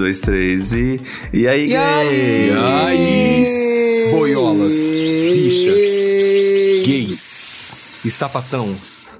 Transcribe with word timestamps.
dois, 0.00 0.20
três 0.20 0.72
e. 0.72 0.98
E 1.32 1.46
aí, 1.46 1.68
E 1.68 1.76
aí? 1.76 2.08
gay? 2.08 2.58
aí? 2.58 4.10
Boiolas, 4.10 4.72
bichas, 5.34 5.74
gays, 6.86 7.20
sapatão, 8.10 8.66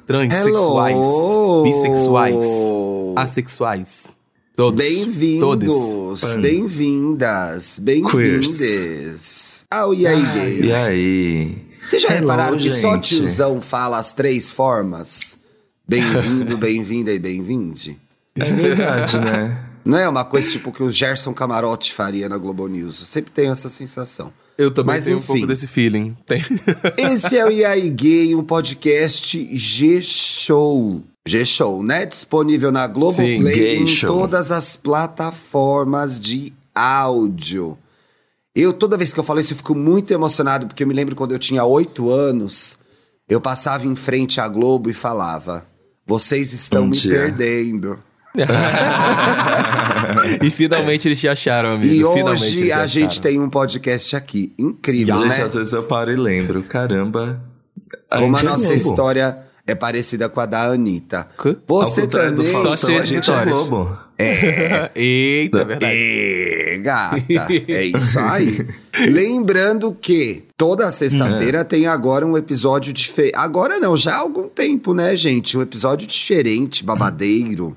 transexuais, 0.06 0.96
bissexuais, 1.62 2.36
assexuais. 3.14 3.88
Todos. 4.56 4.82
Bem-vindos, 4.82 6.24
bem-vindas, 6.40 7.78
bem-vindes 7.78 9.64
ao 9.70 9.94
E 9.94 10.06
aí, 10.06 10.22
Gay. 10.32 10.60
E 10.62 10.72
aí? 10.72 11.56
Vocês 11.88 12.02
já 12.02 12.08
Hello, 12.10 12.20
repararam 12.20 12.56
que 12.58 12.70
só 12.70 12.98
tiozão 12.98 13.60
fala 13.60 13.98
as 13.98 14.12
três 14.12 14.50
formas? 14.50 15.38
Bem-vindo, 15.86 16.56
bem-vinda 16.58 17.12
e 17.12 17.18
bem-vinde? 17.18 17.98
É 18.34 18.44
verdade, 18.44 19.18
né? 19.18 19.69
Não 19.84 19.98
é 19.98 20.08
uma 20.08 20.24
coisa 20.24 20.50
tipo 20.50 20.72
que 20.72 20.82
o 20.82 20.90
Gerson 20.90 21.32
Camarote 21.32 21.92
faria 21.92 22.28
na 22.28 22.36
Globo 22.38 22.66
News. 22.68 23.00
Eu 23.00 23.06
sempre 23.06 23.30
tenho 23.30 23.52
essa 23.52 23.68
sensação. 23.68 24.32
Eu 24.58 24.70
também 24.70 24.96
Mas, 24.96 25.04
tenho 25.04 25.16
um 25.16 25.20
enfim. 25.20 25.26
pouco 25.26 25.46
desse 25.46 25.66
feeling. 25.66 26.14
Tem. 26.26 26.42
Esse 26.98 27.38
é 27.38 27.44
o 27.44 27.66
aí 27.66 27.88
Gay, 27.88 28.34
um 28.34 28.44
podcast 28.44 29.56
G-Show. 29.56 31.02
G-Show, 31.26 31.82
né? 31.82 32.04
Disponível 32.06 32.70
na 32.72 32.86
Sim, 32.86 32.92
Globoplay 32.92 33.38
Gay 33.54 33.76
em 33.78 33.86
Show. 33.86 34.08
todas 34.18 34.50
as 34.50 34.76
plataformas 34.76 36.20
de 36.20 36.52
áudio. 36.74 37.76
Eu, 38.54 38.72
toda 38.72 38.96
vez 38.96 39.12
que 39.12 39.20
eu 39.20 39.24
falo 39.24 39.40
isso, 39.40 39.52
eu 39.52 39.56
fico 39.56 39.74
muito 39.74 40.12
emocionado, 40.12 40.66
porque 40.66 40.82
eu 40.82 40.86
me 40.86 40.94
lembro 40.94 41.14
quando 41.14 41.32
eu 41.32 41.38
tinha 41.38 41.64
oito 41.64 42.10
anos, 42.10 42.76
eu 43.28 43.40
passava 43.40 43.86
em 43.86 43.94
frente 43.94 44.40
à 44.40 44.48
Globo 44.48 44.90
e 44.90 44.92
falava: 44.94 45.64
Vocês 46.06 46.52
estão 46.52 46.84
Um 46.84 46.88
me 46.88 46.92
dia. 46.92 47.12
perdendo. 47.14 47.98
e 50.42 50.50
finalmente 50.50 51.08
eles 51.08 51.18
te 51.18 51.28
acharam, 51.28 51.74
amigo. 51.74 51.92
E 51.92 51.98
Finalmente 51.98 52.26
hoje 52.26 52.72
a 52.72 52.86
te 52.86 53.00
gente 53.00 53.20
tem 53.20 53.40
um 53.40 53.50
podcast 53.50 54.14
aqui. 54.14 54.52
Incrível, 54.58 55.16
Gente, 55.16 55.38
né? 55.38 55.44
às 55.44 55.54
vezes 55.54 55.72
eu 55.72 55.82
paro 55.84 56.12
e 56.12 56.16
lembro. 56.16 56.62
Caramba. 56.62 57.40
Como 58.08 58.36
a 58.36 58.40
gente 58.40 58.46
é 58.46 58.50
nossa 58.50 58.66
Globo. 58.66 58.90
história 58.90 59.38
é 59.66 59.74
parecida 59.74 60.28
com 60.28 60.40
a 60.40 60.46
da 60.46 60.64
Anitta. 60.64 61.28
Você 61.66 62.06
também. 62.06 62.46
Só 62.46 62.76
cheio 62.76 62.98
a 62.98 63.02
de 63.02 63.08
gente 63.08 63.30
é. 63.30 63.44
Globo. 63.44 63.98
Eita, 64.94 65.60
é 65.60 65.64
verdade. 65.64 65.94
É, 65.96 66.78
gata. 66.78 67.22
É 67.68 67.84
isso 67.84 68.18
aí. 68.18 68.66
Lembrando 69.08 69.96
que 69.98 70.44
toda 70.56 70.90
sexta-feira 70.90 71.64
tem 71.64 71.86
agora 71.86 72.26
um 72.26 72.36
episódio 72.36 72.92
diferente. 72.92 73.32
Agora 73.34 73.80
não, 73.80 73.96
já 73.96 74.16
há 74.16 74.18
algum 74.18 74.46
tempo, 74.46 74.92
né, 74.92 75.16
gente? 75.16 75.56
Um 75.56 75.62
episódio 75.62 76.06
diferente, 76.06 76.84
babadeiro. 76.84 77.74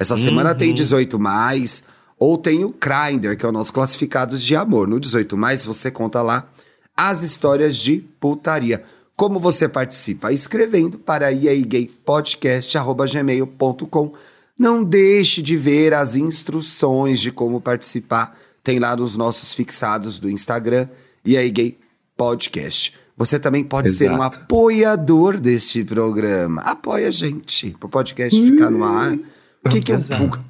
Essa 0.00 0.16
semana 0.16 0.54
tem 0.54 0.72
18 0.72 1.18
mais. 1.18 1.82
Ou 2.18 2.38
tem 2.38 2.64
o 2.64 2.74
Grindr, 2.78 3.36
que 3.36 3.44
é 3.44 3.48
o 3.48 3.52
nosso 3.52 3.70
classificados 3.72 4.42
de 4.42 4.56
amor. 4.56 4.88
No 4.88 4.98
18 4.98 5.36
mais, 5.36 5.62
você 5.64 5.90
conta 5.90 6.22
lá 6.22 6.48
as 6.96 7.20
histórias 7.22 7.76
de 7.76 7.98
putaria. 8.18 8.82
Como 9.14 9.38
você 9.38 9.68
participa? 9.68 10.32
Escrevendo 10.32 10.98
para 10.98 11.30
iaigaypodcast.gmail.com. 11.30 14.12
Não 14.58 14.82
deixe 14.82 15.42
de 15.42 15.54
ver 15.56 15.92
as 15.92 16.16
instruções 16.16 17.20
de 17.20 17.30
como 17.30 17.60
participar. 17.60 18.38
Tem 18.64 18.78
lá 18.78 18.96
nos 18.96 19.18
nossos 19.18 19.52
fixados 19.52 20.18
do 20.18 20.30
Instagram, 20.30 20.88
iaigay 21.26 21.76
podcast. 22.16 22.94
Você 23.16 23.38
também 23.38 23.62
pode 23.62 23.90
ser 23.90 24.10
um 24.10 24.16
Exato. 24.16 24.38
apoiador 24.38 25.38
deste 25.38 25.84
programa. 25.84 26.62
Apoia 26.62 27.08
a 27.08 27.10
gente, 27.10 27.76
pro 27.78 27.88
podcast 27.88 28.42
ficar 28.42 28.70
no 28.70 28.82
ar. 28.82 29.18
O 29.64 29.68
que 29.68 29.80
que 29.80 29.92
o, 29.92 29.96
o, 29.96 30.00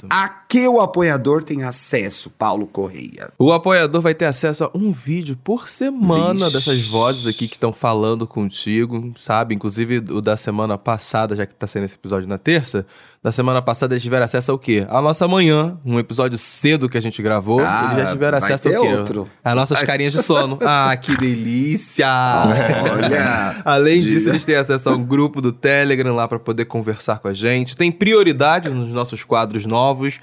a 0.09 0.40
que 0.51 0.67
o 0.67 0.81
apoiador 0.81 1.45
tem 1.45 1.63
acesso, 1.63 2.29
Paulo 2.29 2.67
Correia? 2.67 3.31
O 3.39 3.53
apoiador 3.53 4.01
vai 4.01 4.17
ter 4.17 4.25
acesso 4.25 4.65
a 4.65 4.71
um 4.75 4.91
vídeo 4.91 5.39
por 5.45 5.69
semana 5.69 6.47
Vixe. 6.47 6.53
dessas 6.55 6.89
vozes 6.89 7.25
aqui 7.29 7.47
que 7.47 7.55
estão 7.55 7.73
falando 7.73 8.27
contigo, 8.27 9.15
sabe? 9.17 9.55
Inclusive 9.55 9.99
o 10.11 10.21
da 10.21 10.37
semana 10.37 10.77
passada, 10.77 11.37
já 11.37 11.47
que 11.47 11.55
tá 11.55 11.69
saindo 11.69 11.85
esse 11.85 11.95
episódio 11.95 12.29
na 12.29 12.37
terça, 12.37 12.85
da 13.23 13.31
semana 13.31 13.63
passada 13.63 13.95
eles 13.95 14.03
tiveram 14.03 14.25
acesso 14.25 14.51
ao 14.51 14.59
quê? 14.59 14.85
A 14.91 15.01
nossa 15.01 15.29
manhã, 15.29 15.79
um 15.85 16.01
episódio 16.01 16.37
cedo 16.37 16.89
que 16.89 16.99
a 16.99 17.01
gente 17.01 17.23
gravou, 17.23 17.61
Ah, 17.61 17.91
eles 17.93 18.05
já 18.05 18.13
tiveram 18.13 18.39
acesso 18.39 18.69
ao 18.71 18.83
quê? 18.83 18.89
outro. 18.89 19.29
As 19.45 19.55
nossas 19.55 19.83
carinhas 19.85 20.13
de 20.13 20.21
sono. 20.21 20.59
ah, 20.67 20.97
que 20.97 21.17
delícia! 21.17 22.09
Olha, 22.93 23.63
Além 23.65 24.01
disso, 24.01 24.29
eles 24.29 24.45
têm 24.45 24.57
acesso 24.57 24.89
a 24.89 24.97
um 24.97 25.05
grupo 25.05 25.41
do 25.41 25.53
Telegram 25.53 26.13
lá 26.13 26.27
para 26.27 26.41
poder 26.41 26.65
conversar 26.65 27.21
com 27.21 27.29
a 27.29 27.35
gente. 27.35 27.77
Tem 27.77 27.93
prioridade 27.93 28.69
nos 28.69 28.91
nossos 28.91 29.23
quadros 29.23 29.65
novos. 29.65 30.19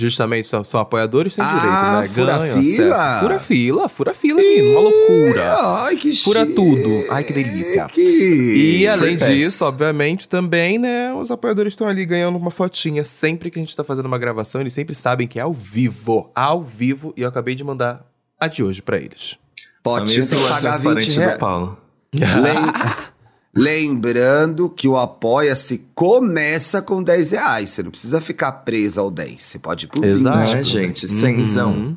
Justamente 0.00 0.48
são, 0.48 0.64
são 0.64 0.80
apoiadores 0.80 1.34
sem 1.34 1.44
Ah, 1.44 1.48
direito, 1.48 1.72
né? 1.72 2.08
fura 2.08 2.38
Ganham 2.38 2.58
fila? 2.62 2.94
acesso. 2.94 3.20
Fura 3.20 3.40
fila, 3.40 3.88
fura 3.88 4.14
fila, 4.14 4.40
menino. 4.40 4.70
Uma 4.70 4.80
loucura. 4.80 5.54
Ai, 5.84 5.96
que 5.96 6.16
Fura 6.16 6.40
chique. 6.40 6.54
tudo. 6.54 7.04
Ai, 7.10 7.24
que 7.24 7.32
delícia. 7.32 7.86
E 7.96 8.86
além 8.88 9.18
Free 9.18 9.18
pass. 9.18 9.28
disso, 9.28 9.64
obviamente, 9.64 10.28
também, 10.28 10.78
né? 10.78 11.12
Os 11.12 11.30
apoiadores 11.30 11.72
estão 11.72 11.88
ali 11.88 12.04
ganhando 12.06 12.36
uma 12.38 12.50
fotinha. 12.50 13.04
Sempre 13.04 13.50
que 13.50 13.58
a 13.58 13.62
gente 13.62 13.76
tá 13.76 13.84
fazendo 13.84 14.06
uma 14.06 14.18
gravação, 14.18 14.60
eles 14.60 14.72
sempre 14.72 14.94
sabem 14.94 15.28
que 15.28 15.38
é 15.38 15.42
ao 15.42 15.52
vivo. 15.52 16.30
Ao 16.34 16.62
vivo. 16.62 17.12
E 17.16 17.22
eu 17.22 17.28
acabei 17.28 17.54
de 17.54 17.62
mandar 17.62 18.04
a 18.38 18.48
de 18.48 18.62
hoje 18.62 18.80
pra 18.80 18.96
eles. 18.96 19.36
Tem 19.82 20.04
que 20.04 20.22
celular 20.22 20.48
pagar 20.54 20.72
20 20.72 20.82
transparente 20.82 21.14
do 21.14 21.20
reais. 21.20 21.38
Paulo. 21.38 21.78
Lem- 22.14 22.24
Lembrando 23.54 24.70
que 24.70 24.86
o 24.86 24.96
Apoia-se 24.96 25.84
começa 25.94 26.80
com 26.80 27.02
10 27.02 27.32
reais. 27.32 27.70
Você 27.70 27.82
não 27.82 27.90
precisa 27.90 28.20
ficar 28.20 28.52
preso 28.52 29.00
ao 29.00 29.10
10. 29.10 29.42
Você 29.42 29.58
pode 29.58 29.86
ir 29.86 29.88
pro 29.88 30.00
20. 30.02 30.10
Exato. 30.12 30.38
Né, 30.38 30.62
gente? 30.62 31.08
Cenzão. 31.08 31.72
Uhum. 31.72 31.96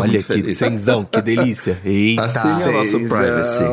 Olha 0.00 0.18
que 0.22 0.54
cenzão, 0.54 1.04
que 1.06 1.22
delícia. 1.22 1.78
Eita. 1.84 2.24
Assine 2.24 2.64
o 2.68 2.72
nosso 2.72 2.98
privacy. 3.00 3.64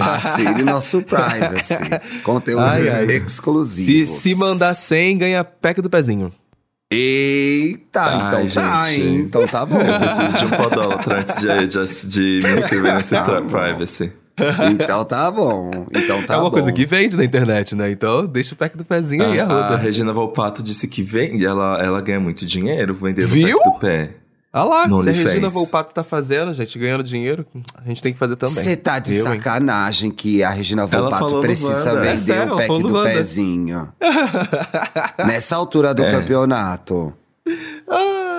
Assine 0.00 0.62
nosso 0.62 1.02
privacy. 1.02 1.74
Conteúdos 2.22 2.64
Ai, 2.72 2.88
ai. 2.88 3.06
Se, 3.08 3.16
exclusivos. 3.16 4.22
se 4.22 4.34
mandar 4.34 4.74
100, 4.74 5.18
ganha 5.18 5.44
pack 5.44 5.82
do 5.82 5.90
pezinho. 5.90 6.32
Eita, 6.90 8.00
Ai, 8.00 8.16
então 8.46 8.62
tá, 8.62 8.86
gente. 8.88 9.00
hein? 9.02 9.14
Então 9.16 9.46
tá 9.46 9.66
bom. 9.66 9.78
Eu 9.78 10.00
preciso 10.00 10.38
de 10.38 10.44
um 10.46 10.50
podólatra 10.50 11.20
antes 11.20 11.38
de, 11.40 11.66
de, 11.66 12.40
de 12.40 12.48
me 12.48 12.54
inscrever 12.54 12.94
nesse 12.94 13.14
Tá 13.14 13.42
privacy. 13.42 14.12
Então 14.72 15.04
tá 15.04 15.30
bom. 15.30 15.70
Então 15.94 16.22
tá 16.24 16.34
é 16.34 16.36
uma 16.36 16.44
bom. 16.44 16.50
coisa 16.50 16.72
que 16.72 16.84
vende 16.86 17.16
na 17.16 17.24
internet, 17.24 17.74
né? 17.74 17.90
Então 17.90 18.26
deixa 18.26 18.54
o 18.54 18.56
pack 18.56 18.76
do 18.76 18.84
pezinho 18.84 19.24
aí, 19.24 19.40
a, 19.40 19.46
a. 19.46 19.76
Regina 19.76 20.12
Volpato 20.12 20.62
disse 20.62 20.86
que 20.88 21.02
vende, 21.02 21.44
ela, 21.44 21.78
ela 21.82 22.00
ganha 22.00 22.20
muito 22.20 22.44
dinheiro 22.46 22.94
vendendo 22.94 23.28
Viu? 23.28 23.58
perto 23.58 23.72
do 23.74 23.78
pé. 23.78 24.10
Olha 24.50 24.64
lá, 24.64 24.88
No 24.88 25.02
se 25.02 25.10
a. 25.10 25.12
Regina 25.12 25.48
Volpato 25.48 25.92
tá 25.94 26.02
fazendo, 26.02 26.52
gente, 26.54 26.78
ganhando 26.78 27.04
dinheiro, 27.04 27.44
a 27.74 27.86
gente 27.86 28.02
tem 28.02 28.12
que 28.14 28.18
fazer 28.18 28.34
também. 28.36 28.54
Você 28.54 28.76
tá 28.76 28.98
de 28.98 29.14
Eu, 29.14 29.26
hein? 29.26 29.32
sacanagem 29.34 30.10
que 30.10 30.42
a 30.42 30.50
Regina 30.50 30.86
Volpato 30.86 31.40
precisa 31.42 31.94
vender 31.94 32.08
É 32.08 32.16
sério, 32.16 32.54
o 32.54 32.56
pack 32.56 32.82
do 32.82 32.92
Wanda. 32.94 33.10
pezinho. 33.10 33.92
Nessa 35.26 35.54
altura 35.56 35.92
do 35.92 36.02
campeonato. 36.02 37.12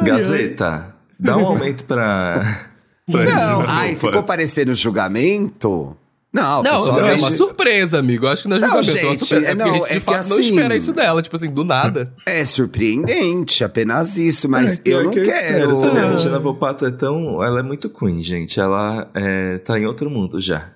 Gazeta, 0.04 0.96
dá 1.20 1.38
um 1.38 1.46
aumento 1.46 1.84
pra. 1.86 2.42
Não, 3.10 3.62
ai, 3.68 3.96
ficou 3.96 4.24
parecendo 4.24 4.74
julgamento? 4.74 5.96
Não, 6.32 6.62
Não, 6.62 6.74
pessoal, 6.76 7.00
é 7.08 7.16
uma 7.16 7.32
surpresa, 7.32 7.98
amigo. 7.98 8.28
Eu 8.28 8.30
acho 8.30 8.44
que 8.44 8.50
não 8.50 8.58
é 8.58 8.60
Não, 8.60 8.68
julgamento, 8.84 8.98
é 9.00 9.02
uma 9.04 9.10
gente, 9.16 9.26
surpresa. 9.26 9.48
é, 9.48 9.52
É 9.52 9.56
porque 9.56 9.64
não, 9.64 9.72
a 9.72 9.74
gente, 9.80 9.90
é 9.90 9.94
de 9.96 10.00
que 10.00 10.06
fato, 10.06 10.28
não 10.30 10.38
assim- 10.38 10.50
espera 10.50 10.76
isso 10.78 10.94
dela, 10.94 11.22
tipo 11.24 11.36
assim, 11.36 11.50
do 11.50 11.64
nada. 11.64 12.14
É 12.24 12.46
surpreendente, 12.46 13.64
apenas 13.64 14.18
isso, 14.18 14.48
mas 14.48 14.78
É, 14.80 14.82
eu 14.86 15.04
não 15.06 15.12
que 15.12 15.22
quero. 15.24 15.36
espero, 15.74 15.76
sabe? 15.76 15.98
A 16.00 16.12
Regina 16.12 16.40
Volpato 16.40 16.86
é 16.86 16.92
tão. 16.92 17.44
Ela 17.44 17.62
é 17.62 17.64
muito 17.64 17.90
queen, 17.90 18.22
gente. 18.22 18.60
Ela 18.60 19.10
é, 19.16 19.58
tá 19.58 19.80
em 19.80 19.86
outro 19.88 20.08
mundo 20.10 20.40
já. 20.40 20.70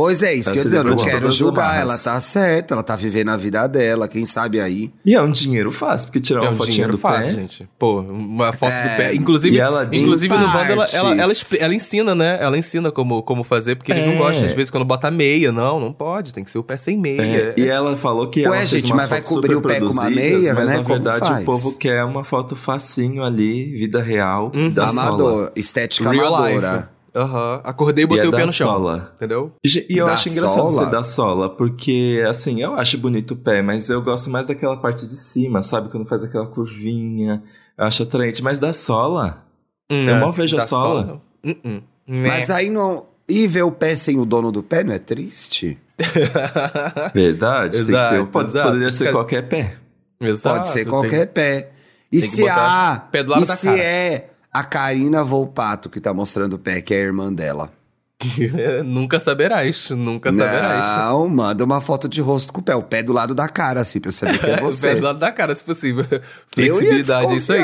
Pois 0.00 0.22
é, 0.22 0.32
isso 0.32 0.48
Ela 0.48 0.54
quer 0.56 0.62
se 0.62 0.68
dizer, 0.68 0.76
eu 0.78 0.84
não 0.84 0.96
quero 0.96 1.30
julgar. 1.30 1.78
Ela 1.78 1.98
tá 1.98 2.18
certa, 2.22 2.72
ela 2.72 2.82
tá 2.82 2.96
vivendo 2.96 3.28
a 3.28 3.36
vida 3.36 3.66
dela, 3.66 4.08
quem 4.08 4.24
sabe 4.24 4.58
aí. 4.58 4.90
E 5.04 5.14
é 5.14 5.20
um 5.20 5.30
dinheiro 5.30 5.70
fácil, 5.70 6.08
porque 6.08 6.20
tirar 6.20 6.40
É 6.40 6.42
uma 6.44 6.52
um 6.52 6.56
fotinha 6.56 6.72
dinheiro 6.72 6.92
do 6.92 6.98
fácil, 6.98 7.34
pé. 7.34 7.40
gente. 7.42 7.68
Pô, 7.78 8.00
uma 8.00 8.50
foto 8.50 8.72
É, 8.72 8.82
do 8.88 8.96
pé. 8.96 9.14
Inclusive, 9.14 9.56
e 9.56 9.60
ela 9.60 9.84
inclusive 9.92 10.32
no 10.34 10.46
Wanda, 10.46 10.72
ela, 10.72 10.86
ela, 10.90 11.14
ela, 11.22 11.32
ela 11.60 11.74
ensina, 11.74 12.14
né? 12.14 12.38
Ela 12.40 12.56
ensina 12.56 12.90
como, 12.90 13.22
como 13.22 13.44
fazer, 13.44 13.76
porque 13.76 13.92
eles 13.92 14.06
não 14.06 14.14
É. 14.14 14.16
gostam, 14.16 14.46
às 14.46 14.52
vezes, 14.54 14.70
quando 14.70 14.86
bota 14.86 15.10
meia. 15.10 15.52
Não, 15.52 15.78
não 15.78 15.92
pode, 15.92 16.32
tem 16.32 16.42
que 16.42 16.50
ser 16.50 16.58
o 16.58 16.62
pé 16.64 16.78
sem 16.78 16.96
meia. 16.96 17.20
É, 17.20 17.54
e 17.60 17.66
ela 17.66 17.94
falou 17.96 18.26
que 18.28 18.40
Ué, 18.40 18.46
ela 18.46 18.56
fez 18.56 18.70
gente, 18.70 18.84
umas 18.92 19.02
mas 19.02 19.08
vai 19.10 19.20
cobrir 19.20 19.52
super 19.52 19.56
o 19.58 19.60
pé 19.68 19.80
com 19.80 19.92
uma 19.92 20.08
meia, 20.08 20.54
mas 20.54 20.64
né? 20.66 20.76
na 20.78 20.82
Como 20.82 20.94
verdade 20.94 21.28
faz? 21.28 21.42
o 21.42 21.44
povo 21.44 21.76
quer 21.76 22.02
uma 22.04 22.24
foto 22.24 22.56
facinho 22.56 23.22
ali, 23.22 23.64
vida 23.76 24.02
real, 24.02 24.50
da 24.72 24.88
sola. 24.88 25.00
Amador, 25.08 25.52
estética 25.54 26.10
Real 26.10 26.34
amadora. 26.34 26.88
Aham. 27.14 27.60
Acordei 27.64 28.04
e 28.04 28.06
E 28.06 28.08
botei 28.08 28.24
é 28.24 28.28
o 28.28 28.30
pé 28.30 28.46
no 28.46 28.52
chão. 28.52 28.68
sola. 28.68 29.12
Entendeu? 29.16 29.52
E, 29.64 29.86
e 29.94 29.98
eu 29.98 30.06
Da 30.06 30.12
acho 30.14 30.28
engraçado 30.28 30.70
sola? 30.70 30.84
ser 30.86 30.90
da 30.90 31.02
sola, 31.04 31.48
porque, 31.50 32.22
assim, 32.28 32.60
eu 32.62 32.74
acho 32.74 32.96
bonito 32.98 33.32
o 33.32 33.36
pé, 33.36 33.62
mas 33.62 33.88
eu 33.90 34.00
gosto 34.02 34.30
mais 34.30 34.46
daquela 34.46 34.76
parte 34.76 35.06
de 35.06 35.16
cima, 35.16 35.62
sabe? 35.62 35.88
Quando 35.90 36.06
faz 36.06 36.22
aquela 36.22 36.46
curvinha, 36.46 37.42
eu 37.76 37.84
acho 37.84 38.02
atraente. 38.04 38.42
Mas 38.42 38.58
da 38.58 38.72
sola, 38.72 39.44
Eu 39.90 40.16
mal 40.16 40.30
vejo 40.32 40.56
a 40.56 40.60
Da 40.60 40.66
sola. 40.66 41.20
não. 41.44 41.50
Uh-uh. 41.52 41.82
Mas 42.06 42.48
aí 42.50 42.70
não. 42.70 43.06
E 43.28 43.46
ver 43.46 43.62
o 43.62 43.70
pé 43.72 43.94
sem 43.96 44.18
o 44.18 44.24
dono 44.24 44.50
do 44.52 44.62
pé 44.62 44.82
não 44.84 44.92
é 44.92 44.98
triste? 44.98 45.78
verdade, 47.14 47.76
tem 47.76 47.86
que 47.86 47.92
ter, 47.92 47.96
Exato, 47.96 48.26
pode- 48.30 48.48
exato. 48.50 48.68
poderia 48.68 48.90
ser 48.92 49.12
qualquer 49.12 49.48
pé. 49.48 49.76
Exato, 50.20 50.56
Pode 50.58 50.68
ser 50.70 50.80
tem- 50.80 50.88
qualquer 50.88 51.26
pé. 51.28 51.70
E 52.12 52.18
tem 52.20 52.28
se 52.28 52.48
há. 52.48 53.06
pé 53.10 53.22
do 53.22 53.30
lado 53.30 53.44
e 53.44 53.46
da 53.46 53.54
se 53.56 53.66
cara. 53.66 53.78
é 53.80 54.30
a 54.52 54.64
Karina 54.64 55.24
Volpato 55.24 55.88
que 55.88 56.00
tá 56.00 56.12
mostrando 56.12 56.54
o 56.54 56.58
pé, 56.58 56.80
que 56.80 56.94
é 56.94 56.98
a 56.98 57.00
irmã 57.00 57.32
dela? 57.32 57.72
nunca 58.84 59.18
saberás, 59.18 59.90
nunca 59.90 60.30
saberás. 60.30 60.96
Não, 60.96 61.28
manda 61.28 61.64
uma 61.64 61.80
foto 61.80 62.08
de 62.08 62.20
rosto 62.20 62.52
com 62.52 62.60
o 62.60 62.64
pé, 62.64 62.74
o 62.74 62.82
pé 62.82 63.02
do 63.02 63.12
lado 63.12 63.34
da 63.34 63.48
cara, 63.48 63.80
assim, 63.80 64.00
pra 64.00 64.10
eu 64.10 64.12
saber 64.12 64.38
que 64.38 64.46
é 64.46 64.56
o 64.62 64.66
você. 64.66 64.88
pé 64.88 64.94
do 64.96 65.02
lado 65.02 65.18
da 65.18 65.32
cara, 65.32 65.54
se 65.54 65.64
possível. 65.64 66.04
Flexibilidade, 66.52 67.32
é 67.32 67.36
isso 67.36 67.52
aí. 67.52 67.62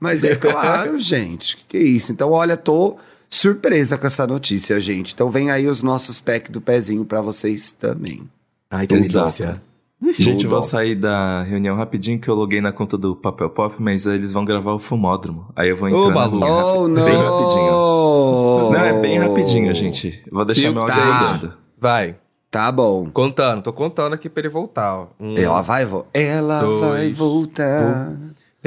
Mas 0.00 0.22
é 0.24 0.36
claro, 0.36 0.98
gente. 0.98 1.56
Que, 1.56 1.64
que 1.64 1.76
é 1.76 1.82
isso? 1.82 2.12
Então, 2.12 2.30
olha, 2.30 2.56
tô 2.56 2.96
surpresa 3.28 3.98
com 3.98 4.06
essa 4.06 4.26
notícia, 4.26 4.80
gente. 4.80 5.12
Então, 5.12 5.30
vem 5.30 5.50
aí 5.50 5.66
os 5.66 5.82
nossos 5.82 6.20
packs 6.20 6.50
do 6.50 6.60
pezinho 6.60 7.04
pra 7.04 7.20
vocês 7.20 7.72
também. 7.72 8.22
Ai, 8.70 8.86
que 8.86 8.94
Exato. 8.94 9.24
delícia. 9.24 9.62
Gente, 10.18 10.44
eu 10.44 10.50
vou 10.50 10.62
sair 10.62 10.94
da 10.94 11.42
reunião 11.42 11.76
rapidinho 11.76 12.20
que 12.20 12.28
eu 12.28 12.34
loguei 12.34 12.60
na 12.60 12.70
conta 12.72 12.96
do 12.96 13.16
Papel 13.16 13.50
Pop, 13.50 13.74
mas 13.80 14.06
eles 14.06 14.32
vão 14.32 14.44
gravar 14.44 14.72
o 14.72 14.78
Fumódromo. 14.78 15.46
Aí 15.56 15.68
eu 15.68 15.76
vou 15.76 15.88
entrar 15.88 16.00
Ô, 16.00 16.08
na 16.08 16.14
maluco. 16.14 16.36
minha 16.38 16.50
rapi- 16.52 16.68
Oh, 16.78 16.88
não! 16.88 17.04
bem 17.04 17.16
rapidinho. 17.16 17.72
Não, 18.70 18.74
é 18.84 19.00
bem 19.00 19.18
rapidinho, 19.18 19.74
gente. 19.74 20.22
Vou 20.30 20.44
deixar 20.44 20.68
Sim, 20.68 20.70
meu 20.74 20.82
áudio 20.82 20.96
tá. 20.96 21.04
rodando. 21.30 21.54
Vai. 21.80 22.16
Tá 22.50 22.72
bom. 22.72 23.10
Contando, 23.12 23.62
tô 23.62 23.72
contando 23.72 24.14
aqui 24.14 24.28
pra 24.28 24.40
ele 24.40 24.48
voltar. 24.48 25.00
ó. 25.00 25.06
Um, 25.20 25.36
Ela 25.36 25.60
vai, 25.60 25.84
vo 25.84 26.06
ela 26.14 26.60
dois, 26.62 26.80
vai 26.80 27.10
voltar. 27.10 28.16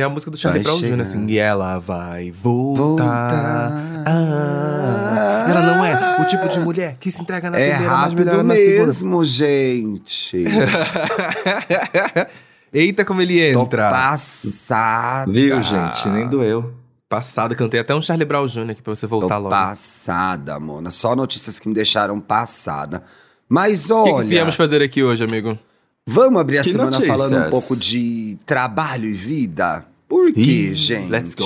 Tem 0.02 0.06
a 0.08 0.10
música 0.10 0.32
do 0.32 0.38
Charlie 0.38 0.64
Brown 0.64 0.80
Jr., 0.80 1.00
assim, 1.02 1.28
e 1.28 1.38
ela 1.38 1.78
vai 1.78 2.32
voltar. 2.32 2.82
Voltar. 2.82 3.72
Ah, 4.08 5.46
ela 5.48 5.62
não 5.62 5.86
é 5.86 6.20
o 6.20 6.26
tipo 6.26 6.50
de 6.50 6.60
mulher 6.60 6.98
que 7.00 7.12
se 7.12 7.22
entrega 7.22 7.52
na 7.52 7.60
É 7.60 7.70
primeira, 7.70 7.92
mas 7.94 8.02
rápido 8.02 8.18
melhora 8.18 8.42
na 8.44 8.56
segunda. 8.56 8.86
mesmo, 8.88 9.24
gente. 9.26 10.44
Eita, 12.74 13.06
como 13.06 13.22
ele 13.22 13.54
Tô 13.54 13.62
entra. 13.62 13.92
passada. 13.92 15.32
Viu, 15.32 15.62
gente? 15.62 16.10
Nem 16.10 16.28
doeu. 16.28 16.74
Passado, 17.08 17.56
cantei 17.56 17.80
até 17.80 17.94
um 17.94 18.02
Charlie 18.02 18.26
Brown 18.26 18.48
Jr. 18.48 18.72
aqui 18.72 18.82
pra 18.82 18.96
você 18.96 19.08
Tô 19.08 19.20
voltar 19.20 19.38
logo. 19.38 19.50
passada, 19.50 20.60
Mona. 20.60 20.90
Só 20.90 21.16
notícias 21.16 21.60
que 21.60 21.68
me 21.68 21.76
deixaram 21.76 22.20
passada. 22.20 23.04
Mas 23.48 23.88
O 23.92 24.04
que, 24.04 24.10
que 24.10 24.16
olha, 24.16 24.28
viemos 24.28 24.56
fazer 24.56 24.82
aqui 24.82 25.04
hoje, 25.04 25.24
amigo? 25.24 25.60
vamos 26.08 26.42
abrir 26.42 26.58
a 26.58 26.64
Que 26.64 26.72
semana 26.72 26.90
notícias? 26.90 27.16
falando 27.18 27.46
um 27.48 27.50
pouco 27.52 27.76
de 27.78 28.36
trabalho 28.48 29.06
e 29.06 29.14
vida? 29.14 29.86
Por 30.12 30.34
quê, 30.34 30.42
Ih, 30.42 30.76
gente? 30.76 31.10
let's 31.10 31.34
go. 31.34 31.46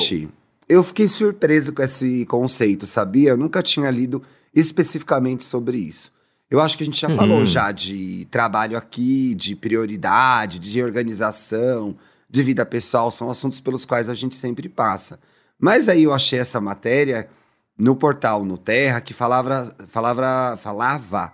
Eu 0.68 0.82
fiquei 0.82 1.08
surpreso 1.08 1.72
com 1.72 1.84
esse 1.84 2.26
conceito, 2.26 2.88
sabia? 2.88 3.30
Eu 3.30 3.38
nunca 3.38 3.62
tinha 3.62 3.92
lido 3.92 4.24
especificamente 4.56 5.44
sobre 5.44 5.78
isso. 5.78 6.12
Eu 6.50 6.60
acho 6.60 6.76
que 6.76 6.82
a 6.82 6.86
gente 6.88 7.00
já 7.00 7.08
Uhum. 7.08 7.16
falou 7.16 7.46
já 7.46 7.72
de 7.72 8.28
trabalho 8.32 8.76
aqui, 8.76 9.36
de 9.36 9.56
prioridade, 9.56 10.58
de 10.58 10.82
organização, 10.82 11.96
de 12.28 12.42
vida 12.42 12.66
pessoal, 12.66 13.12
são 13.12 13.30
assuntos 13.30 13.62
pelos 13.62 13.86
quais 13.86 14.10
a 14.10 14.16
gente 14.16 14.34
sempre 14.34 14.68
passa. 14.68 15.20
Mas 15.60 15.88
aí 15.88 16.02
eu 16.02 16.12
achei 16.12 16.40
essa 16.40 16.60
matéria 16.60 17.30
no 17.78 17.96
portal 17.96 18.44
No 18.44 18.58
Terra 18.58 19.00
que 19.00 19.14
falava, 19.14 19.76
falava, 19.90 20.58
falava 20.58 21.34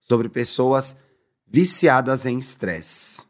sobre 0.00 0.30
pessoas 0.30 0.96
viciadas 1.46 2.24
em 2.24 2.38
estresse. 2.38 3.20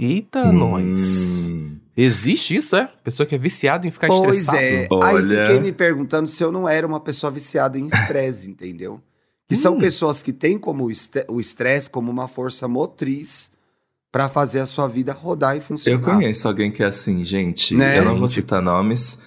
Eita, 0.00 0.52
nós. 0.52 1.50
Existe 1.96 2.56
isso, 2.56 2.74
é? 2.76 2.88
Pessoa 3.04 3.26
que 3.26 3.34
é 3.34 3.38
viciada 3.38 3.86
em 3.86 3.90
ficar 3.90 4.08
Pois 4.08 4.38
estressado. 4.38 4.58
é. 4.58 4.86
Olha. 4.90 5.40
Aí 5.40 5.46
fiquei 5.46 5.60
me 5.60 5.72
perguntando 5.72 6.26
se 6.26 6.42
eu 6.42 6.50
não 6.50 6.68
era 6.68 6.86
uma 6.86 7.00
pessoa 7.00 7.30
viciada 7.30 7.78
em 7.78 7.86
estresse, 7.86 8.48
entendeu? 8.50 9.00
Que 9.48 9.54
Hum. 9.54 9.58
são 9.58 9.78
pessoas 9.78 10.22
que 10.22 10.32
têm 10.32 10.58
como 10.58 10.88
o 11.28 11.40
estresse 11.40 11.90
como 11.90 12.10
uma 12.10 12.28
força 12.28 12.66
motriz 12.66 13.50
pra 14.10 14.28
fazer 14.28 14.60
a 14.60 14.66
sua 14.66 14.88
vida 14.88 15.12
rodar 15.12 15.54
e 15.54 15.58
Eu 15.58 15.62
funcionar. 15.62 16.00
conheço 16.14 16.48
alguém 16.48 16.70
que 16.70 16.82
é 16.82 16.86
assim, 16.86 17.24
gente. 17.24 17.74
Né? 17.74 17.98
Eu 17.98 18.04
não 18.04 18.18
vou 18.18 18.28
citar 18.28 18.62
nomes, 18.62 19.18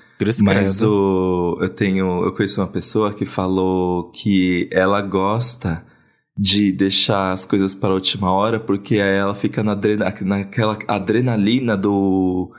mas 0.42 0.82
o, 0.82 1.58
eu 1.62 1.70
tenho. 1.70 2.24
Eu 2.24 2.32
conheço 2.34 2.62
uma 2.62 2.68
pessoa 2.68 3.14
que 3.14 3.26
falou 3.26 4.06
que 4.12 4.68
ela 4.72 5.02
gosta 5.02 5.84
de 6.38 6.72
deixar 6.72 7.32
as 7.32 7.46
coisas 7.46 7.74
para 7.74 7.90
a 7.90 7.94
última 7.94 8.32
hora, 8.32 8.60
porque 8.60 8.96
aí 8.96 9.16
ela 9.18 9.34
fica 9.36 9.64
na 9.64 9.72
adrena, 9.72 10.14
naquela 10.22 10.78
adrenalina 10.88 11.78
do, 11.78 12.52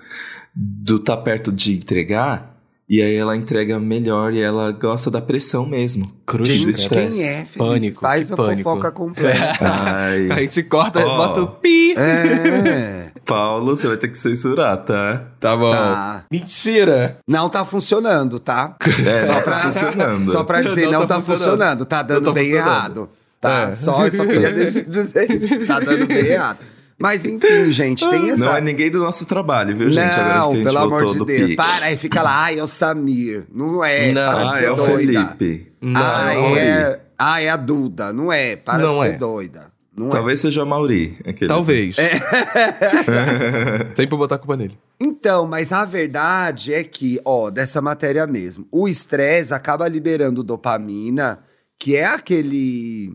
do 0.54 0.98
tá 0.98 1.16
perto 1.16 1.52
de 1.52 1.74
entregar. 1.76 2.54
E 2.88 3.02
aí 3.02 3.16
ela 3.16 3.36
entrega 3.36 3.80
melhor 3.80 4.32
e 4.32 4.40
ela 4.40 4.70
gosta 4.70 5.10
da 5.10 5.20
pressão 5.20 5.66
mesmo. 5.66 6.08
Cruz 6.24 6.48
do 6.48 6.54
Gente, 6.54 6.70
estresse. 6.70 7.18
quem 7.20 7.28
é, 7.28 7.44
Felipe? 7.44 7.58
Pânico, 7.58 8.00
Faz 8.00 8.28
que 8.28 8.32
a 8.32 8.36
pânico. 8.36 8.62
fofoca 8.70 8.92
completa. 8.92 9.58
Ai, 9.60 10.30
A 10.30 10.34
gente 10.36 10.62
corta, 10.62 11.04
Ó. 11.04 11.16
bota 11.16 11.42
o 11.42 11.46
pi. 11.48 11.94
é. 11.98 13.10
Paulo, 13.24 13.76
você 13.76 13.88
vai 13.88 13.96
ter 13.96 14.06
que 14.06 14.16
censurar, 14.16 14.84
tá? 14.84 15.24
Tá 15.40 15.56
bom. 15.56 15.72
Tá. 15.72 16.24
Mentira. 16.30 17.18
Não 17.26 17.48
tá 17.48 17.64
funcionando, 17.64 18.38
tá? 18.38 18.76
É, 19.04 19.20
Só 19.20 19.34
tá 19.34 19.40
pra, 19.40 19.58
funcionando. 19.62 20.30
Só 20.30 20.44
pra 20.44 20.62
dizer, 20.62 20.84
Não 20.86 20.92
não, 20.92 21.00
tá 21.08 21.16
tá, 21.16 21.20
funcionando. 21.20 21.40
funcionando. 21.40 21.84
Tá 21.86 22.02
dando 22.02 22.24
tá 22.26 22.32
bem 22.32 22.50
funcionando. 22.52 22.68
errado. 22.70 23.08
Tá, 23.40 23.68
É. 23.68 23.72
só, 23.72 24.08
só 24.10 24.24
queria 24.26 24.50
de- 24.52 24.82
dizer 24.86 25.30
isso. 25.30 25.66
Tá 25.66 25.78
dando 25.80 26.06
bem 26.06 26.18
errado. 26.26 26.58
Mas 26.98 27.26
enfim, 27.26 27.70
gente, 27.70 28.08
tem 28.08 28.30
essa... 28.30 28.46
Não 28.46 28.56
é 28.56 28.60
ninguém 28.62 28.90
do 28.90 28.98
nosso 29.00 29.26
trabalho, 29.26 29.76
viu, 29.76 29.90
gente? 29.90 30.14
Agora 30.18 30.38
Não, 30.38 30.48
que 30.48 30.54
a 30.54 30.56
gente 30.56 30.64
pelo 30.64 30.78
amor 30.78 31.04
de 31.04 31.24
Deus. 31.26 31.40
pique. 31.42 31.56
Para, 31.56 31.86
aí 31.86 31.96
fica 31.98 32.22
lá, 32.22 32.44
ai, 32.44 32.58
é 32.58 32.62
o 32.62 32.66
Samir. 32.66 33.44
Não 33.52 33.84
é, 33.84 34.10
Não. 34.12 34.32
para 34.32 34.42
de 34.44 34.48
Ah, 34.48 34.52
ser 34.58 34.64
é 34.64 34.70
o 34.70 34.76
doida. 34.76 34.96
Felipe. 34.96 35.72
Não, 35.82 36.00
ah, 36.02 36.32
não, 36.34 36.56
é, 36.56 37.00
ah, 37.18 37.40
é 37.42 37.50
a 37.50 37.56
Duda. 37.56 38.12
Não 38.14 38.32
é, 38.32 38.56
para 38.56 38.78
Não 38.82 38.94
de 38.94 39.00
ser 39.00 39.14
é. 39.14 39.18
doida. 39.18 39.66
Não 39.94 40.06
é. 40.06 40.10
Talvez 40.10 40.40
seja 40.40 40.62
o 40.62 40.66
Mauri. 40.66 41.18
Talvez. 41.46 41.96
Sempre 43.94 44.10
vou 44.10 44.18
botar 44.18 44.36
a 44.36 44.38
culpa 44.38 44.56
nele. 44.56 44.78
Então, 45.00 45.46
mas 45.46 45.72
a 45.72 45.84
verdade 45.84 46.72
é 46.72 46.82
que, 46.84 47.20
ó, 47.24 47.50
dessa 47.50 47.80
matéria 47.82 48.26
mesmo, 48.26 48.66
o 48.70 48.88
estresse 48.88 49.52
acaba 49.52 49.86
liberando 49.88 50.42
dopamina, 50.42 51.40
que 51.78 51.96
é 51.96 52.06
aquele 52.06 53.14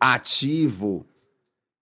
ativo 0.00 1.06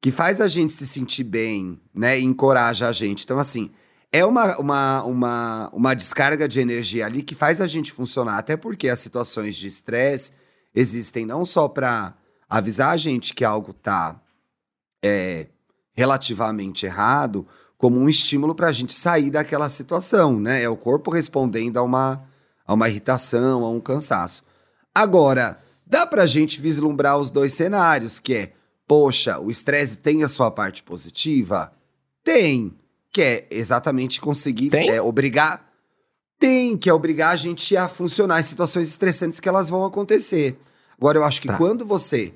que 0.01 0.11
faz 0.11 0.41
a 0.41 0.49
gente 0.49 0.73
se 0.73 0.87
sentir 0.87 1.25
bem, 1.25 1.81
né? 1.95 2.19
E 2.19 2.23
encoraja 2.23 2.89
a 2.89 2.93
gente. 2.93 3.25
Então, 3.25 3.39
assim, 3.39 3.73
é 4.13 4.25
uma, 4.25 4.57
uma, 4.57 5.03
uma, 5.03 5.71
uma 5.73 5.95
descarga 5.95 6.47
de 6.47 6.61
energia 6.61 7.07
ali 7.07 7.23
que 7.23 7.35
faz 7.35 7.61
a 7.61 7.67
gente 7.67 7.93
funcionar. 7.93 8.39
Até 8.39 8.57
porque 8.57 8.89
as 8.89 9.01
situações 9.01 9.57
de 9.57 9.67
estresse 9.67 10.33
existem 10.75 11.27
não 11.27 11.45
só 11.45 11.69
para 11.69 12.15
avisar 12.49 12.91
a 12.91 12.97
gente 12.97 13.35
que 13.35 13.45
algo 13.45 13.73
tá 13.73 14.21
é, 15.05 15.49
relativamente 15.93 16.87
errado, 16.87 17.47
como 17.77 17.99
um 17.99 18.09
estímulo 18.09 18.55
para 18.55 18.69
a 18.69 18.73
gente 18.73 18.95
sair 18.95 19.31
daquela 19.31 19.69
situação, 19.69 20.39
né? 20.39 20.63
É 20.63 20.69
o 20.69 20.77
corpo 20.77 21.11
respondendo 21.11 21.77
a 21.79 21.83
uma, 21.83 22.23
a 22.67 22.75
uma 22.75 22.89
irritação, 22.89 23.65
a 23.65 23.71
um 23.71 23.81
cansaço. 23.81 24.45
Agora, 24.95 25.59
dá 25.87 26.07
para 26.07 26.25
a 26.25 26.27
gente 26.27 26.61
vislumbrar 26.61 27.19
os 27.19 27.31
dois 27.31 27.55
cenários, 27.55 28.19
que 28.19 28.35
é, 28.35 28.53
poxa, 28.87 29.39
o 29.39 29.51
estresse 29.51 29.99
tem 29.99 30.25
a 30.25 30.29
sua 30.29 30.51
parte 30.51 30.83
positiva? 30.83 31.73
Tem, 32.25 32.75
que 33.13 33.23
é 33.23 33.47
exatamente 33.51 34.21
conseguir 34.21 34.75
é, 34.75 35.01
obrigar. 35.01 35.73
Tem, 36.39 36.77
que 36.77 36.91
é 36.91 36.93
obrigar 36.93 37.33
a 37.33 37.37
gente 37.37 37.77
a 37.77 37.89
funcionar 37.89 38.41
em 38.41 38.43
situações 38.43 38.89
estressantes 38.89 39.41
que 39.41 39.49
elas 39.49 39.69
vão 39.71 39.85
acontecer. 39.85 40.59
Agora, 40.99 41.19
eu 41.19 41.25
acho 41.25 41.41
que 41.41 41.49
Tá. 41.49 41.57
quando 41.57 41.87
você 41.87 42.35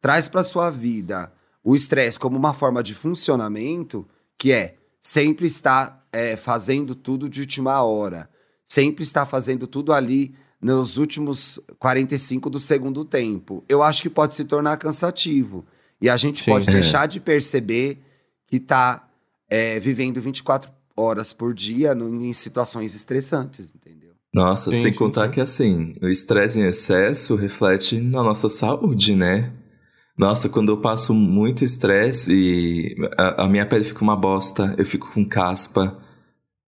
traz 0.00 0.28
para 0.28 0.44
sua 0.44 0.70
vida 0.70 1.32
o 1.62 1.74
estresse 1.74 2.18
como 2.18 2.36
uma 2.36 2.54
forma 2.54 2.82
de 2.82 2.94
funcionamento, 2.94 4.08
que 4.38 4.52
é 4.52 4.76
sempre 5.00 5.46
estar 5.46 6.06
é, 6.12 6.36
fazendo 6.36 6.94
tudo 6.94 7.28
de 7.28 7.40
última 7.40 7.82
hora, 7.82 8.28
sempre 8.64 9.04
estar 9.04 9.26
fazendo 9.26 9.66
tudo 9.66 9.92
ali 9.92 10.34
nos 10.62 10.96
últimos 10.96 11.58
45 11.78 12.48
do 12.48 12.60
segundo 12.60 13.04
tempo, 13.04 13.64
eu 13.68 13.82
acho 13.82 14.00
que 14.00 14.08
pode 14.08 14.34
se 14.36 14.44
tornar 14.44 14.76
cansativo. 14.76 15.64
E 16.00 16.08
a 16.08 16.16
gente 16.16 16.42
Sim. 16.44 16.50
pode 16.52 16.68
É. 16.70 16.72
deixar 16.72 17.06
de 17.06 17.18
perceber 17.20 17.98
que 18.46 18.56
está 18.56 19.08
vivendo 19.82 20.20
24 20.20 20.70
horas 20.96 21.32
por 21.32 21.52
dia 21.52 21.94
no- 21.94 22.22
em 22.24 22.32
situações 22.32 22.94
estressantes, 22.94 23.74
entendeu? 23.74 24.12
Nossa, 24.32 24.72
Sim, 24.72 24.80
sem 24.80 24.92
contar 24.94 25.28
que 25.28 25.40
assim, 25.40 25.92
o 26.00 26.08
estresse 26.08 26.58
em 26.58 26.62
excesso 26.62 27.34
reflete 27.34 28.00
na 28.00 28.22
nossa 28.22 28.48
saúde, 28.48 29.14
né? 29.14 29.52
Nossa, 30.16 30.48
quando 30.48 30.70
eu 30.72 30.78
passo 30.78 31.12
muito 31.12 31.64
estresse 31.64 32.32
e 32.32 32.96
a, 33.18 33.44
a 33.44 33.48
minha 33.48 33.66
pele 33.66 33.84
fica 33.84 34.02
uma 34.02 34.16
bosta, 34.16 34.74
eu 34.78 34.84
fico 34.86 35.10
com 35.12 35.22
caspa. 35.24 35.98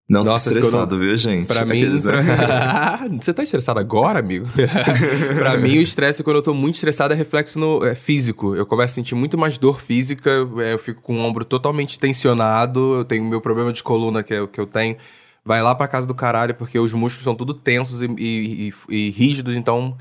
Não 0.07 0.23
Nossa, 0.23 0.51
tô 0.51 0.57
estressado, 0.59 0.99
viu, 0.99 1.17
gente? 1.17 1.47
Pra 1.51 1.65
mim. 1.65 1.77
Aqueles, 1.77 2.03
né? 2.03 2.11
pra- 2.21 3.07
Você 3.19 3.33
tá 3.33 3.41
estressado 3.43 3.79
agora, 3.79 4.19
amigo? 4.19 4.45
pra 5.35 5.57
mim, 5.57 5.79
o 5.79 5.81
estresse, 5.81 6.23
quando 6.23 6.35
eu 6.37 6.41
tô 6.43 6.53
muito 6.53 6.75
estressado, 6.75 7.13
é 7.13 7.17
reflexo 7.17 7.57
no, 7.57 7.83
é 7.83 7.95
físico. 7.95 8.55
Eu 8.55 8.65
começo 8.67 8.91
a 8.91 8.95
sentir 8.95 9.15
muito 9.15 9.35
mais 9.37 9.57
dor 9.57 9.81
física, 9.81 10.29
é, 10.59 10.73
eu 10.73 10.77
fico 10.77 11.01
com 11.01 11.15
o 11.17 11.21
ombro 11.21 11.43
totalmente 11.43 11.99
tensionado, 11.99 12.97
eu 12.97 13.05
tenho 13.05 13.23
meu 13.25 13.41
problema 13.41 13.73
de 13.73 13.81
coluna 13.81 14.21
que, 14.21 14.33
eu- 14.33 14.47
que 14.47 14.59
eu 14.59 14.67
tenho. 14.67 14.95
Vai 15.43 15.61
lá 15.63 15.73
pra 15.73 15.87
casa 15.87 16.05
do 16.07 16.13
caralho, 16.13 16.53
porque 16.53 16.77
os 16.77 16.93
músculos 16.93 17.23
são 17.23 17.33
tudo 17.35 17.53
tensos 17.55 18.01
e, 18.03 18.05
e- 18.17 18.69
e- 18.89 18.95
e 18.95 19.09
rígidos, 19.11 19.55
então. 19.55 19.97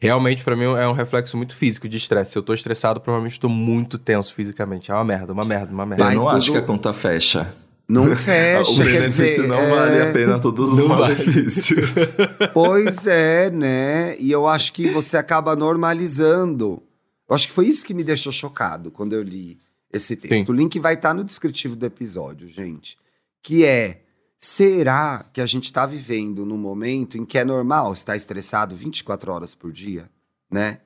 Realmente, 0.00 0.44
pra 0.44 0.54
mim, 0.54 0.62
é 0.62 0.86
um 0.86 0.92
reflexo 0.92 1.36
muito 1.36 1.56
físico 1.56 1.88
de 1.88 1.96
estresse. 1.96 2.30
Se 2.30 2.38
eu 2.38 2.42
tô 2.44 2.54
estressado, 2.54 3.00
provavelmente 3.00 3.40
tô 3.40 3.48
muito 3.48 3.98
tenso 3.98 4.32
fisicamente. 4.32 4.92
É 4.92 4.94
uma 4.94 5.02
merda, 5.02 5.32
uma 5.32 5.42
merda, 5.44 5.72
uma 5.72 5.84
merda. 5.84 6.04
Eu 6.04 6.06
Vai 6.06 6.14
não 6.14 6.28
acho 6.28 6.46
tudo- 6.46 6.52
que 6.52 6.58
a 6.58 6.62
conta 6.66 6.92
fecha. 6.92 7.52
Não 7.88 8.14
fecha. 8.16 8.70
o 8.70 8.76
benefício 8.76 9.42
dizer, 9.42 9.46
não 9.48 9.56
é... 9.56 9.70
vale 9.70 10.02
a 10.02 10.12
pena 10.12 10.38
todos 10.38 10.70
os 10.70 10.78
Não 10.78 10.88
vale. 10.88 11.00
malefícios. 11.02 11.90
Pois 12.52 13.06
é, 13.06 13.50
né? 13.50 14.18
E 14.18 14.30
eu 14.30 14.46
acho 14.46 14.72
que 14.72 14.90
você 14.90 15.16
acaba 15.16 15.56
normalizando. 15.56 16.82
Eu 17.28 17.34
acho 17.34 17.46
que 17.46 17.52
foi 17.52 17.66
isso 17.66 17.84
que 17.84 17.94
me 17.94 18.04
deixou 18.04 18.32
chocado 18.32 18.90
quando 18.90 19.12
eu 19.14 19.22
li 19.22 19.58
esse 19.92 20.16
texto. 20.16 20.46
Sim. 20.46 20.52
O 20.52 20.54
link 20.54 20.78
vai 20.78 20.94
estar 20.94 21.14
no 21.14 21.24
descritivo 21.24 21.76
do 21.76 21.86
episódio, 21.86 22.48
gente. 22.48 22.98
Que 23.42 23.64
é: 23.64 24.02
será 24.38 25.24
que 25.32 25.40
a 25.40 25.46
gente 25.46 25.64
está 25.64 25.86
vivendo 25.86 26.44
num 26.44 26.58
momento 26.58 27.16
em 27.16 27.24
que 27.24 27.38
é 27.38 27.44
normal 27.44 27.92
estar 27.92 28.16
estressado 28.16 28.76
24 28.76 29.32
horas 29.32 29.54
por 29.54 29.72
dia, 29.72 30.10
né? 30.50 30.80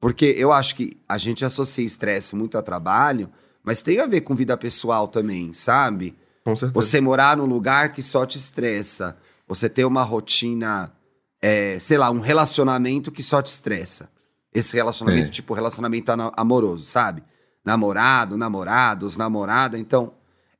Porque 0.00 0.26
eu 0.36 0.52
acho 0.52 0.76
que 0.76 0.92
a 1.08 1.16
gente 1.16 1.44
associa 1.44 1.84
estresse 1.84 2.36
muito 2.36 2.58
a 2.58 2.62
trabalho, 2.62 3.30
mas 3.62 3.80
tem 3.80 3.98
a 3.98 4.06
ver 4.06 4.20
com 4.20 4.34
vida 4.34 4.56
pessoal 4.56 5.08
também, 5.08 5.54
sabe? 5.54 6.14
Com 6.44 6.54
certeza. 6.54 6.72
Você 6.74 7.00
morar 7.00 7.36
num 7.36 7.46
lugar 7.46 7.92
que 7.92 8.02
só 8.02 8.26
te 8.26 8.36
estressa. 8.38 9.16
Você 9.48 9.68
ter 9.68 9.84
uma 9.84 10.02
rotina, 10.02 10.92
é, 11.40 11.78
sei 11.80 11.98
lá, 11.98 12.10
um 12.10 12.20
relacionamento 12.20 13.10
que 13.10 13.22
só 13.22 13.40
te 13.42 13.48
estressa. 13.48 14.08
Esse 14.52 14.76
relacionamento, 14.76 15.28
É. 15.28 15.30
tipo 15.30 15.54
relacionamento 15.54 16.12
amoroso, 16.36 16.84
sabe? 16.84 17.22
Namorado, 17.64 18.36
namorados, 18.36 19.16
namorada. 19.16 19.78
Então, 19.78 20.12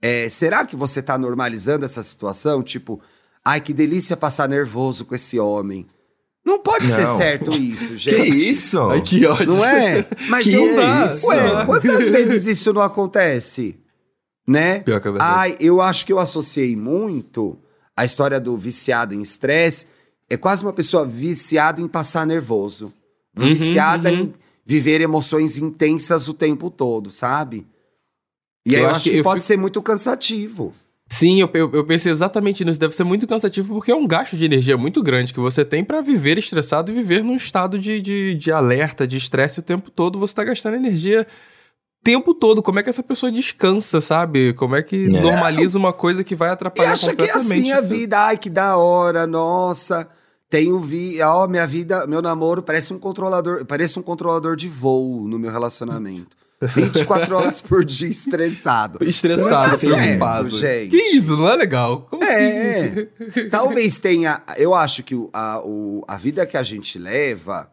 é, 0.02 0.28
será 0.28 0.64
que 0.64 0.74
você 0.74 1.00
tá 1.02 1.16
normalizando 1.18 1.84
essa 1.84 2.02
situação? 2.02 2.62
Tipo, 2.62 3.00
ai, 3.44 3.60
que 3.60 3.72
delícia 3.72 4.16
passar 4.16 4.48
nervoso 4.48 5.04
com 5.04 5.14
esse 5.14 5.38
homem. 5.38 5.86
Não 6.44 6.58
pode 6.58 6.86
ser 6.86 7.02
Não. 7.06 7.16
certo 7.16 7.52
isso, 7.52 7.88
que 7.94 7.98
gente. 7.98 8.50
isso? 8.50 8.80
Ai, 8.90 9.00
que 9.02 9.24
ódio. 9.26 9.46
Não 9.46 9.64
é? 9.64 10.06
Mas 10.28 10.44
Que 10.44 10.54
eu 10.54 10.78
é 10.80 11.06
isso? 11.06 11.26
Ué, 11.28 11.64
quantas 11.66 12.08
vezes 12.08 12.46
isso 12.46 12.72
não 12.72 12.82
acontece? 12.82 13.78
Né? 14.46 14.80
Pior 14.80 15.00
que 15.00 15.08
é 15.08 15.10
verdade. 15.10 15.32
Ai, 15.38 15.56
eu 15.58 15.80
acho 15.80 16.04
que 16.04 16.12
eu 16.12 16.18
associei 16.18 16.76
muito 16.76 17.58
a 17.96 18.04
história 18.04 18.38
do 18.38 18.56
viciado 18.56 19.14
em 19.14 19.22
estresse. 19.22 19.86
É 20.28 20.36
quase 20.36 20.62
uma 20.64 20.72
pessoa 20.72 21.04
viciada 21.06 21.80
em 21.80 21.88
passar 21.88 22.26
nervoso. 22.26 22.92
Uhum, 23.38 23.46
Viciada 23.48 24.10
uhum. 24.10 24.16
em 24.18 24.34
viver 24.66 25.00
emoções 25.00 25.58
intensas 25.58 26.28
o 26.28 26.34
tempo 26.34 26.70
todo, 26.70 27.10
sabe? 27.10 27.66
E 28.66 28.74
aí 28.76 28.82
Eu 28.82 28.88
eu 28.88 28.94
acho 28.94 29.04
que, 29.04 29.10
que 29.10 29.16
eu 29.18 29.22
pode 29.24 29.40
fico- 29.40 29.46
ser 29.46 29.56
muito 29.58 29.82
cansativo. 29.82 30.74
Sim, 31.06 31.40
eu, 31.40 31.50
eu, 31.52 31.70
eu 31.72 31.84
pensei 31.86 32.10
exatamente 32.10 32.64
nisso. 32.64 32.80
Deve 32.80 32.96
ser 32.96 33.04
muito 33.04 33.26
cansativo 33.26 33.74
porque 33.74 33.92
é 33.92 33.94
um 33.94 34.06
gasto 34.06 34.36
de 34.36 34.44
energia 34.44 34.76
muito 34.76 35.02
grande 35.02 35.34
que 35.34 35.40
você 35.40 35.62
tem 35.64 35.84
pra 35.84 36.00
viver 36.00 36.38
estressado 36.38 36.90
e 36.90 36.94
viver 36.94 37.22
num 37.22 37.36
estado 37.36 37.78
de, 37.78 38.00
de, 38.00 38.34
de 38.34 38.50
alerta, 38.50 39.06
de 39.06 39.16
estresse 39.18 39.58
o 39.58 39.62
tempo 39.62 39.90
todo. 39.90 40.18
Você 40.18 40.34
tá 40.34 40.42
gastando 40.44 40.76
energia 40.76 41.26
tempo 42.04 42.34
todo. 42.34 42.62
Como 42.62 42.78
é 42.78 42.82
que 42.82 42.90
essa 42.90 43.02
pessoa 43.02 43.32
descansa, 43.32 44.00
sabe? 44.00 44.52
Como 44.54 44.76
é 44.76 44.82
que 44.82 45.06
É. 45.06 45.08
normaliza 45.08 45.78
uma 45.78 45.92
coisa 45.92 46.22
que 46.22 46.36
vai 46.36 46.50
E 46.50 46.52
atrapalhar 46.52 46.92
acha 46.92 47.14
que 47.16 47.24
é 47.24 47.26
completamente 47.28 47.60
assim 47.62 47.72
a 47.72 47.80
isso? 47.80 47.88
vida. 47.88 48.18
Ai, 48.20 48.36
que 48.38 48.50
da 48.50 48.76
hora, 48.76 49.26
nossa. 49.26 50.06
Tenho 50.50 50.78
vi, 50.78 51.20
ó, 51.20 51.48
minha 51.48 51.66
vida, 51.66 52.06
meu 52.06 52.22
namoro 52.22 52.62
parece 52.62 52.92
um 52.94 52.98
controlador, 52.98 53.64
parece 53.64 53.98
um 53.98 54.02
controlador 54.02 54.54
de 54.54 54.68
voo 54.68 55.26
no 55.26 55.38
meu 55.38 55.50
relacionamento. 55.50 56.36
24 56.62 57.36
horas 57.36 57.60
por 57.60 57.84
dia 57.84 58.08
estressado. 58.08 58.98
Estressado, 59.04 59.70
Tá 59.70 59.76
preocupado. 59.76 60.50
gente. 60.50 60.90
Que 60.90 61.02
isso? 61.16 61.36
Não 61.36 61.48
é 61.48 61.56
legal? 61.56 62.06
Como 62.08 62.22
É. 62.22 62.80
assim? 63.28 63.48
Talvez 63.50 63.98
tenha. 63.98 64.40
Eu 64.56 64.72
acho 64.74 65.02
que 65.02 65.14
a, 65.32 65.60
o- 65.64 66.04
a 66.06 66.16
vida 66.16 66.46
que 66.46 66.56
a 66.56 66.62
gente 66.62 66.98
leva 66.98 67.68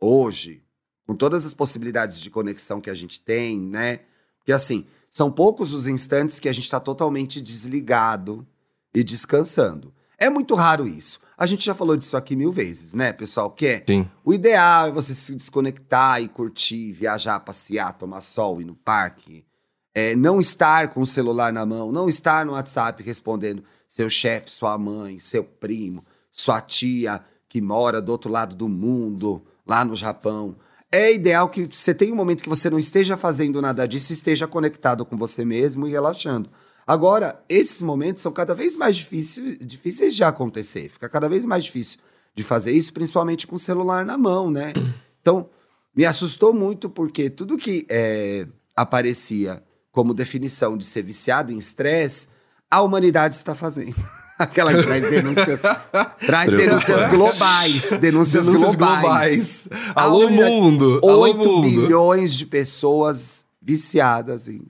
hoje, 0.00 0.62
com 1.10 1.16
todas 1.16 1.44
as 1.44 1.52
possibilidades 1.52 2.20
de 2.20 2.30
conexão 2.30 2.80
que 2.80 2.88
a 2.88 2.94
gente 2.94 3.20
tem, 3.20 3.58
né? 3.58 3.98
Porque 4.38 4.52
assim, 4.52 4.86
são 5.10 5.28
poucos 5.28 5.74
os 5.74 5.88
instantes 5.88 6.38
que 6.38 6.48
a 6.48 6.52
gente 6.52 6.62
está 6.62 6.78
totalmente 6.78 7.40
desligado 7.40 8.46
e 8.94 9.02
descansando. 9.02 9.92
É 10.16 10.30
muito 10.30 10.54
raro 10.54 10.86
isso. 10.86 11.18
A 11.36 11.46
gente 11.46 11.64
já 11.64 11.74
falou 11.74 11.96
disso 11.96 12.16
aqui 12.16 12.36
mil 12.36 12.52
vezes, 12.52 12.94
né, 12.94 13.12
pessoal? 13.12 13.50
Que 13.50 13.66
é 13.66 13.84
Sim. 13.84 14.08
o 14.24 14.32
ideal 14.32 14.86
é 14.86 14.92
você 14.92 15.12
se 15.12 15.34
desconectar 15.34 16.22
e 16.22 16.28
curtir, 16.28 16.92
viajar, 16.92 17.40
passear, 17.40 17.92
tomar 17.98 18.20
sol, 18.20 18.60
ir 18.60 18.64
no 18.64 18.76
parque. 18.76 19.44
É, 19.92 20.14
não 20.14 20.38
estar 20.38 20.90
com 20.90 21.00
o 21.00 21.06
celular 21.06 21.52
na 21.52 21.66
mão, 21.66 21.90
não 21.90 22.08
estar 22.08 22.46
no 22.46 22.52
WhatsApp 22.52 23.02
respondendo 23.02 23.64
seu 23.88 24.08
chefe, 24.08 24.48
sua 24.48 24.78
mãe, 24.78 25.18
seu 25.18 25.42
primo, 25.42 26.04
sua 26.30 26.60
tia 26.60 27.20
que 27.48 27.60
mora 27.60 28.00
do 28.00 28.12
outro 28.12 28.30
lado 28.30 28.54
do 28.54 28.68
mundo, 28.68 29.44
lá 29.66 29.84
no 29.84 29.96
Japão. 29.96 30.54
É 30.92 31.12
ideal 31.12 31.48
que 31.48 31.68
você 31.70 31.94
tenha 31.94 32.12
um 32.12 32.16
momento 32.16 32.42
que 32.42 32.48
você 32.48 32.68
não 32.68 32.78
esteja 32.78 33.16
fazendo 33.16 33.62
nada 33.62 33.86
disso, 33.86 34.12
esteja 34.12 34.46
conectado 34.46 35.04
com 35.04 35.16
você 35.16 35.44
mesmo 35.44 35.86
e 35.86 35.90
relaxando. 35.90 36.50
Agora, 36.86 37.40
esses 37.48 37.80
momentos 37.80 38.20
são 38.20 38.32
cada 38.32 38.54
vez 38.54 38.76
mais 38.76 38.96
difíceis, 38.96 39.56
difíceis 39.60 40.16
de 40.16 40.24
acontecer. 40.24 40.88
Fica 40.88 41.08
cada 41.08 41.28
vez 41.28 41.46
mais 41.46 41.64
difícil 41.64 42.00
de 42.34 42.42
fazer 42.42 42.72
isso, 42.72 42.92
principalmente 42.92 43.46
com 43.46 43.54
o 43.54 43.58
celular 43.58 44.04
na 44.04 44.18
mão, 44.18 44.50
né? 44.50 44.72
Então, 45.22 45.50
me 45.94 46.06
assustou 46.06 46.50
muito 46.54 46.88
porque 46.88 47.28
tudo 47.28 47.58
que 47.58 47.84
é, 47.90 48.46
aparecia 48.74 49.62
como 49.92 50.14
definição 50.14 50.78
de 50.78 50.86
ser 50.86 51.02
viciado 51.02 51.52
em 51.52 51.58
estresse, 51.58 52.26
a 52.70 52.80
humanidade 52.80 53.34
está 53.34 53.54
fazendo. 53.54 53.94
Aquela 54.44 54.72
que 54.72 54.82
traz 54.82 55.02
denúncias, 55.02 55.60
traz 56.24 56.50
denúncias 56.50 57.06
globais, 57.08 57.90
denúncias, 58.00 58.46
Denúncias 58.46 58.74
globais. 58.74 59.68
A 59.94 60.04
Alô, 60.04 60.30
mundo! 60.30 60.98
Alô, 61.04 61.20
8 61.20 61.36
mundo! 61.36 61.62
bilhões 61.62 62.34
de 62.34 62.46
pessoas 62.46 63.44
viciadas 63.60 64.48
em 64.48 64.62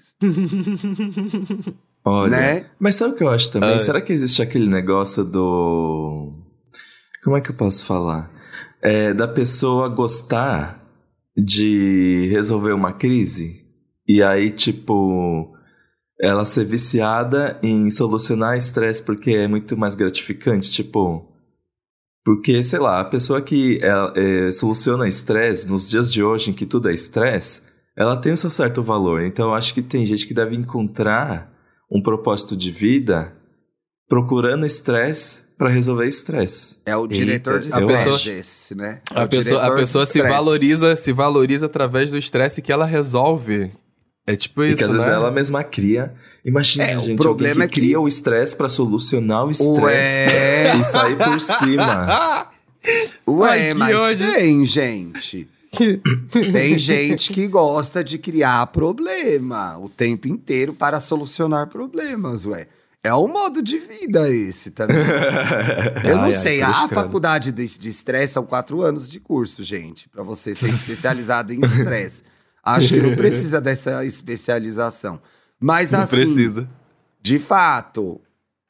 Olha, 2.04 2.30
Né? 2.36 2.66
mas 2.80 2.96
sabe 2.96 3.12
o 3.12 3.16
que 3.16 3.22
eu 3.22 3.28
acho 3.28 3.52
também? 3.52 3.74
Ah. 3.74 3.78
Será 3.78 4.00
que 4.00 4.12
existe 4.12 4.42
aquele 4.42 4.68
negócio 4.68 5.24
do. 5.24 6.32
Como 7.22 7.36
é 7.36 7.40
que 7.40 7.50
eu 7.50 7.54
posso 7.56 7.86
falar? 7.86 8.28
É, 8.82 9.12
da 9.14 9.28
pessoa 9.28 9.88
gostar 9.88 10.82
de 11.36 12.26
resolver 12.32 12.72
uma 12.72 12.92
crise 12.92 13.64
e 14.08 14.22
aí, 14.22 14.50
tipo, 14.50 15.54
ela 16.20 16.44
ser 16.44 16.64
viciada 16.64 17.58
em 17.62 17.90
solucionar 17.90 18.56
estresse 18.56 19.02
porque 19.02 19.30
é 19.30 19.48
muito 19.48 19.76
mais 19.76 19.94
gratificante, 19.94 20.70
tipo. 20.70 21.26
Porque, 22.24 22.62
sei 22.62 22.78
lá, 22.78 23.00
a 23.00 23.04
pessoa 23.04 23.40
que 23.40 23.80
é, 23.82 24.46
é, 24.48 24.52
soluciona 24.52 25.08
estresse 25.08 25.68
nos 25.68 25.88
dias 25.88 26.12
de 26.12 26.22
hoje, 26.22 26.50
em 26.50 26.52
que 26.52 26.66
tudo 26.66 26.90
é 26.90 26.92
estresse, 26.92 27.62
ela 27.96 28.16
tem 28.16 28.32
o 28.32 28.36
seu 28.36 28.50
certo 28.50 28.82
valor. 28.82 29.22
Então, 29.22 29.48
eu 29.48 29.54
acho 29.54 29.72
que 29.72 29.80
tem 29.80 30.04
gente 30.04 30.26
que 30.26 30.34
deve 30.34 30.54
encontrar 30.54 31.50
um 31.90 32.02
propósito 32.02 32.56
de 32.56 32.70
vida 32.70 33.32
procurando 34.08 34.66
estresse 34.66 35.42
para 35.56 35.68
resolver 35.68 36.06
estresse. 36.06 36.78
É 36.86 36.96
o 36.96 37.06
diretor 37.06 37.60
de 37.60 37.68
Eita, 37.68 37.80
eu 37.80 37.90
estresse 37.90 38.30
esse, 38.30 38.74
né? 38.74 39.00
É 39.14 39.20
A 39.20 39.28
pessoa, 39.28 39.62
a 39.62 39.70
de 39.70 39.76
pessoa 39.76 40.06
se 40.06 40.22
valoriza, 40.22 40.96
se 40.96 41.12
valoriza 41.12 41.66
através 41.66 42.10
do 42.10 42.18
estresse 42.18 42.62
que 42.62 42.72
ela 42.72 42.86
resolve. 42.86 43.70
É 44.26 44.36
tipo 44.36 44.62
E 44.62 44.68
isso, 44.68 44.78
que 44.78 44.84
às 44.84 44.92
vezes 44.92 45.06
né? 45.06 45.14
ela 45.14 45.30
mesma 45.30 45.64
cria. 45.64 46.14
Imagina, 46.44 46.84
É, 46.84 46.98
o 46.98 47.02
gente, 47.02 47.16
problema 47.18 47.52
alguém 47.52 47.64
é 47.64 47.68
que 47.68 47.80
cria 47.80 48.00
o 48.00 48.06
estresse 48.06 48.56
para 48.56 48.68
solucionar 48.68 49.46
o 49.46 49.50
estresse 49.50 50.76
e 50.78 50.84
sair 50.84 51.16
por 51.16 51.40
cima. 51.40 52.48
Ué, 53.26 53.50
Ai, 53.50 53.74
mas 53.74 53.94
ódio. 53.96 54.32
tem, 54.32 54.64
gente. 54.64 55.48
Tem 56.50 56.76
gente 56.76 57.32
que 57.32 57.46
gosta 57.46 58.02
de 58.02 58.18
criar 58.18 58.66
problema 58.68 59.78
o 59.78 59.88
tempo 59.88 60.26
inteiro 60.26 60.74
para 60.74 60.98
solucionar 61.00 61.68
problemas, 61.68 62.44
ué. 62.44 62.66
É 63.04 63.14
um 63.14 63.28
modo 63.28 63.62
de 63.62 63.78
vida 63.78 64.28
esse 64.28 64.72
também. 64.72 64.96
Eu 66.04 66.16
não 66.16 66.24
Ai, 66.24 66.32
ai, 66.32 66.32
sei, 66.32 66.60
cruz 66.60 66.76
a 66.76 66.88
faculdade 66.88 67.52
de 67.52 67.78
de 67.78 67.88
estresse 67.88 68.32
são 68.34 68.44
quatro 68.44 68.82
anos 68.82 69.08
de 69.08 69.20
curso, 69.20 69.62
gente, 69.62 70.08
para 70.08 70.22
você 70.24 70.54
ser 70.56 70.68
especializado 70.68 71.52
em 71.52 71.60
estresse. 71.64 72.24
Acho 72.62 72.94
que 72.94 73.00
não 73.00 73.14
precisa 73.16 73.60
dessa 73.60 74.04
especialização. 74.04 75.20
Mas 75.58 75.92
Não 75.92 76.00
assim, 76.00 76.16
precisa. 76.16 76.68
de 77.20 77.38
fato, 77.38 78.20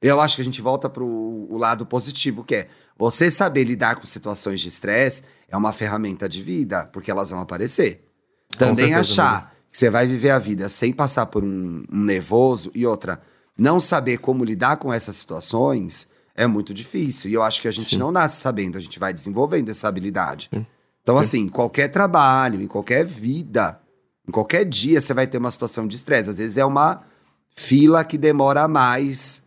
eu 0.02 0.20
acho 0.20 0.36
que 0.36 0.42
a 0.42 0.44
gente 0.44 0.60
volta 0.60 0.88
pro 0.88 1.06
o 1.06 1.56
lado 1.56 1.86
positivo, 1.86 2.42
que 2.42 2.54
é 2.54 2.68
você 2.98 3.30
saber 3.30 3.64
lidar 3.64 3.96
com 3.96 4.06
situações 4.06 4.60
de 4.60 4.68
estresse 4.68 5.22
é 5.48 5.56
uma 5.56 5.72
ferramenta 5.72 6.28
de 6.28 6.42
vida, 6.42 6.88
porque 6.92 7.10
elas 7.10 7.30
vão 7.30 7.40
aparecer. 7.40 8.06
Também 8.56 8.88
certeza, 8.88 9.00
achar 9.00 9.54
que 9.70 9.78
você 9.78 9.88
vai 9.88 10.06
viver 10.06 10.30
a 10.30 10.38
vida 10.38 10.68
sem 10.68 10.92
passar 10.92 11.26
por 11.26 11.44
um, 11.44 11.84
um 11.90 12.04
nervoso 12.04 12.70
e 12.74 12.86
outra, 12.86 13.20
não 13.56 13.78
saber 13.78 14.18
como 14.18 14.44
lidar 14.44 14.76
com 14.76 14.92
essas 14.92 15.16
situações 15.16 16.08
é 16.34 16.46
muito 16.46 16.72
difícil. 16.74 17.30
E 17.30 17.34
eu 17.34 17.42
acho 17.42 17.60
que 17.60 17.68
a 17.68 17.72
gente 17.72 17.98
não 17.98 18.10
nasce 18.10 18.40
sabendo, 18.40 18.78
a 18.78 18.80
gente 18.80 18.98
vai 18.98 19.12
desenvolvendo 19.12 19.68
essa 19.68 19.88
habilidade. 19.88 20.50
Então, 21.02 21.18
assim, 21.18 21.40
em 21.40 21.48
qualquer 21.48 21.88
trabalho, 21.88 22.60
em 22.60 22.66
qualquer 22.66 23.04
vida, 23.04 23.79
em 24.30 24.32
qualquer 24.32 24.64
dia, 24.64 25.00
você 25.00 25.12
vai 25.12 25.26
ter 25.26 25.38
uma 25.38 25.50
situação 25.50 25.88
de 25.88 25.96
estresse. 25.96 26.30
Às 26.30 26.38
vezes 26.38 26.56
é 26.56 26.64
uma 26.64 27.00
fila 27.52 28.04
que 28.04 28.16
demora 28.16 28.68
mais 28.68 29.42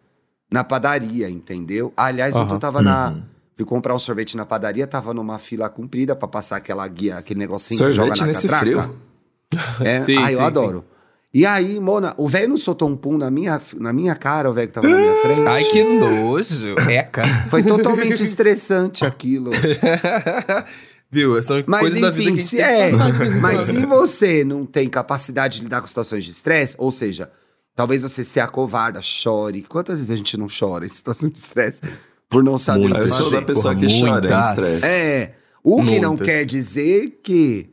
na 0.51 0.61
padaria, 0.61 1.29
entendeu? 1.29 1.93
Aliás, 1.95 2.35
Aham. 2.35 2.51
eu 2.51 2.59
tava 2.59 2.81
na. 2.81 3.15
Fui 3.55 3.65
comprar 3.65 3.95
um 3.95 3.99
sorvete 3.99 4.35
na 4.35 4.45
padaria, 4.45 4.85
tava 4.85 5.13
numa 5.13 5.39
fila 5.39 5.69
comprida 5.69 6.17
pra 6.17 6.27
passar 6.27 6.57
aquela 6.57 6.85
guia, 6.85 7.17
aquele 7.17 7.39
negocinho 7.39 7.79
que 7.79 7.91
joga 7.93 8.13
Sorvete 8.13 8.19
na 8.19 8.27
nesse 8.27 8.47
catraca. 8.49 8.83
frio? 8.83 9.87
É, 9.87 9.99
Sim, 10.03 10.17
ah, 10.17 10.31
eu 10.33 10.39
sim, 10.39 10.43
adoro. 10.43 10.85
E 11.33 11.45
aí, 11.45 11.79
Mona, 11.79 12.13
o 12.17 12.27
velho 12.27 12.49
não 12.49 12.57
soltou 12.57 12.89
um 12.89 12.97
pum 12.97 13.17
na 13.17 13.31
minha, 13.31 13.61
na 13.79 13.93
minha 13.93 14.15
cara, 14.15 14.49
o 14.49 14.53
velho 14.53 14.67
que 14.67 14.73
tava 14.73 14.89
na 14.89 14.97
minha 14.99 15.15
frente. 15.15 15.47
Ai, 15.47 15.63
que 15.63 15.81
nojo. 15.81 16.75
Eca. 16.89 17.23
Foi 17.49 17.63
totalmente 17.63 18.21
estressante 18.21 19.05
aquilo. 19.05 19.51
Viu? 21.13 21.41
São 21.43 21.63
Mas 21.67 21.79
coisas 21.81 22.01
da 22.01 22.09
vida 22.09 22.31
enfim, 22.31 22.43
que 22.55 22.61
a 22.61 22.89
gente 22.89 22.97
se 22.97 22.97
tem 22.97 23.17
que 23.17 23.23
é. 23.37 23.39
Mas 23.39 23.61
se 23.61 23.85
você 23.85 24.43
não 24.43 24.65
tem 24.65 24.89
capacidade 24.89 25.57
de 25.57 25.63
lidar 25.63 25.79
com 25.81 25.87
situações 25.87 26.25
de 26.25 26.31
estresse, 26.31 26.75
ou 26.79 26.91
seja, 26.91 27.31
talvez 27.75 28.01
você 28.01 28.23
se 28.23 28.39
acovarda, 28.39 28.99
chore. 29.01 29.61
Quantas 29.61 29.99
vezes 29.99 30.09
a 30.11 30.15
gente 30.15 30.35
não 30.37 30.47
chora 30.47 30.85
em 30.85 30.89
situação 30.89 31.29
de 31.29 31.37
estresse 31.39 31.81
por 32.27 32.43
não 32.43 32.57
saber 32.57 32.79
Muito. 32.81 32.93
o 32.93 32.95
que 32.97 33.03
Eu 33.03 33.07
sou 33.09 33.17
fazer? 33.25 33.35
da 33.35 33.41
pessoa 33.43 33.73
Porra, 33.75 33.85
que 33.87 33.99
chora 34.01 34.25
em 34.27 34.29
muitas. 34.31 34.49
estresse. 34.49 34.85
É. 34.85 35.35
O 35.63 35.85
que 35.85 35.99
não 35.99 36.09
Muitas. 36.09 36.27
quer 36.27 36.45
dizer 36.45 37.19
que, 37.23 37.69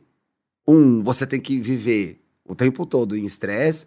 um, 0.67 1.01
você 1.03 1.25
tem 1.25 1.39
que 1.41 1.59
viver 1.59 2.21
o 2.47 2.53
tempo 2.55 2.85
todo 2.85 3.17
em 3.17 3.25
estresse, 3.25 3.85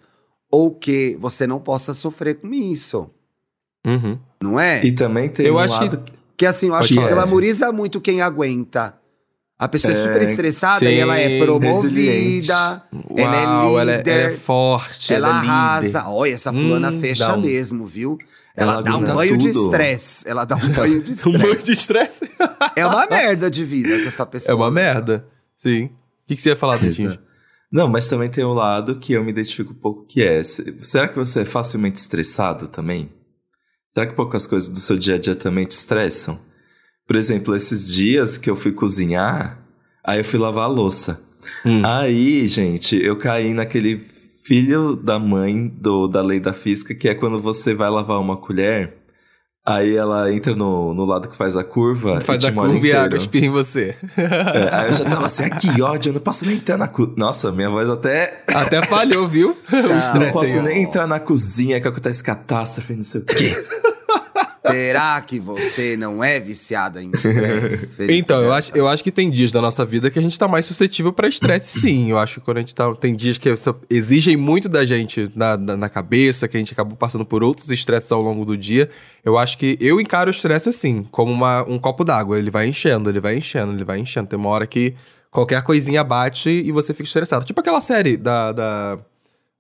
ou 0.51 0.71
que 0.75 1.17
você 1.21 1.47
não 1.47 1.59
possa 1.61 1.95
sofrer 1.95 2.35
com 2.37 2.53
isso. 2.53 3.09
Uhum. 3.87 4.19
Não 4.43 4.59
é? 4.61 4.85
E 4.85 4.93
também 4.93 5.29
tem 5.29 5.47
Eu 5.47 5.55
um 5.55 5.59
acho 5.59 5.79
que- 5.79 5.85
lado 5.87 6.05
Que 6.37 6.47
assim, 6.47 6.67
eu 6.69 6.75
acho 6.75 6.89
Pode 6.89 7.01
que 7.01 7.09
falar. 7.09 7.23
glamoriza 7.23 7.73
muito 7.73 8.01
quem 8.01 8.21
aguenta. 8.21 8.99
A 9.59 9.69
pessoa 9.69 9.93
é, 9.93 9.97
É, 9.97 10.03
super 10.03 10.23
estressada 10.23 10.79
sim, 10.81 10.87
e 10.87 10.99
ela 10.99 11.17
é 11.17 11.39
promovida, 11.39 12.83
ela 13.17 13.37
é 13.37 13.47
Uau, 13.47 13.79
ela 13.81 13.93
é, 13.93 13.97
líder, 13.99 14.11
ela 14.21 14.33
é 14.33 14.37
forte, 14.37 15.15
ela 15.15 15.29
ela, 15.29 15.39
é 15.39 15.41
líder. 15.43 15.51
arrasa. 15.53 16.09
Olha, 16.09 16.33
essa 16.35 16.53
fulana 16.53 16.91
Hum, 16.91 17.01
fecha 17.01 17.35
um- 17.37 17.41
mesmo, 17.41 17.87
viu? 17.87 18.19
Ela, 18.57 18.73
Ela 18.75 18.83
dá 18.83 18.97
um 18.97 19.05
banho 19.05 19.39
de 19.39 19.53
tudo. 19.53 19.65
estresse. 19.67 20.29
Ela 20.29 20.45
dá 20.45 20.57
um 20.57 20.73
banho 20.73 21.03
de 21.03 21.11
Um 21.11 21.15
estresse. 21.15 21.39
monte 21.39 21.63
de 21.65 21.73
estresse. 21.73 22.31
é 22.77 22.87
uma 22.87 23.07
merda 23.11 23.51
de 23.51 23.65
vida 23.65 23.97
que 24.01 24.09
essa 24.09 24.25
pessoa. 24.27 24.53
É 24.53 24.55
uma 24.55 24.71
merda. 24.71 25.27
Sim. 25.57 25.85
O 25.87 25.91
que, 26.29 26.37
que 26.37 26.43
você 26.43 26.51
ia 26.51 26.57
falar? 26.57 26.83
Exato. 26.83 27.19
Não, 27.73 27.89
mas 27.89 28.07
também 28.07 28.29
tem 28.29 28.45
um 28.45 28.53
lado 28.53 28.99
que 29.01 29.13
eu 29.13 29.25
me 29.25 29.31
identifico 29.31 29.73
um 29.73 29.77
pouco 29.77 30.05
que 30.07 30.23
é. 30.23 30.43
se- 30.45 30.77
Será 30.83 31.09
que 31.09 31.17
você 31.17 31.41
é 31.41 31.45
facilmente 31.45 31.99
estressado 31.99 32.69
também? 32.69 33.13
Será 33.93 34.07
que 34.07 34.15
poucas 34.15 34.47
coisas 34.47 34.69
do 34.69 34.79
seu 34.81 34.97
dia 34.97 35.15
a 35.15 35.19
dia 35.19 35.35
também 35.35 35.65
te 35.65 35.73
estressam? 35.73 36.39
Por 37.07 37.17
exemplo, 37.17 37.55
esses 37.55 37.93
dias 37.93 38.39
que 38.39 38.49
eu 38.49 38.57
fui 38.57 38.73
cozinhar, 38.73 39.59
aí 40.03 40.21
eu 40.21 40.25
fui 40.25 40.39
lavar 40.39 40.65
a 40.65 40.69
louça. 40.69 41.21
Hum. 41.65 41.83
Aí, 41.85 42.49
gente, 42.49 42.97
eu 42.97 43.17
caí 43.17 43.53
naquele 43.53 44.01
filho 44.45 44.95
da 44.95 45.19
mãe 45.19 45.69
do, 45.69 46.07
da 46.07 46.23
lei 46.23 46.39
da 46.39 46.53
física, 46.53 46.95
que 46.95 47.09
é 47.09 47.15
quando 47.15 47.41
você 47.41 47.75
vai 47.75 47.89
lavar 47.89 48.21
uma 48.21 48.37
colher, 48.37 48.95
aí 49.67 49.97
ela 49.97 50.31
entra 50.31 50.55
no, 50.55 50.93
no 50.93 51.07
lado 51.07 51.29
que 51.29 51.37
faz 51.37 51.57
a 51.57 51.65
curva 51.65 52.21
Faz 52.21 52.45
e 52.45 52.49
a 52.49 52.53
curva 52.53 52.87
e 52.87 52.93
a 52.93 52.97
água 52.97 53.07
inteiro. 53.07 53.17
espirra 53.17 53.47
em 53.47 53.51
você. 53.51 53.97
É, 54.17 54.69
aí 54.75 54.89
eu 54.89 54.93
já 54.93 55.05
tava 55.07 55.25
assim, 55.25 55.45
ah, 55.45 55.51
que 55.51 55.81
ódio, 55.81 56.11
eu 56.11 56.15
não 56.15 56.21
posso 56.21 56.45
nem 56.45 56.57
entrar 56.57 56.77
na 56.77 56.89
cozinha. 56.89 57.17
Nossa, 57.17 57.51
minha 57.51 57.71
voz 57.71 57.89
até. 57.89 58.45
Até 58.55 58.85
falhou, 58.87 59.27
viu? 59.27 59.57
o 59.73 60.19
Não 60.19 60.31
posso 60.31 60.61
nem 60.61 60.83
entrar 60.83 61.07
na 61.07 61.19
cozinha 61.19 61.81
que 61.81 61.89
acontece 61.89 62.23
catástrofe, 62.23 62.95
não 62.95 63.05
sei 63.05 63.23
o 63.23 63.25
quê. 63.25 63.57
Será 64.75 65.21
que 65.21 65.39
você 65.39 65.97
não 65.97 66.23
é 66.23 66.41
viciada 66.41 67.03
em 67.03 67.11
estresse? 67.13 67.95
Então, 68.15 68.43
eu 68.43 68.53
acho, 68.53 68.73
eu 68.75 68.89
acho 68.89 69.03
que 69.03 69.11
tem 69.11 69.31
dias 69.31 69.53
da 69.53 69.61
nossa 69.61 69.85
vida 69.85 70.11
que 70.11 70.19
a 70.19 70.23
gente 70.23 70.39
tá 70.39 70.49
mais 70.49 70.67
suscetível 70.67 71.13
pra 71.13 71.29
estresse, 71.29 71.81
sim. 71.81 72.11
Eu 72.11 72.19
acho 72.19 72.41
que 72.41 72.45
quando 72.45 72.59
a 72.59 72.61
gente 72.61 72.75
tá. 72.75 72.93
Tem 72.95 73.15
dias 73.15 73.39
que 73.39 73.53
exigem 73.89 74.37
muito 74.37 74.69
da 74.69 74.85
gente 74.85 75.31
na, 75.35 75.57
na, 75.57 75.77
na 75.77 75.89
cabeça, 75.89 76.49
que 76.49 76.57
a 76.57 76.61
gente 76.61 76.73
acabou 76.73 76.97
passando 76.97 77.25
por 77.25 77.43
outros 77.43 77.71
estresses 77.71 78.11
ao 78.11 78.21
longo 78.21 78.45
do 78.45 78.57
dia. 78.57 78.91
Eu 79.25 79.39
acho 79.39 79.57
que 79.57 79.79
eu 79.81 80.01
encaro 80.01 80.29
o 80.29 80.35
estresse 80.35 80.69
assim, 80.69 81.05
como 81.11 81.33
uma, 81.33 81.63
um 81.69 81.79
copo 81.79 82.05
d'água. 82.05 82.39
Ele 82.39 82.51
vai 82.51 82.67
enchendo, 82.67 83.09
ele 83.09 83.21
vai 83.21 83.37
enchendo, 83.37 83.73
ele 83.73 83.85
vai 83.85 83.99
enchendo. 83.99 84.29
Tem 84.29 84.39
uma 84.39 84.51
hora 84.51 84.67
que 84.67 84.95
qualquer 85.31 85.63
coisinha 85.63 86.03
bate 86.03 86.51
e 86.51 86.73
você 86.73 86.93
fica 86.93 87.07
estressado. 87.07 87.45
Tipo 87.45 87.61
aquela 87.61 87.81
série 87.81 88.17
da. 88.17 88.53
da, 88.53 88.99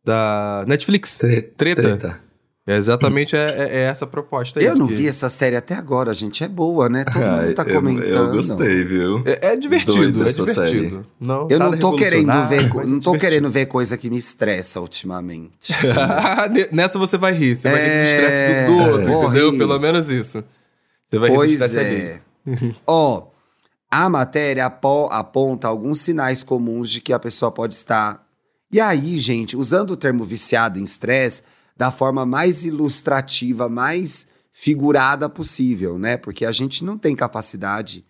da 0.04 0.64
Netflix. 0.66 1.18
Treta. 1.56 2.24
É 2.66 2.76
exatamente 2.76 3.36
é, 3.36 3.40
é- 3.50 3.76
é 3.76 3.80
essa 3.82 4.06
a 4.06 4.08
proposta 4.08 4.58
aí. 4.58 4.64
Eu 4.64 4.74
não 4.74 4.86
que- 4.86 4.94
vi 4.94 5.06
essa 5.06 5.28
série 5.28 5.54
até 5.54 5.74
agora, 5.74 6.14
gente. 6.14 6.42
É 6.42 6.48
boa, 6.48 6.88
né? 6.88 7.04
Todo 7.04 7.22
Ai, 7.22 7.44
mundo 7.46 7.54
tá 7.54 7.62
eu- 7.68 7.74
comentando. 7.74 8.06
Eu, 8.28 8.30
gostei, 8.32 8.84
viu? 8.84 9.22
É, 9.26 9.48
é 9.52 9.56
divertido, 9.56 10.12
Doida 10.12 10.24
é 10.24 10.26
essa 10.28 10.44
divertido. 10.44 10.88
série. 10.96 11.06
Não, 11.20 11.46
Eu 11.50 11.58
nada 11.58 11.70
não 11.72 11.78
tô 11.78 11.94
querendo 11.94 12.48
ver, 12.48 12.68
co- 12.70 12.80
é 12.80 12.84
não 12.86 13.00
tô 13.00 13.18
querendo 13.18 13.50
ver 13.50 13.66
coisa 13.66 13.98
que 13.98 14.08
me 14.08 14.16
estressa 14.16 14.80
ultimamente. 14.80 15.74
Nessa 16.72 16.98
você 16.98 17.18
vai 17.18 17.32
rir, 17.34 17.54
você 17.54 17.70
vai 17.70 17.80
rir 17.82 17.86
do 17.86 17.92
É, 17.92 18.04
estresse 18.14 18.66
do, 18.66 18.72
do 18.72 18.82
outro, 18.92 19.12
vou 19.12 19.24
entendeu? 19.24 19.50
rir. 19.50 19.58
Pelo 19.58 19.78
menos 19.78 20.08
isso. 20.08 20.42
Você 21.06 21.18
vai 21.18 21.28
rir 21.28 21.34
do 21.34 21.38
pois 21.38 21.52
estresse 21.52 21.78
é. 21.78 22.20
ali. 22.46 22.74
Ó, 22.86 23.26
a 23.90 24.08
matéria 24.08 24.64
apo- 24.66 25.08
aponta 25.12 25.68
alguns 25.68 26.00
sinais 26.00 26.42
comuns 26.42 26.88
de 26.90 27.02
que 27.02 27.12
a 27.12 27.18
pessoa 27.18 27.52
pode 27.52 27.74
estar. 27.74 28.24
E 28.72 28.80
aí, 28.80 29.18
gente, 29.18 29.54
usando 29.54 29.90
o 29.92 29.96
termo 29.98 30.24
viciado 30.24 30.78
em 30.80 30.82
estresse 30.84 31.42
da 31.76 31.90
forma 31.90 32.24
mais 32.24 32.64
ilustrativa, 32.64 33.68
mais 33.68 34.26
figurada 34.52 35.28
possível, 35.28 35.98
né? 35.98 36.16
Porque 36.16 36.44
a 36.44 36.52
gente 36.52 36.84
não 36.84 36.96
tem 36.96 37.16
capacidade 37.16 38.04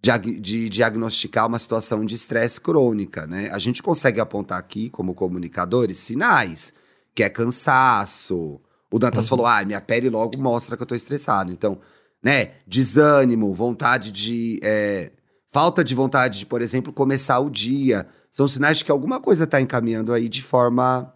de, 0.00 0.40
de 0.40 0.68
diagnosticar 0.68 1.46
uma 1.46 1.58
situação 1.58 2.04
de 2.04 2.14
estresse 2.14 2.60
crônica, 2.60 3.26
né? 3.26 3.50
A 3.52 3.58
gente 3.58 3.82
consegue 3.82 4.20
apontar 4.20 4.58
aqui, 4.58 4.88
como 4.88 5.14
comunicadores, 5.14 5.98
sinais, 5.98 6.72
que 7.14 7.22
é 7.22 7.28
cansaço. 7.28 8.60
O 8.90 8.98
Dantas 8.98 9.28
falou, 9.28 9.46
ah, 9.46 9.64
minha 9.64 9.80
pele 9.80 10.08
logo 10.08 10.40
mostra 10.40 10.76
que 10.76 10.82
eu 10.82 10.86
tô 10.86 10.94
estressado. 10.94 11.52
Então, 11.52 11.78
né, 12.22 12.52
desânimo, 12.66 13.52
vontade 13.52 14.10
de... 14.10 14.58
é, 14.62 15.12
falta 15.50 15.84
de 15.84 15.94
vontade 15.94 16.38
de, 16.38 16.46
por 16.46 16.62
exemplo, 16.62 16.92
começar 16.92 17.38
o 17.40 17.50
dia. 17.50 18.06
São 18.30 18.48
sinais 18.48 18.78
de 18.78 18.84
que 18.84 18.90
alguma 18.90 19.20
coisa 19.20 19.46
tá 19.46 19.60
encaminhando 19.60 20.12
aí 20.12 20.28
de 20.28 20.42
forma 20.42 21.12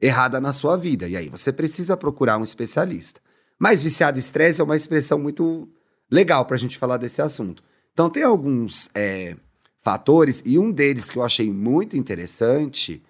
errada 0.00 0.40
na 0.40 0.52
sua 0.52 0.76
vida. 0.76 1.08
E 1.08 1.16
aí 1.16 1.28
você 1.28 1.52
precisa 1.52 1.96
procurar 1.96 2.38
um 2.38 2.42
especialista. 2.42 3.20
Mas 3.58 3.80
viciado 3.80 4.18
em 4.18 4.20
estresse 4.20 4.60
é 4.60 4.64
uma 4.64 4.76
expressão 4.76 5.18
muito 5.18 5.68
legal 6.10 6.44
pra 6.44 6.56
gente 6.56 6.78
falar 6.78 6.98
desse 6.98 7.22
assunto. 7.22 7.62
Então 7.92 8.10
tem 8.10 8.22
alguns 8.22 8.90
é, 8.94 9.32
fatores, 9.80 10.42
e 10.44 10.58
um 10.58 10.70
deles 10.70 11.10
que 11.10 11.18
eu 11.18 11.22
achei 11.22 11.50
muito 11.50 11.96
interessante 11.96 13.02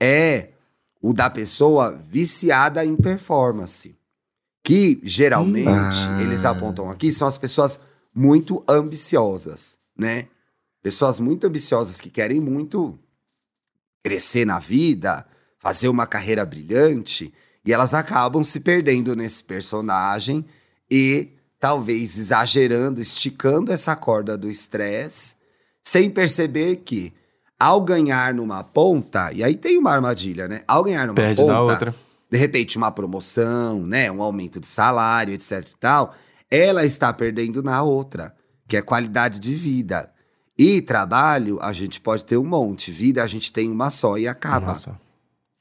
é 0.00 0.50
o 1.02 1.12
da 1.12 1.28
pessoa 1.28 1.92
viciada 1.92 2.84
em 2.84 2.96
performance. 2.96 3.96
Que 4.62 5.00
geralmente 5.02 5.68
Ah. 5.68 6.22
eles 6.22 6.44
apontam 6.44 6.90
aqui 6.90 7.10
são 7.10 7.26
as 7.26 7.38
pessoas 7.38 7.80
muito 8.14 8.62
ambiciosas, 8.68 9.78
né? 9.96 10.28
Pessoas 10.82 11.18
muito 11.18 11.46
ambiciosas 11.46 12.00
que 12.00 12.10
querem 12.10 12.40
muito 12.40 12.98
crescer 14.02 14.44
na 14.44 14.58
vida, 14.58 15.26
fazer 15.58 15.88
uma 15.88 16.06
carreira 16.06 16.44
brilhante, 16.44 17.32
e 17.64 17.72
elas 17.72 17.94
acabam 17.94 18.42
se 18.44 18.60
perdendo 18.60 19.14
nesse 19.14 19.42
personagem 19.44 20.44
e 20.90 21.28
talvez 21.58 22.16
exagerando, 22.18 23.00
esticando 23.00 23.72
essa 23.72 23.94
corda 23.96 24.38
do 24.38 24.48
estresse, 24.48 25.34
sem 25.82 26.08
perceber 26.08 26.76
que 26.76 27.12
ao 27.58 27.80
ganhar 27.80 28.32
numa 28.32 28.62
ponta, 28.62 29.32
e 29.32 29.42
aí 29.42 29.56
tem 29.56 29.76
uma 29.76 29.90
armadilha, 29.90 30.46
né? 30.46 30.62
Ao 30.66 30.84
ganhar 30.84 31.06
numa 31.08 31.16
Perde 31.16 31.40
ponta, 31.40 31.60
outra. 31.60 31.94
de 32.30 32.38
repente 32.38 32.78
uma 32.78 32.92
promoção, 32.92 33.84
né, 33.84 34.10
um 34.12 34.22
aumento 34.22 34.60
de 34.60 34.66
salário, 34.66 35.34
etc 35.34 35.64
e 35.64 35.76
tal, 35.80 36.14
ela 36.48 36.84
está 36.84 37.12
perdendo 37.12 37.62
na 37.62 37.82
outra, 37.82 38.34
que 38.68 38.76
é 38.76 38.82
qualidade 38.82 39.40
de 39.40 39.54
vida. 39.54 40.10
E 40.56 40.80
trabalho, 40.80 41.58
a 41.60 41.72
gente 41.72 42.00
pode 42.00 42.24
ter 42.24 42.36
um 42.36 42.44
monte, 42.44 42.90
vida 42.90 43.22
a 43.22 43.26
gente 43.26 43.52
tem 43.52 43.70
uma 43.70 43.90
só 43.90 44.16
e 44.16 44.28
acaba. 44.28 44.68
Nossa. 44.68 45.07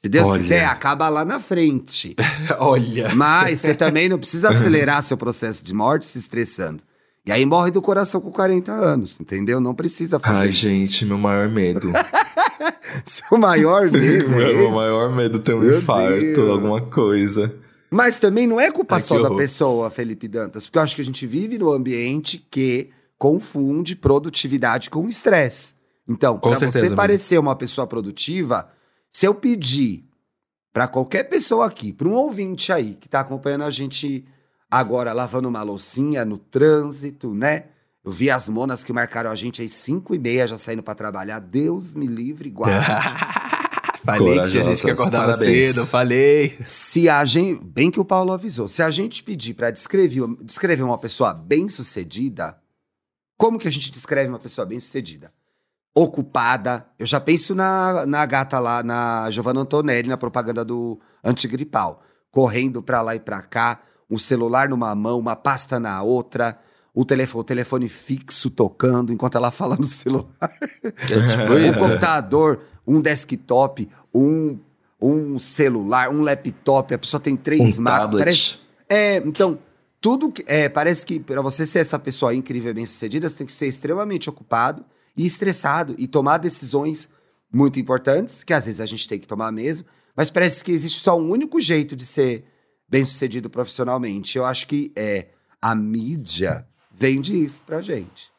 Se 0.08 0.10
Deus 0.10 0.28
Olha. 0.28 0.40
quiser, 0.40 0.66
acaba 0.66 1.10
lá 1.10 1.26
na 1.26 1.38
frente. 1.38 2.16
Olha. 2.60 3.14
Mas 3.14 3.60
você 3.60 3.76
também 3.76 4.08
não 4.08 4.18
precisa 4.18 4.48
acelerar 4.52 5.04
seu 5.04 5.18
processo 5.18 5.62
de 5.66 5.74
morte 5.74 6.06
se 6.06 6.18
estressando. 6.18 6.82
E 7.26 7.32
aí 7.32 7.46
morre 7.46 7.72
do 7.72 7.82
coração 7.82 8.22
com 8.22 8.32
40 8.32 8.72
anos, 8.72 9.20
entendeu? 9.20 9.60
Não 9.60 9.76
precisa 9.76 10.18
fazer. 10.18 10.38
Ai, 10.38 10.48
isso. 10.48 10.62
gente, 10.62 11.06
meu 11.06 11.18
maior 11.18 11.50
medo. 11.50 11.92
Seu 13.04 13.38
maior 13.38 13.92
medo 13.92 14.34
é 14.42 14.54
meu 14.54 14.72
maior 14.72 15.14
medo 15.14 15.38
é 15.38 15.42
ter 15.42 15.54
um 15.54 15.60
Meu 15.60 15.78
infarto, 15.78 16.36
Deus. 16.36 16.50
alguma 16.50 16.82
coisa. 16.82 17.54
Mas 17.92 18.18
também 18.18 18.48
não 18.48 18.62
é 18.62 18.72
culpa 18.72 18.96
que 18.96 19.02
só 19.02 19.22
da 19.22 19.36
pessoa, 19.36 19.90
Felipe 19.90 20.28
Dantas, 20.30 20.66
porque 20.66 20.80
eu 20.80 20.84
acho 20.84 20.96
que 20.96 21.02
a 21.02 21.06
gente 21.06 21.28
vive 21.28 21.58
num 21.58 21.70
ambiente 21.70 22.48
que 22.50 22.90
confunde 23.18 23.94
produtividade 23.94 24.90
com 24.90 25.06
estresse. 25.08 25.74
Então, 26.08 26.40
para 26.40 26.58
você 26.58 26.96
parecer 26.96 27.38
uma 27.38 27.56
pessoa 27.58 27.86
produtiva, 27.86 28.70
se 29.10 29.26
eu 29.26 29.34
pedir 29.34 30.08
para 30.72 30.88
qualquer 30.88 31.24
pessoa 31.24 31.66
aqui, 31.66 31.92
para 31.92 32.08
um 32.08 32.14
ouvinte 32.14 32.72
aí 32.72 32.96
que 32.96 33.10
tá 33.10 33.22
acompanhando 33.22 33.64
a 33.64 33.72
gente 33.72 34.26
agora 34.70 35.14
lavando 35.14 35.50
uma 35.50 35.64
loucinha 35.64 36.24
no 36.24 36.38
trânsito, 36.38 37.34
né? 37.34 37.66
Eu 38.04 38.12
vi 38.12 38.30
as 38.30 38.48
monas 38.48 38.84
que 38.84 38.94
marcaram 38.94 39.30
a 39.30 39.36
gente 39.36 39.62
às 39.62 39.74
5 39.74 40.16
e 40.16 40.20
meia 40.20 40.48
já 40.48 40.58
saindo 40.58 40.84
para 40.84 40.96
trabalhar. 40.96 41.40
Deus 41.40 41.94
me 41.94 42.06
livre 42.06 42.48
e 42.50 42.52
guarde. 42.52 42.86
falei 44.06 44.40
que 44.40 44.50
tinha 44.50 44.64
gente 44.64 44.82
que 44.82 44.92
acordava 44.92 45.26
parabéns. 45.26 45.66
cedo, 45.66 45.86
falei. 45.86 46.58
Se 46.66 47.10
a 47.10 47.26
gente. 47.26 47.62
Bem 47.62 47.92
que 47.92 48.00
o 48.00 48.06
Paulo 48.06 48.32
avisou. 48.32 48.70
Se 48.70 48.82
a 48.82 48.90
gente 48.90 49.24
pedir 49.24 49.56
para 49.56 49.72
descrever, 49.72 50.26
descrever 50.42 50.84
uma 50.84 50.98
pessoa 50.98 51.34
bem-sucedida, 51.34 52.58
como 53.38 53.60
que 53.60 53.68
a 53.68 53.72
gente 53.72 53.92
descreve 53.92 54.30
uma 54.30 54.40
pessoa 54.40 54.66
bem-sucedida? 54.66 55.34
Ocupada. 55.98 56.86
Eu 57.00 57.08
já 57.08 57.20
penso 57.20 57.56
na, 57.56 58.06
na 58.06 58.24
gata 58.28 58.60
lá, 58.60 58.84
na 58.84 59.32
Giovanna 59.32 59.62
Antonelli, 59.62 60.08
na 60.08 60.18
propaganda 60.18 60.64
do 60.64 61.00
antigripal. 61.24 62.04
Correndo 62.30 62.84
pra 62.84 63.02
lá 63.02 63.16
e 63.16 63.20
pra 63.20 63.42
cá, 63.42 63.82
um 64.08 64.18
celular 64.18 64.70
numa 64.70 64.94
mão, 64.94 65.18
uma 65.18 65.36
pasta 65.36 65.80
na 65.80 66.04
outra, 66.04 66.60
o 66.94 67.04
telefone, 67.04 67.42
o 67.42 67.44
telefone 67.44 67.90
fixo 67.90 68.52
tocando 68.52 69.12
enquanto 69.12 69.38
ela 69.38 69.50
fala 69.50 69.76
no 69.76 69.86
celular. 69.86 70.28
É 70.84 70.92
tipo 70.92 71.54
um 71.54 71.58
isso. 71.58 71.80
computador, 71.80 72.62
um 72.86 73.02
desktop, 73.02 73.90
um, 74.14 74.60
um 75.02 75.40
celular, 75.40 76.12
um 76.12 76.22
laptop, 76.22 76.94
a 76.94 77.00
pessoa 77.00 77.20
tem 77.20 77.36
três 77.36 77.80
Um 77.80 77.82
máquinas. 77.82 78.20
Parece, 78.20 78.58
é, 78.88 79.18
então, 79.18 79.58
tudo 80.00 80.32
que. 80.32 80.44
É, 80.46 80.70
parece 80.70 81.04
que 81.04 81.20
para 81.20 81.42
você 81.42 81.66
ser 81.66 81.80
essa 81.80 81.98
pessoa 81.98 82.36
incrível 82.36 82.70
e 82.70 82.76
bem 82.76 82.86
sucedida, 82.86 83.28
você 83.28 83.38
tem 83.38 83.48
que 83.48 83.54
ser 83.54 83.66
extremamente 83.66 84.30
ocupado 84.30 84.86
e 85.18 85.26
estressado 85.26 85.96
e 85.98 86.08
tomar 86.08 86.38
decisões 86.38 87.10
muito 87.52 87.80
importantes, 87.80 88.44
que 88.44 88.54
às 88.54 88.66
vezes 88.66 88.80
a 88.80 88.86
gente 88.86 89.08
tem 89.08 89.18
que 89.20 89.28
tomar 89.28 89.52
mesmo, 89.52 89.88
mas 90.16 90.30
parece 90.30 90.64
que 90.64 90.72
existe 90.72 91.00
só 91.00 91.18
um 91.20 91.30
único 91.30 91.60
jeito 91.60 91.96
de 91.96 92.06
ser 92.06 92.46
bem 92.88 93.04
sucedido 93.04 93.50
profissionalmente. 93.50 94.38
Eu 94.38 94.46
acho 94.46 94.68
que 94.68 94.92
é 94.96 95.28
a 95.62 95.74
mídia 95.76 96.66
vende 96.94 97.34
isso 97.44 97.62
pra 97.66 97.82
gente. 97.82 98.32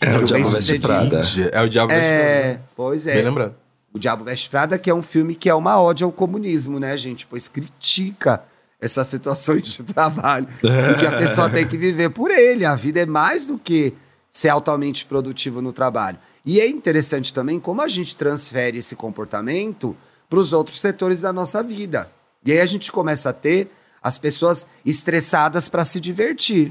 É 0.00 0.14
o 0.14 0.18
Bem 0.18 0.26
Diabo 0.26 0.50
Veste. 0.50 0.78
Prada. 0.78 1.20
É 1.52 1.62
o 1.62 1.68
Diabo 1.68 1.88
Veste 1.88 2.04
É, 2.04 2.42
Prada. 2.54 2.68
pois 2.76 3.04
Bem 3.04 3.18
é. 3.18 3.22
lembrado. 3.22 3.54
O 3.92 3.98
Diabo 3.98 4.24
Veste 4.24 4.50
Prada, 4.50 4.78
que 4.78 4.90
é 4.90 4.94
um 4.94 5.02
filme 5.02 5.34
que 5.34 5.48
é 5.48 5.54
uma 5.54 5.80
ode 5.80 6.04
ao 6.04 6.12
comunismo, 6.12 6.78
né, 6.78 6.96
gente? 6.98 7.26
Pois 7.26 7.48
critica 7.48 8.44
essas 8.80 9.06
situações 9.06 9.62
de 9.74 9.82
trabalho. 9.84 10.48
que 10.98 11.06
a 11.06 11.16
pessoa 11.16 11.48
tem 11.48 11.66
que 11.66 11.78
viver 11.78 12.10
por 12.10 12.30
ele. 12.30 12.64
A 12.64 12.74
vida 12.74 13.00
é 13.00 13.06
mais 13.06 13.46
do 13.46 13.58
que 13.58 13.94
ser 14.36 14.50
altamente 14.50 15.06
produtivo 15.06 15.62
no 15.62 15.72
trabalho. 15.72 16.18
E 16.44 16.60
é 16.60 16.68
interessante 16.68 17.32
também 17.32 17.58
como 17.58 17.80
a 17.80 17.88
gente 17.88 18.14
transfere 18.14 18.76
esse 18.76 18.94
comportamento 18.94 19.96
para 20.28 20.38
os 20.38 20.52
outros 20.52 20.78
setores 20.78 21.22
da 21.22 21.32
nossa 21.32 21.62
vida. 21.62 22.12
E 22.44 22.52
aí 22.52 22.60
a 22.60 22.66
gente 22.66 22.92
começa 22.92 23.30
a 23.30 23.32
ter 23.32 23.70
as 24.02 24.18
pessoas 24.18 24.66
estressadas 24.84 25.70
para 25.70 25.86
se 25.86 25.98
divertir. 25.98 26.70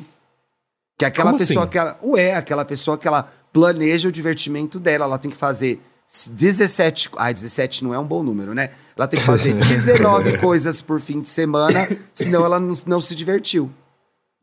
Que 0.95 1.05
é 1.05 1.07
aquela 1.07 1.31
Como 1.31 1.39
pessoa 1.39 1.61
assim? 1.61 1.71
que 1.71 1.77
ela. 1.79 1.99
Ué, 2.03 2.35
aquela 2.35 2.63
pessoa 2.63 2.99
que 2.99 3.07
ela 3.07 3.33
planeja 3.51 4.09
o 4.09 4.11
divertimento 4.11 4.79
dela. 4.79 5.05
Ela 5.05 5.17
tem 5.17 5.31
que 5.31 5.37
fazer 5.37 5.81
17. 6.33 7.09
Ai, 7.17 7.33
17 7.33 7.83
não 7.83 7.95
é 7.95 7.97
um 7.97 8.05
bom 8.05 8.21
número, 8.21 8.53
né? 8.53 8.69
Ela 8.95 9.07
tem 9.07 9.19
que 9.19 9.25
fazer 9.25 9.55
19 9.57 10.37
coisas 10.37 10.83
por 10.83 11.01
fim 11.01 11.19
de 11.19 11.29
semana, 11.29 11.89
senão 12.13 12.45
ela 12.45 12.59
não, 12.59 12.77
não 12.85 13.01
se 13.01 13.15
divertiu. 13.15 13.71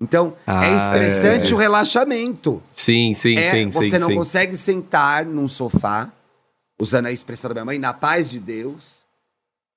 Então, 0.03 0.35
Ah, 0.47 0.67
é 0.67 0.77
estressante 0.77 1.53
é. 1.53 1.55
o 1.55 1.59
relaxamento. 1.59 2.61
Sim, 2.73 3.15
sim, 3.15 3.37
É, 3.39 3.51
sim, 3.53 3.69
você 3.71 3.91
sim. 3.91 3.99
não 3.99 4.09
sim. 4.09 4.15
consegue 4.17 4.57
sentar 4.57 5.25
num 5.25 5.47
sofá, 5.47 6.11
usando 6.81 7.07
a 7.07 7.13
expressão 7.13 7.49
da 7.51 7.55
minha 7.55 7.65
mãe, 7.65 7.79
na 7.79 7.93
paz 7.93 8.29
de 8.29 8.41
Deus, 8.41 9.03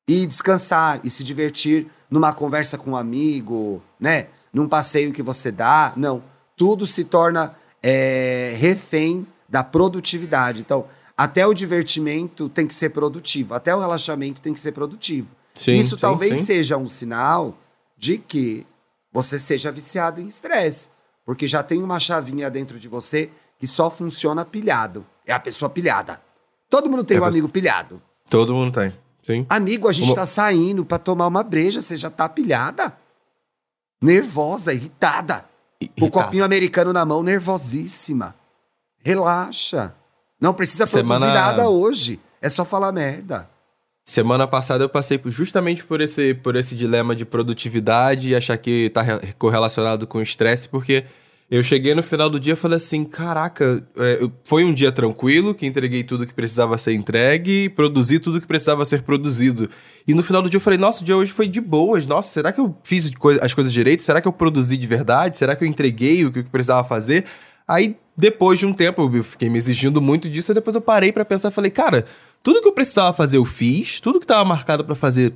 e 0.10 0.26
descansar 0.26 1.00
e 1.04 1.10
se 1.12 1.24
divertir 1.24 1.88
numa 2.10 2.34
conversa 2.34 2.78
com 2.78 2.92
um 2.92 2.96
amigo, 2.96 3.82
né? 4.00 4.28
Num 4.52 4.68
passeio 4.68 5.12
que 5.14 5.22
você 5.22 5.52
dá. 5.52 5.94
Não. 5.96 6.24
Tudo 6.58 6.88
se 6.88 7.04
torna 7.04 7.56
é, 7.84 8.56
refém 8.58 9.28
da 9.48 9.64
produtividade. 9.64 10.60
Então, 10.60 10.86
até 11.16 11.46
o 11.46 11.54
divertimento 11.54 12.50
tem 12.50 12.66
que 12.66 12.74
ser 12.74 12.90
produtivo, 12.90 13.54
até 13.54 13.76
o 13.76 13.80
relaxamento 13.80 14.42
tem 14.42 14.54
que 14.54 14.60
ser 14.60 14.72
produtivo. 14.72 15.28
Sim, 15.54 15.74
Isso 15.74 15.96
talvez 15.98 16.40
seja 16.40 16.78
um 16.78 16.88
sinal 16.88 17.58
de 17.98 18.18
que 18.18 18.66
você 19.16 19.40
seja 19.40 19.72
viciado 19.72 20.22
em 20.22 20.28
estresse. 20.28 20.90
Porque 21.26 21.48
já 21.48 21.64
tem 21.64 21.82
uma 21.82 22.00
chavinha 22.00 22.50
dentro 22.52 22.78
de 22.78 22.88
você 22.88 23.32
que 23.58 23.66
só 23.66 23.90
funciona 23.90 24.46
pilhado. 24.46 25.06
É 25.26 25.34
a 25.34 25.40
pessoa 25.40 25.70
pilhada. 25.70 26.22
Todo 26.70 26.90
mundo 26.90 27.04
tem 27.04 27.18
É 27.18 27.20
um 27.20 27.24
você- 27.24 27.30
amigo 27.30 27.50
pilhado. 27.50 28.02
Todo 28.30 28.54
mundo 28.54 28.72
tem. 28.74 28.94
Sim. 29.24 29.46
Amigo, 29.50 29.88
a 29.88 29.94
gente 29.94 30.06
Como- 30.06 30.16
tá 30.16 30.26
saindo 30.26 30.86
pra 30.86 31.00
tomar 31.00 31.26
uma 31.28 31.42
breja, 31.42 31.82
você 31.82 31.98
já 31.98 32.10
tá 32.12 32.30
pilhada. 32.30 32.96
Nervosa, 34.02 34.74
irritada. 34.74 35.46
O 35.82 35.86
Irritado. 35.86 36.12
copinho 36.12 36.44
americano 36.44 36.94
na 36.94 37.06
mão, 37.06 37.24
nervosíssima. 37.24 38.36
Relaxa. 39.00 39.96
Não 40.40 40.54
precisa 40.54 40.86
produzir 40.86 41.18
Semana- 41.20 41.34
nada 41.34 41.70
hoje. 41.70 42.20
É 42.42 42.50
só 42.50 42.64
falar 42.66 42.92
merda. 42.92 43.50
Semana 44.08 44.46
passada 44.46 44.84
eu 44.84 44.90
passei 44.90 45.20
justamente 45.26 45.84
por 45.84 46.00
esse, 46.00 46.36
por 46.36 46.56
esse 46.56 46.76
dilema 46.76 47.16
de 47.16 47.26
produtividade 47.26 48.30
e 48.30 48.36
achar 48.36 48.56
que 48.56 48.92
tá 48.92 49.02
re- 49.02 49.34
correlacionado 49.40 50.06
com 50.06 50.22
estresse, 50.22 50.70
porque 50.70 51.06
eu 51.50 51.64
cheguei 51.64 51.96
no 51.96 52.04
final 52.04 52.30
do 52.30 52.40
dia 52.40 52.54
e 52.54 52.56
falei 52.56 52.78
assim: 52.78 53.04
caraca, 53.04 53.84
é, 53.98 54.30
foi 54.44 54.64
um 54.64 54.72
dia 54.72 54.92
tranquilo, 54.92 55.56
que 55.56 55.66
entreguei 55.66 56.04
tudo 56.04 56.28
que 56.28 56.36
precisava 56.36 56.78
ser 56.78 56.94
entregue, 56.94 57.68
produzi 57.70 58.20
tudo 58.20 58.40
que 58.40 58.46
precisava 58.46 58.86
ser 58.86 59.02
produzido. 59.02 59.72
E 60.08 60.14
no 60.14 60.22
final 60.22 60.44
do 60.44 60.52
dia 60.52 60.58
eu 60.58 60.62
falei: 60.62 60.78
nossa, 60.78 61.02
o 61.02 61.06
dia 61.06 61.18
hoje 61.18 61.32
foi 61.32 61.48
de 61.48 61.60
boas, 61.60 62.06
nossa, 62.06 62.32
será 62.32 62.52
que 62.52 62.60
eu 62.62 62.78
fiz 62.84 63.12
as 63.42 63.56
coisas 63.56 63.74
direito? 63.74 64.04
Será 64.04 64.22
que 64.22 64.28
eu 64.28 64.34
produzi 64.34 64.78
de 64.78 64.86
verdade? 64.86 65.36
Será 65.36 65.56
que 65.56 65.64
eu 65.64 65.68
entreguei 65.68 66.24
o 66.26 66.32
que 66.32 66.40
eu 66.40 66.46
precisava 66.46 66.88
fazer? 66.88 67.26
Aí, 67.68 67.96
depois 68.16 68.60
de 68.60 68.68
um 68.68 68.74
tempo, 68.74 69.10
eu 69.12 69.24
fiquei 69.24 69.50
me 69.50 69.58
exigindo 69.58 70.00
muito 70.00 70.30
disso, 70.30 70.52
e 70.52 70.56
depois 70.56 70.76
eu 70.76 70.82
parei 70.82 71.12
pra 71.12 71.26
pensar 71.26 71.50
e 71.50 71.52
falei, 71.52 71.72
cara, 71.72 72.06
tudo 72.46 72.62
que 72.62 72.68
eu 72.68 72.72
precisava 72.72 73.12
fazer 73.12 73.38
eu 73.38 73.44
fiz, 73.44 74.00
tudo 74.00 74.20
que 74.20 74.28
tava 74.28 74.46
marcado 74.46 74.86
pra 74.86 74.94
fazer 74.94 75.34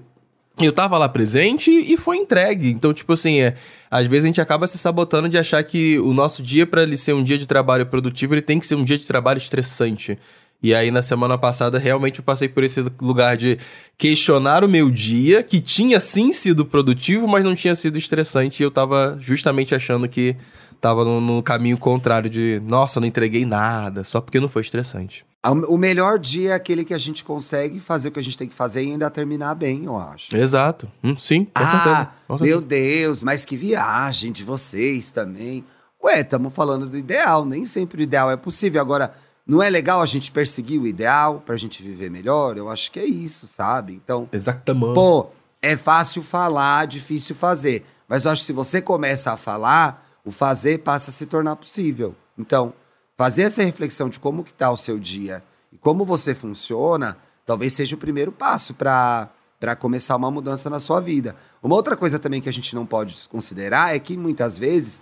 eu 0.61 0.71
tava 0.71 0.95
lá 0.95 1.09
presente 1.09 1.71
e 1.71 1.97
foi 1.97 2.17
entregue. 2.17 2.69
Então, 2.69 2.93
tipo 2.93 3.13
assim, 3.13 3.39
é, 3.39 3.55
às 3.89 4.05
vezes 4.05 4.25
a 4.25 4.27
gente 4.27 4.41
acaba 4.41 4.67
se 4.67 4.77
sabotando 4.77 5.27
de 5.27 5.35
achar 5.35 5.63
que 5.63 5.97
o 5.97 6.13
nosso 6.13 6.43
dia, 6.43 6.67
pra 6.67 6.83
ele 6.83 6.95
ser 6.95 7.13
um 7.13 7.23
dia 7.23 7.37
de 7.37 7.47
trabalho 7.47 7.87
produtivo, 7.87 8.35
ele 8.35 8.43
tem 8.43 8.59
que 8.59 8.67
ser 8.67 8.75
um 8.75 8.83
dia 8.83 8.95
de 8.95 9.05
trabalho 9.05 9.39
estressante. 9.39 10.19
E 10.61 10.75
aí, 10.75 10.91
na 10.91 11.01
semana 11.01 11.35
passada, 11.35 11.79
realmente 11.79 12.19
eu 12.19 12.23
passei 12.23 12.47
por 12.47 12.63
esse 12.63 12.79
lugar 13.01 13.35
de 13.35 13.57
questionar 13.97 14.63
o 14.63 14.69
meu 14.69 14.91
dia, 14.91 15.41
que 15.41 15.61
tinha 15.61 15.99
sim 15.99 16.31
sido 16.31 16.63
produtivo, 16.63 17.27
mas 17.27 17.43
não 17.43 17.55
tinha 17.55 17.73
sido 17.73 17.97
estressante. 17.97 18.61
E 18.61 18.63
eu 18.65 18.69
tava 18.69 19.17
justamente 19.19 19.73
achando 19.73 20.07
que 20.07 20.35
tava 20.79 21.03
no, 21.03 21.19
no 21.19 21.41
caminho 21.41 21.77
contrário 21.77 22.29
de, 22.29 22.61
nossa, 22.67 22.99
não 22.99 23.07
entreguei 23.07 23.45
nada, 23.45 24.03
só 24.03 24.21
porque 24.21 24.39
não 24.39 24.49
foi 24.49 24.61
estressante. 24.61 25.25
O 25.41 25.77
melhor 25.77 26.19
dia 26.19 26.51
é 26.51 26.53
aquele 26.53 26.83
que 26.83 26.93
a 26.93 26.97
gente 26.97 27.23
consegue 27.23 27.79
fazer 27.79 28.09
o 28.09 28.11
que 28.11 28.19
a 28.19 28.23
gente 28.23 28.37
tem 28.37 28.47
que 28.47 28.53
fazer 28.53 28.83
e 28.83 28.91
ainda 28.91 29.09
terminar 29.09 29.55
bem, 29.55 29.85
eu 29.85 29.95
acho. 29.95 30.35
Exato. 30.35 30.91
Hum, 31.01 31.15
sim, 31.15 31.45
com 31.45 31.63
ah, 31.63 31.71
certeza. 31.71 32.09
Com 32.27 32.37
certeza. 32.37 32.57
meu 32.57 32.61
Deus, 32.61 33.23
mas 33.23 33.45
que 33.45 33.55
viagem 33.55 34.33
de 34.33 34.43
vocês 34.43 35.11
também. 35.11 35.63
Ué, 36.03 36.19
estamos 36.19 36.53
falando 36.53 36.85
do 36.85 36.97
ideal, 36.97 37.45
nem 37.45 37.65
sempre 37.65 38.01
o 38.01 38.03
ideal 38.03 38.29
é 38.29 38.35
possível. 38.35 38.81
Agora, 38.81 39.13
não 39.47 39.63
é 39.63 39.69
legal 39.69 40.01
a 40.01 40.05
gente 40.05 40.29
perseguir 40.29 40.79
o 40.79 40.85
ideal 40.85 41.41
pra 41.45 41.55
gente 41.55 41.81
viver 41.81 42.11
melhor? 42.11 42.57
Eu 42.57 42.69
acho 42.69 42.91
que 42.91 42.99
é 42.99 43.05
isso, 43.05 43.47
sabe? 43.47 43.93
Então, 43.93 44.27
Exatamente. 44.33 44.93
pô, 44.93 45.27
é 45.61 45.77
fácil 45.77 46.21
falar, 46.21 46.85
difícil 46.85 47.33
fazer. 47.33 47.85
Mas 48.09 48.25
eu 48.25 48.31
acho 48.31 48.41
que 48.41 48.47
se 48.47 48.53
você 48.53 48.81
começa 48.81 49.31
a 49.31 49.37
falar, 49.37 50.05
o 50.25 50.31
fazer 50.31 50.79
passa 50.79 51.11
a 51.11 51.13
se 51.13 51.25
tornar 51.25 51.55
possível. 51.55 52.13
Então, 52.37 52.73
fazer 53.19 53.41
essa 53.41 53.61
reflexão 53.61 54.07
de 54.07 54.17
como 54.17 54.45
que 54.45 54.53
tá 54.53 54.71
o 54.71 54.77
seu 54.77 54.97
dia 54.97 55.43
e 55.73 55.77
como 55.77 56.05
você 56.05 56.33
funciona, 56.33 57.17
talvez 57.45 57.73
seja 57.73 57.93
o 57.93 57.99
primeiro 57.99 58.31
passo 58.31 58.73
para 58.73 59.27
para 59.59 59.75
começar 59.75 60.15
uma 60.15 60.31
mudança 60.31 60.69
na 60.69 60.79
sua 60.79 61.01
vida. 61.01 61.35
Uma 61.61 61.75
outra 61.75 61.97
coisa 61.97 62.17
também 62.17 62.39
que 62.39 62.47
a 62.47 62.53
gente 62.53 62.73
não 62.73 62.85
pode 62.85 63.13
desconsiderar 63.13 63.93
é 63.93 63.99
que 63.99 64.15
muitas 64.15 64.57
vezes 64.57 65.01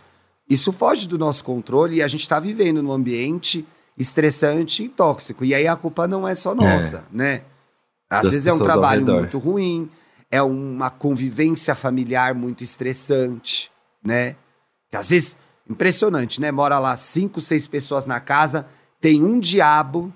isso 0.50 0.74
foge 0.74 1.08
do 1.08 1.16
nosso 1.16 1.44
controle 1.44 1.98
e 1.98 2.02
a 2.02 2.08
gente 2.08 2.22
está 2.22 2.40
vivendo 2.40 2.82
num 2.82 2.92
ambiente 2.92 3.64
estressante 3.96 4.82
e 4.82 4.90
tóxico. 4.90 5.46
E 5.46 5.54
aí 5.54 5.68
a 5.68 5.76
culpa 5.76 6.08
não 6.08 6.28
é 6.28 6.34
só 6.34 6.56
nossa, 6.56 7.06
né? 7.12 7.44
Às 8.10 8.24
Das 8.24 8.32
vezes 8.32 8.48
é 8.48 8.54
um 8.54 8.58
trabalho 8.58 9.06
muito 9.06 9.38
ruim, 9.38 9.92
é 10.32 10.42
uma 10.42 10.90
convivência 10.90 11.76
familiar 11.76 12.34
muito 12.34 12.64
estressante, 12.64 13.72
né? 14.04 14.36
Às 14.92 15.12
vezes, 15.12 15.38
impressionante, 15.70 16.40
né? 16.42 16.52
Mora 16.52 16.80
lá 16.80 16.96
cinco, 16.96 17.40
seis 17.42 17.68
pessoas 17.68 18.06
na 18.06 18.20
casa, 18.20 18.66
tem 19.02 19.24
um 19.24 19.40
diabo 19.40 20.14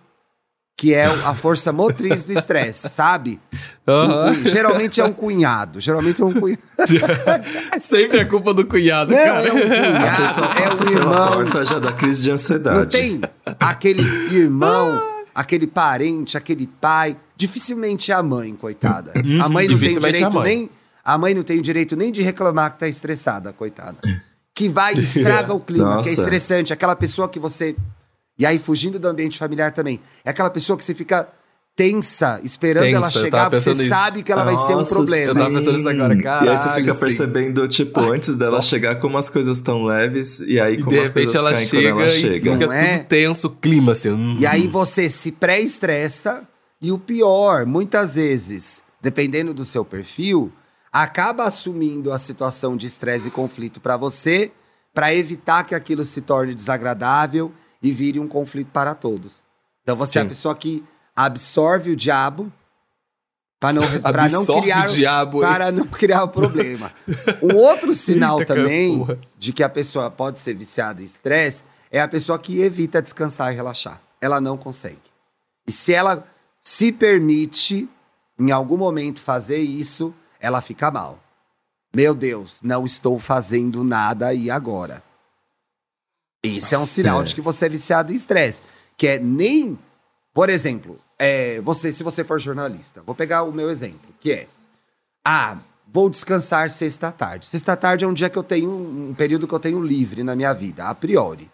que 0.77 0.95
é 0.95 1.05
a 1.05 1.35
força 1.35 1.71
motriz 1.71 2.23
do 2.23 2.33
estresse, 2.33 2.89
sabe? 2.93 3.39
Aham. 3.87 4.31
Um- 4.31 4.47
geralmente 4.47 4.99
é 4.99 5.05
um 5.05 5.13
cunhado, 5.13 5.79
geralmente 5.79 6.21
é 6.21 6.25
um 6.25 6.33
cunhado. 6.33 6.61
Sempre 7.81 8.19
é 8.19 8.25
culpa 8.25 8.53
do 8.53 8.65
cunhado, 8.65 9.11
Não, 9.11 9.17
cara. 9.17 9.47
é 9.47 9.53
um 9.53 9.57
A 9.57 10.15
pessoa 10.17 10.47
cunhado, 10.47 10.59
é 10.59 10.69
passa 10.69 10.83
um 10.83 10.87
pela 10.87 10.99
irmão. 10.99 11.33
porta 11.33 11.65
já 11.65 11.79
dá 11.79 11.91
crise 11.93 12.23
de 12.23 12.31
ansiedade. 12.31 12.77
Não 12.79 12.85
tem 12.87 13.21
aquele 13.59 14.01
irmão, 14.35 14.99
aquele 15.35 15.67
parente, 15.67 16.35
aquele 16.37 16.65
pai. 16.67 17.15
Dificilmente 17.35 18.11
é 18.11 18.15
a 18.15 18.23
mãe, 18.23 18.53
coitada. 18.55 19.13
A 19.15 19.49
mãe 19.49 19.67
não 19.67 19.77
tem 19.77 19.89
Dificilmente 19.89 20.05
é 20.05 20.07
a 20.07 20.11
direito 20.29 20.33
mãe. 20.33 20.43
nem. 20.57 20.69
A 21.03 21.17
mãe 21.17 21.33
não 21.33 21.41
tem 21.43 21.57
o 21.59 21.61
direito 21.63 21.95
nem 21.95 22.11
de 22.11 22.21
reclamar 22.21 22.71
que 22.73 22.79
tá 22.79 22.87
estressada, 22.87 23.51
coitada. 23.51 23.97
Que 24.53 24.67
vai 24.69 24.93
e 24.95 24.99
estraga 25.03 25.53
o 25.53 25.59
clima, 25.59 25.85
que 25.85 25.91
é 25.91 25.95
Nossa. 25.95 26.09
estressante. 26.09 26.73
Aquela 26.73 26.95
pessoa 26.95 27.27
que 27.29 27.39
você. 27.39 27.75
E 28.37 28.45
aí, 28.45 28.57
fugindo 28.59 28.97
do 28.99 29.07
ambiente 29.07 29.37
familiar 29.37 29.71
também. 29.71 29.99
É 30.25 30.29
aquela 30.29 30.49
pessoa 30.49 30.77
que 30.77 30.83
você 30.83 30.93
fica 30.95 31.27
tensa, 31.75 32.39
esperando 32.43 32.83
Tensa, 32.83 32.97
ela 32.97 33.09
chegar, 33.09 33.49
você 33.49 33.55
pensando 33.69 33.81
isso. 33.81 33.95
sabe 33.95 34.23
que 34.23 34.31
ela 34.31 34.43
vai 34.43 34.57
ser 34.57 34.73
um 34.73 34.79
Nossa, 34.79 34.93
problema. 34.93 35.31
Eu 35.31 35.35
tava 35.35 35.49
pensando 35.55 35.79
isso 35.79 35.89
agora, 35.89 36.13
sim. 36.15 36.21
E 36.21 36.27
aí 36.27 36.57
você 36.57 36.69
fica 36.71 36.93
sim. 36.93 36.99
percebendo, 36.99 37.67
tipo, 37.67 37.99
antes 38.01 38.35
dela 38.35 38.57
Nossa. 38.57 38.67
chegar, 38.67 38.95
como 38.97 39.17
as 39.17 39.29
coisas 39.29 39.57
estão 39.57 39.83
leves, 39.83 40.41
e 40.41 40.59
aí 40.59 40.75
E 40.75 40.77
como 40.83 40.91
de 40.91 40.99
as 41.01 41.09
repente 41.09 41.25
coisas 41.27 41.35
ela 41.35 41.53
caem 41.53 41.67
chega, 41.67 41.89
quando 41.93 41.99
ela 42.01 42.07
e 42.07 42.19
chega. 42.19 42.51
fica 42.51 42.67
Não 42.67 42.73
é? 42.73 42.97
tudo 42.97 43.07
tenso, 43.07 43.47
o 43.47 43.49
clima 43.51 43.91
assim. 43.93 44.09
hum. 44.09 44.37
E 44.39 44.45
aí 44.45 44.67
você 44.67 45.09
se 45.09 45.31
pré-estressa 45.31 46.43
e 46.81 46.91
o 46.91 46.99
pior, 46.99 47.65
muitas 47.65 48.15
vezes, 48.15 48.83
dependendo 49.01 49.53
do 49.53 49.63
seu 49.63 49.85
perfil, 49.85 50.51
acaba 50.91 51.43
assumindo 51.45 52.11
a 52.11 52.19
situação 52.19 52.75
de 52.75 52.85
estresse 52.85 53.29
e 53.29 53.31
conflito 53.31 53.79
pra 53.79 53.95
você, 53.95 54.51
pra 54.93 55.13
evitar 55.13 55.63
que 55.63 55.73
aquilo 55.73 56.03
se 56.03 56.21
torne 56.21 56.53
desagradável 56.53 57.51
e 57.81 57.91
vire 57.91 58.19
um 58.19 58.27
conflito 58.27 58.69
para 58.71 58.93
todos. 58.93 59.41
Então 59.81 59.95
você 59.95 60.19
é 60.19 60.21
a 60.21 60.25
Sim. 60.25 60.29
pessoa 60.29 60.55
que 60.55 60.83
absorve 61.15 61.91
o 61.91 61.95
diabo 61.95 62.51
para 63.59 63.73
não 63.73 64.01
para 64.01 64.29
não 64.29 64.45
criar 64.45 64.89
o 64.89 64.93
diabo. 64.93 65.41
para 65.41 65.71
não 65.71 65.85
criar 65.85 66.23
o 66.23 66.27
problema. 66.27 66.91
Um 67.41 67.55
outro 67.55 67.93
sinal 67.93 68.39
Eita, 68.39 68.55
também 68.55 69.05
de 69.37 69.53
que 69.53 69.63
a 69.63 69.69
pessoa 69.69 70.09
pode 70.09 70.39
ser 70.39 70.55
viciada 70.55 71.01
em 71.01 71.05
estresse 71.05 71.63
é 71.91 72.01
a 72.01 72.07
pessoa 72.07 72.39
que 72.39 72.59
evita 72.59 73.01
descansar 73.01 73.53
e 73.53 73.55
relaxar. 73.55 74.01
Ela 74.19 74.41
não 74.41 74.57
consegue. 74.57 74.99
E 75.67 75.71
se 75.71 75.93
ela 75.93 76.25
se 76.59 76.91
permite, 76.91 77.87
em 78.39 78.51
algum 78.51 78.77
momento, 78.77 79.21
fazer 79.21 79.59
isso, 79.59 80.13
ela 80.41 80.59
fica 80.59 80.91
mal. 80.91 81.19
Meu 81.93 82.13
Deus, 82.13 82.61
não 82.63 82.85
estou 82.85 83.19
fazendo 83.19 83.83
nada 83.83 84.27
aí 84.27 84.49
agora. 84.49 85.03
Esse 86.43 86.73
é 86.73 86.79
um 86.79 86.87
sinal 86.87 87.23
de 87.23 87.35
que 87.35 87.41
você 87.41 87.67
é 87.67 87.69
viciado 87.69 88.11
em 88.11 88.15
estresse. 88.15 88.63
Que 88.97 89.07
é 89.07 89.19
nem. 89.19 89.77
Por 90.33 90.49
exemplo, 90.49 90.99
é, 91.19 91.61
você, 91.61 91.91
se 91.91 92.03
você 92.03 92.23
for 92.23 92.39
jornalista, 92.39 93.03
vou 93.05 93.13
pegar 93.13 93.43
o 93.43 93.51
meu 93.51 93.69
exemplo, 93.69 94.09
que 94.19 94.31
é. 94.31 94.47
Ah, 95.23 95.57
vou 95.85 96.09
descansar 96.09 96.69
sexta-tarde. 96.69 97.45
Sexta-tarde 97.45 98.05
é 98.05 98.07
um 98.07 98.13
dia 98.13 98.29
que 98.29 98.37
eu 98.37 98.43
tenho, 98.43 98.71
um 98.71 99.13
período 99.13 99.47
que 99.47 99.53
eu 99.53 99.59
tenho 99.59 99.83
livre 99.83 100.23
na 100.23 100.35
minha 100.35 100.53
vida, 100.53 100.85
a 100.85 100.95
priori. 100.95 101.51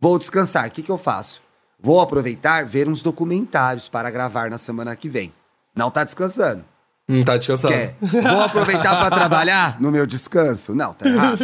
Vou 0.00 0.18
descansar. 0.18 0.68
O 0.68 0.70
que, 0.70 0.82
que 0.82 0.90
eu 0.90 0.98
faço? 0.98 1.42
Vou 1.78 2.00
aproveitar 2.00 2.64
ver 2.64 2.88
uns 2.88 3.02
documentários 3.02 3.88
para 3.88 4.10
gravar 4.10 4.48
na 4.48 4.58
semana 4.58 4.96
que 4.96 5.08
vem. 5.08 5.32
Não 5.74 5.90
tá 5.90 6.04
descansando. 6.04 6.64
Hum, 7.08 7.22
tá 7.22 7.36
descansando. 7.36 7.72
Quer? 7.72 7.96
Vou 8.00 8.40
aproveitar 8.40 8.98
para 8.98 9.14
trabalhar 9.14 9.80
no 9.80 9.92
meu 9.92 10.06
descanso? 10.06 10.74
Não, 10.74 10.92
tá 10.92 11.08
errado. 11.08 11.38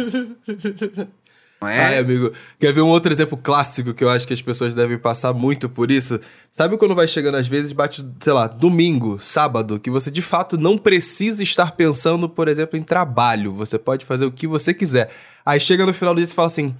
Não 1.63 1.69
é? 1.69 1.79
Ai, 1.79 1.97
amigo, 1.99 2.33
quer 2.59 2.73
ver 2.73 2.81
um 2.81 2.89
outro 2.89 3.09
exemplo 3.09 3.37
clássico 3.37 3.93
que 3.93 4.03
eu 4.03 4.09
acho 4.09 4.27
que 4.27 4.33
as 4.33 4.41
pessoas 4.41 4.75
devem 4.75 4.97
passar 4.97 5.33
muito 5.33 5.69
por 5.69 5.89
isso? 5.89 6.19
Sabe 6.51 6.75
quando 6.75 6.93
vai 6.93 7.07
chegando 7.07 7.35
às 7.35 7.47
vezes, 7.47 7.71
bate, 7.71 8.05
sei 8.19 8.33
lá, 8.33 8.47
domingo, 8.47 9.17
sábado, 9.21 9.79
que 9.79 9.89
você 9.89 10.11
de 10.11 10.21
fato 10.21 10.57
não 10.57 10.77
precisa 10.77 11.41
estar 11.41 11.71
pensando, 11.71 12.27
por 12.27 12.49
exemplo, 12.49 12.77
em 12.77 12.83
trabalho. 12.83 13.53
Você 13.53 13.79
pode 13.79 14.05
fazer 14.05 14.25
o 14.25 14.31
que 14.31 14.45
você 14.45 14.73
quiser. 14.73 15.09
Aí 15.45 15.57
chega 15.57 15.85
no 15.85 15.93
final 15.93 16.13
do 16.13 16.17
dia 16.17 16.29
e 16.29 16.35
fala 16.35 16.47
assim: 16.47 16.75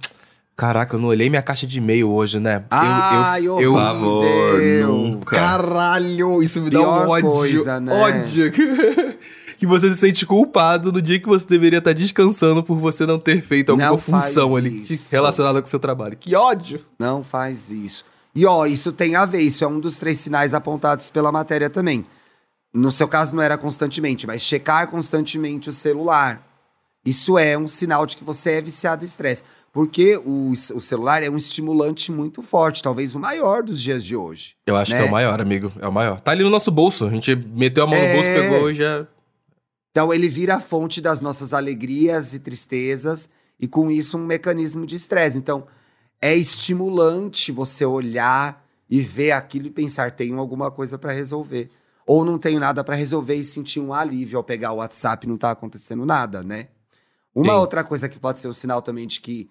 Caraca, 0.56 0.94
eu 0.94 1.00
não 1.00 1.08
olhei 1.08 1.28
minha 1.28 1.42
caixa 1.42 1.66
de 1.66 1.78
e-mail 1.78 2.08
hoje, 2.10 2.38
né? 2.38 2.58
Eu- 2.58 2.64
Ai, 2.70 3.44
eu, 3.46 3.74
favor, 3.74 4.24
nunca. 4.86 5.34
Caralho, 5.36 6.42
isso 6.42 6.60
me 6.60 6.70
dá 6.70 6.78
Pior 6.78 7.06
um 7.06 7.10
ódio. 7.10 7.30
coisa, 7.30 7.80
né? 7.80 7.92
Ódio. 7.92 8.52
que 9.58 9.66
você 9.66 9.88
se 9.90 9.96
sente 9.96 10.24
culpado 10.24 10.92
no 10.92 11.02
dia 11.02 11.18
que 11.18 11.26
você 11.26 11.44
deveria 11.46 11.78
estar 11.80 11.92
descansando 11.92 12.62
por 12.62 12.76
você 12.78 13.04
não 13.04 13.18
ter 13.18 13.42
feito 13.42 13.70
alguma 13.70 13.88
Não 13.90 13.98
função 13.98 14.54
ali 14.54 14.84
isso. 14.88 15.10
relacionada 15.10 15.60
com 15.60 15.66
o 15.66 15.70
seu 15.70 15.80
trabalho. 15.80 16.16
Que 16.16 16.36
ódio! 16.36 16.84
Não 16.98 17.24
faz 17.24 17.70
isso. 17.70 18.04
E 18.32 18.46
ó, 18.46 18.64
isso 18.66 18.92
tem 18.92 19.16
a 19.16 19.24
ver, 19.24 19.40
isso 19.40 19.64
é 19.64 19.66
um 19.66 19.80
dos 19.80 19.98
três 19.98 20.18
sinais 20.18 20.54
apontados 20.54 21.10
pela 21.10 21.32
matéria 21.32 21.68
também. 21.70 22.04
No 22.72 22.90
seu 22.92 23.06
caso 23.08 23.34
não 23.34 23.42
era 23.42 23.56
constantemente, 23.58 24.26
mas 24.26 24.42
checar 24.42 24.86
constantemente 24.88 25.68
o 25.68 25.72
celular. 25.72 26.44
Isso 27.04 27.38
é 27.38 27.56
um 27.58 27.68
sinal 27.68 28.06
de 28.06 28.16
que 28.16 28.24
você 28.24 28.52
é 28.52 28.60
viciado 28.60 29.04
em 29.04 29.06
estresse. 29.06 29.42
Porque 29.74 30.16
o, 30.18 30.50
o 30.52 30.80
celular 30.80 31.24
é 31.24 31.28
um 31.28 31.36
estimulante 31.36 32.12
muito 32.12 32.42
forte, 32.42 32.80
talvez 32.80 33.16
o 33.16 33.18
maior 33.18 33.60
dos 33.64 33.82
dias 33.82 34.04
de 34.04 34.14
hoje. 34.14 34.54
Eu 34.64 34.76
acho 34.76 34.92
né? 34.92 34.98
que 34.98 35.04
é 35.04 35.08
o 35.08 35.10
maior, 35.10 35.40
amigo. 35.40 35.72
É 35.80 35.88
o 35.88 35.92
maior. 35.92 36.20
Tá 36.20 36.30
ali 36.30 36.44
no 36.44 36.48
nosso 36.48 36.70
bolso. 36.70 37.06
A 37.06 37.10
gente 37.10 37.34
meteu 37.34 37.82
a 37.82 37.86
mão 37.88 37.98
no 37.98 38.04
É. 38.04 38.14
bolso, 38.14 38.28
pegou 38.28 38.70
e 38.70 38.74
já. 38.74 39.04
Então 39.90 40.14
ele 40.14 40.28
vira 40.28 40.54
a 40.54 40.60
fonte 40.60 41.00
das 41.00 41.20
nossas 41.20 41.52
alegrias 41.52 42.34
e 42.34 42.38
tristezas 42.38 43.28
e 43.58 43.66
com 43.66 43.90
isso 43.90 44.16
um 44.16 44.24
mecanismo 44.24 44.86
de 44.86 44.94
estresse. 44.94 45.36
Então 45.38 45.66
é 46.22 46.32
estimulante 46.36 47.50
você 47.50 47.84
olhar 47.84 48.64
e 48.88 49.00
ver 49.00 49.32
aquilo 49.32 49.66
e 49.66 49.70
pensar 49.70 50.12
tenho 50.12 50.38
alguma 50.38 50.70
coisa 50.70 50.96
para 50.96 51.10
resolver 51.12 51.68
ou 52.06 52.24
não 52.24 52.38
tenho 52.38 52.60
nada 52.60 52.84
para 52.84 52.94
resolver 52.94 53.34
e 53.34 53.44
sentir 53.44 53.80
um 53.80 53.92
alívio 53.92 54.38
ao 54.38 54.44
pegar 54.44 54.70
o 54.70 54.76
WhatsApp 54.76 55.26
e 55.26 55.28
não 55.28 55.36
tá 55.36 55.50
acontecendo 55.50 56.06
nada, 56.06 56.44
né? 56.44 56.68
Uma 57.34 57.54
Sim. 57.54 57.58
outra 57.58 57.82
coisa 57.82 58.08
que 58.08 58.20
pode 58.20 58.38
ser 58.38 58.46
um 58.46 58.52
sinal 58.52 58.80
também 58.80 59.08
de 59.08 59.20
que 59.20 59.50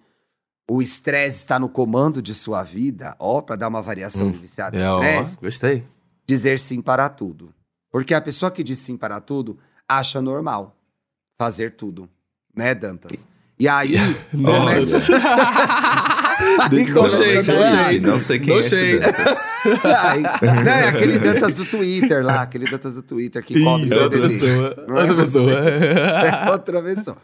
o 0.68 0.80
estresse 0.80 1.38
está 1.38 1.58
no 1.58 1.68
comando 1.68 2.22
de 2.22 2.32
sua 2.34 2.62
vida, 2.62 3.14
ó, 3.18 3.40
para 3.42 3.56
dar 3.56 3.68
uma 3.68 3.82
variação 3.82 4.28
Hum, 4.28 4.30
de 4.32 4.38
viciado 4.38 4.76
É, 4.76 4.80
estresse, 4.82 5.38
gostei. 5.40 5.84
dizer 6.26 6.58
sim 6.58 6.80
para 6.80 7.08
tudo. 7.08 7.52
Porque 7.92 8.14
a 8.14 8.20
pessoa 8.20 8.50
que 8.50 8.62
diz 8.64 8.78
sim 8.78 8.96
para 8.96 9.20
tudo 9.20 9.58
acha 9.88 10.20
normal 10.22 10.74
fazer 11.38 11.72
tudo, 11.72 12.08
né, 12.56 12.74
Dantas? 12.74 13.28
E 13.58 13.68
aí 13.68 13.94
começa. 14.32 14.98
Aí 16.34 16.84
Não 16.86 16.94
começa 16.94 17.16
sei, 17.22 17.34
não 17.36 17.44
dar 17.44 17.54
errado. 17.54 17.86
sei. 17.88 18.00
Não 18.00 18.18
sei 18.18 18.38
quem 18.40 18.52
Não 18.54 18.60
é 18.60 18.62
sei. 18.64 18.90
esse 18.96 18.98
Dantas. 18.98 19.38
Aí- 19.84 20.22
Não, 20.64 20.72
é 20.72 20.88
aquele 20.88 21.18
Dantas 21.20 21.54
do 21.54 21.64
Twitter 21.64 22.24
lá, 22.24 22.42
aquele 22.42 22.68
Dantas 22.68 22.94
do 22.96 23.02
Twitter 23.02 23.44
que 23.44 23.54
Ih, 23.56 23.64
outra 23.66 24.08
BBB. 24.08 24.34
pessoa. 24.34 24.84
Não 24.88 24.98
é 24.98 25.04
Outra 25.04 25.24
pessoa. 25.26 25.52
É 26.46 26.50
outra 26.50 26.82
pessoa. 26.82 27.16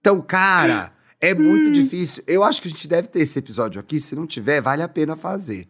Então, 0.00 0.20
cara, 0.20 0.92
é 1.22 1.34
muito 1.34 1.72
difícil. 1.72 2.22
Eu 2.26 2.42
acho 2.44 2.60
que 2.60 2.68
a 2.68 2.70
gente 2.70 2.86
deve 2.86 3.08
ter 3.08 3.20
esse 3.20 3.38
episódio 3.38 3.80
aqui. 3.80 3.98
Se 4.00 4.14
não 4.14 4.26
tiver, 4.26 4.60
vale 4.60 4.82
a 4.82 4.88
pena 4.88 5.16
fazer. 5.16 5.68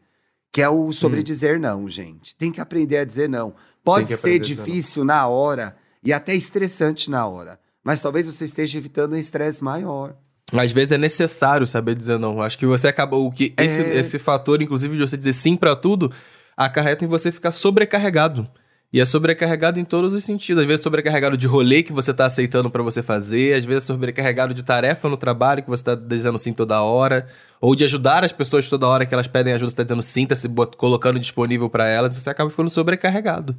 Que 0.51 0.61
é 0.61 0.69
o 0.69 0.93
sobre 0.93 1.21
Hum. 1.21 1.23
dizer 1.23 1.61
não, 1.61 1.89
gente. 1.89 2.35
Tem 2.37 2.51
que 2.51 2.61
aprender 2.61 2.97
a 2.99 3.05
dizer 3.05 3.29
não. 3.29 3.55
Pode 3.85 4.09
ser 4.17 4.39
difícil 4.39 5.05
na 5.05 5.27
hora 5.29 5.77
e 6.05 6.13
até 6.13 6.35
estressante 6.35 7.11
na 7.11 7.27
hora. 7.27 7.59
Mas 7.85 8.01
talvez 8.03 8.27
você 8.27 8.45
esteja 8.45 8.79
evitando 8.79 9.13
um 9.15 9.19
estresse 9.19 9.63
maior. 9.63 10.17
Às 10.53 10.71
vezes 10.73 10.93
é 10.93 10.99
necessário 10.99 11.67
saber 11.67 11.95
dizer 11.95 12.19
não. 12.19 12.43
Acho 12.43 12.59
que 12.59 12.67
você 12.67 12.89
acabou. 12.89 13.31
Que 13.33 13.55
esse, 13.59 13.81
É. 13.81 13.97
esse 13.99 14.19
fator, 14.19 14.61
inclusive, 14.61 14.95
de 14.97 15.01
você 15.01 15.17
dizer 15.17 15.33
sim 15.33 15.57
pra 15.57 15.75
tudo, 15.75 16.13
acarreta 16.57 17.05
em 17.05 17.09
você 17.09 17.33
ficar 17.33 17.51
sobrecarregado. 17.53 18.47
E 18.93 19.01
é 19.01 19.07
sobrecarregado 19.07 19.81
em 19.81 19.85
todos 19.87 20.13
os 20.13 20.23
sentidos. 20.23 20.61
Às 20.61 20.67
vezes 20.67 20.83
sobrecarregado 20.83 21.37
de 21.37 21.47
rolê 21.47 21.83
que 21.83 21.93
você 21.93 22.13
tá 22.13 22.27
aceitando 22.27 22.69
pra 22.71 22.83
você 22.83 23.03
fazer, 23.03 23.55
às 23.57 23.65
vezes 23.65 23.85
sobrecarregado 23.85 24.53
de 24.53 24.63
tarefa 24.63 25.09
no 25.09 25.17
trabalho 25.17 25.63
que 25.63 25.71
você 25.71 25.83
tá 25.83 25.95
dizendo 25.95 26.37
sim 26.37 26.53
toda 26.53 26.83
hora, 26.83 27.27
ou 27.61 27.75
de 27.75 27.85
ajudar 27.85 28.23
as 28.23 28.33
pessoas 28.33 28.69
toda 28.69 28.87
hora 28.87 29.07
que 29.07 29.15
elas 29.15 29.27
pedem 29.27 29.55
ajuda, 29.55 29.71
você 29.71 29.77
tá 29.77 29.83
dizendo 29.83 30.03
sim, 30.03 30.27
tá 30.27 30.37
se 30.37 30.47
colocando 30.77 31.19
disponível 31.19 31.71
pra 31.71 31.87
elas, 31.89 32.15
você 32.15 32.29
acaba 32.29 32.51
ficando 32.51 32.69
sobrecarregado. 32.69 33.57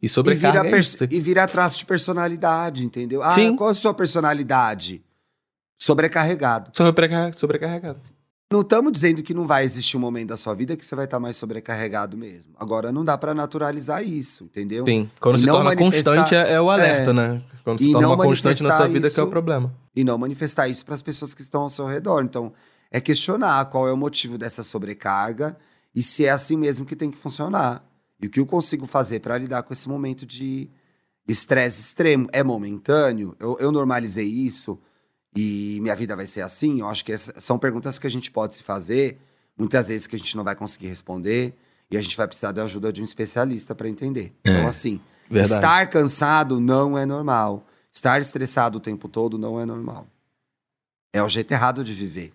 E 0.00 0.06
E 0.06 0.08
sobrecarga 0.08 0.58
vira, 0.60 0.68
é 0.68 0.70
pers- 0.70 0.86
isso. 0.88 0.98
Você- 0.98 1.08
e 1.10 1.20
vira 1.20 1.48
traço 1.48 1.78
de 1.78 1.86
personalidade, 1.86 2.84
entendeu? 2.84 3.22
Ah, 3.22 3.30
Sim. 3.30 3.56
qual 3.56 3.70
é 3.70 3.72
a 3.72 3.74
sua 3.74 3.92
personalidade? 3.94 5.02
Sobrecarregado. 5.78 6.70
Sobrecarregado. 6.72 7.36
sobrecarregado. 7.36 8.00
Não 8.52 8.60
estamos 8.60 8.92
dizendo 8.92 9.24
que 9.24 9.34
não 9.34 9.44
vai 9.44 9.64
existir 9.64 9.96
um 9.96 10.00
momento 10.00 10.28
da 10.28 10.36
sua 10.36 10.54
vida 10.54 10.76
que 10.76 10.86
você 10.86 10.94
vai 10.94 11.06
estar 11.06 11.18
mais 11.18 11.36
sobrecarregado 11.36 12.16
mesmo. 12.16 12.54
Agora, 12.56 12.92
não 12.92 13.04
dá 13.04 13.18
pra 13.18 13.34
naturalizar 13.34 14.04
isso, 14.06 14.44
entendeu? 14.44 14.84
Sim. 14.86 15.10
Quando 15.18 15.38
se 15.38 15.46
Não 15.46 15.54
torna 15.54 15.74
constante 15.74 16.32
é, 16.32 16.52
é 16.52 16.60
o 16.60 16.70
alerta, 16.70 17.10
é. 17.10 17.12
né? 17.12 17.42
Quando 17.64 17.80
E 17.80 17.86
se 17.86 17.92
torna 17.92 18.16
constante 18.22 18.62
na 18.62 18.70
sua 18.76 18.86
vida 18.86 19.10
que 19.10 19.18
é 19.18 19.22
o 19.22 19.24
isso- 19.24 19.30
problema. 19.32 19.74
E 19.96 20.04
não 20.04 20.16
manifestar 20.16 20.68
isso 20.68 20.84
para 20.84 20.94
as 20.94 21.02
pessoas 21.02 21.34
que 21.34 21.42
estão 21.42 21.62
ao 21.62 21.70
seu 21.70 21.86
redor. 21.86 22.22
Então, 22.22 22.52
é 22.88 23.00
questionar 23.00 23.64
qual 23.64 23.88
é 23.88 23.92
o 23.92 23.96
motivo 23.96 24.38
dessa 24.38 24.62
sobrecarga 24.62 25.56
e 25.92 26.00
se 26.00 26.24
é 26.24 26.30
assim 26.30 26.56
mesmo 26.56 26.86
que 26.86 26.94
tem 26.94 27.10
que 27.10 27.18
funcionar. 27.18 27.84
E 28.22 28.28
o 28.28 28.30
que 28.30 28.38
eu 28.38 28.46
consigo 28.46 28.86
fazer 28.86 29.18
para 29.20 29.36
lidar 29.36 29.64
com 29.64 29.72
esse 29.72 29.88
momento 29.88 30.24
de 30.24 30.70
estresse 31.26 31.80
extremo? 31.80 32.28
É 32.32 32.44
momentâneo? 32.44 33.34
Eu, 33.40 33.58
eu 33.58 33.72
normalizei 33.72 34.26
isso 34.28 34.78
e 35.36 35.78
minha 35.82 35.94
vida 35.94 36.16
vai 36.16 36.26
ser 36.26 36.40
assim? 36.40 36.80
Eu 36.80 36.88
acho 36.88 37.04
que 37.04 37.16
são 37.18 37.58
perguntas 37.58 37.98
que 37.98 38.06
a 38.06 38.10
gente 38.10 38.30
pode 38.30 38.54
se 38.54 38.62
fazer, 38.62 39.18
muitas 39.56 39.88
vezes 39.88 40.06
que 40.06 40.16
a 40.16 40.18
gente 40.18 40.36
não 40.36 40.42
vai 40.42 40.56
conseguir 40.56 40.88
responder 40.88 41.54
e 41.90 41.96
a 41.96 42.00
gente 42.00 42.16
vai 42.16 42.26
precisar 42.26 42.52
da 42.52 42.64
ajuda 42.64 42.92
de 42.92 43.02
um 43.02 43.04
especialista 43.04 43.74
para 43.74 43.88
entender. 43.88 44.34
Então, 44.40 44.66
assim, 44.66 45.00
Verdade. 45.30 45.54
estar 45.54 45.86
cansado 45.88 46.58
não 46.58 46.96
é 46.96 47.04
normal. 47.04 47.66
Estar 47.92 48.20
estressado 48.20 48.78
o 48.78 48.80
tempo 48.80 49.08
todo 49.08 49.38
não 49.38 49.60
é 49.60 49.64
normal. 49.64 50.06
É 51.12 51.22
o 51.22 51.28
jeito 51.28 51.52
errado 51.52 51.84
de 51.84 51.94
viver. 51.94 52.32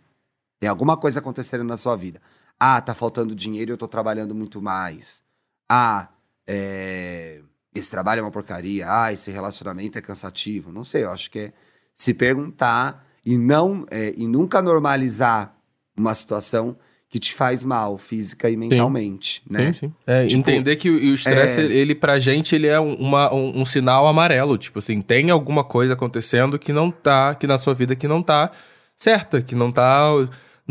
Tem 0.60 0.70
alguma 0.70 0.96
coisa 0.96 1.20
acontecendo 1.20 1.64
na 1.64 1.78
sua 1.78 1.96
vida. 1.96 2.22
Ah, 2.60 2.80
tá 2.80 2.94
faltando 2.94 3.36
dinheiro 3.36 3.72
e 3.72 3.74
eu 3.74 3.78
tô 3.78 3.88
trabalhando 3.88 4.36
muito 4.36 4.62
mais. 4.62 5.24
Ah, 5.70 6.10
é, 6.48 7.42
esse 7.74 7.90
trabalho 7.90 8.20
é 8.20 8.22
uma 8.22 8.32
porcaria. 8.32 8.86
Ah, 8.88 9.12
esse 9.12 9.32
relacionamento 9.32 9.98
é 9.98 10.02
cansativo. 10.02 10.72
Não 10.72 10.84
sei, 10.84 11.04
eu 11.04 11.12
acho 11.12 11.30
que 11.32 11.40
é 11.40 11.54
se 11.94 12.14
perguntar 12.14 13.06
e 13.26 13.38
não 13.38 13.86
é, 13.92 14.14
e 14.18 14.28
nunca 14.28 14.62
normalizar 14.62 15.54
uma 15.98 16.14
situação 16.14 16.76
que 17.10 17.20
te 17.20 17.34
faz 17.34 17.64
mal, 17.66 17.98
física 17.98 18.50
e 18.50 18.56
mentalmente, 18.56 19.42
né? 19.50 19.74
Sim, 19.74 19.88
sim. 19.88 19.94
É, 20.08 20.26
Tipo, 20.28 20.40
entender 20.40 20.78
que 20.78 20.90
o 20.90 21.14
estresse, 21.14 21.60
é- 21.60 21.64
ele 21.66 21.94
pra 21.94 22.18
gente, 22.18 22.56
ele 22.56 22.68
é 22.68 22.80
um, 22.80 22.94
uma- 22.96 23.34
um, 23.34 23.60
um 23.60 23.66
sinal 23.66 24.08
amarelo. 24.08 24.58
Tipo 24.58 24.80
assim, 24.80 25.02
tem 25.02 25.30
alguma 25.30 25.62
coisa 25.64 25.92
acontecendo 25.94 26.58
que 26.58 26.72
não 26.72 26.90
tá, 26.90 27.36
que 27.36 27.46
na 27.46 27.58
sua 27.58 27.74
vida 27.74 27.98
que 27.98 28.08
não 28.08 28.24
tá 28.24 28.50
certa, 28.96 29.42
que 29.42 29.56
não 29.56 29.72
tá, 29.72 30.04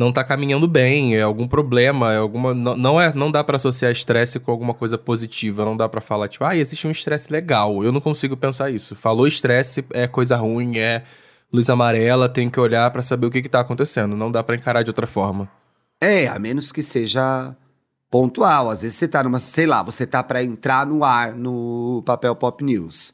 não 0.00 0.10
tá 0.10 0.24
caminhando 0.24 0.66
bem, 0.66 1.14
é 1.14 1.20
algum 1.20 1.46
problema, 1.46 2.10
é 2.12 2.16
alguma. 2.16 2.54
Não, 2.54 2.74
não, 2.74 3.00
é, 3.00 3.12
não 3.14 3.30
dá 3.30 3.44
pra 3.44 3.56
associar 3.56 3.92
estresse 3.92 4.40
com 4.40 4.50
alguma 4.50 4.72
coisa 4.72 4.96
positiva. 4.96 5.62
Não 5.62 5.76
dá 5.76 5.86
pra 5.88 6.00
falar, 6.00 6.26
tipo, 6.26 6.42
ah, 6.42 6.56
existe 6.56 6.88
um 6.88 6.90
estresse 6.90 7.30
legal. 7.30 7.84
Eu 7.84 7.92
não 7.92 8.00
consigo 8.00 8.34
pensar 8.34 8.70
isso. 8.70 8.96
Falou 8.96 9.26
estresse, 9.26 9.84
é 9.92 10.08
coisa 10.08 10.36
ruim, 10.36 10.78
é 10.78 11.02
luz 11.52 11.68
amarela, 11.68 12.30
tem 12.30 12.48
que 12.48 12.58
olhar 12.58 12.90
pra 12.90 13.02
saber 13.02 13.26
o 13.26 13.30
que, 13.30 13.42
que 13.42 13.48
tá 13.48 13.60
acontecendo. 13.60 14.16
Não 14.16 14.32
dá 14.32 14.42
pra 14.42 14.56
encarar 14.56 14.82
de 14.82 14.88
outra 14.88 15.06
forma. 15.06 15.46
É, 16.00 16.28
a 16.28 16.38
menos 16.38 16.72
que 16.72 16.82
seja 16.82 17.54
pontual. 18.10 18.70
Às 18.70 18.80
vezes 18.80 18.96
você 18.96 19.06
tá 19.06 19.22
numa, 19.22 19.38
sei 19.38 19.66
lá, 19.66 19.82
você 19.82 20.06
tá 20.06 20.22
pra 20.22 20.42
entrar 20.42 20.86
no 20.86 21.04
ar 21.04 21.34
no 21.34 22.02
papel 22.06 22.34
Pop 22.34 22.64
News. 22.64 23.12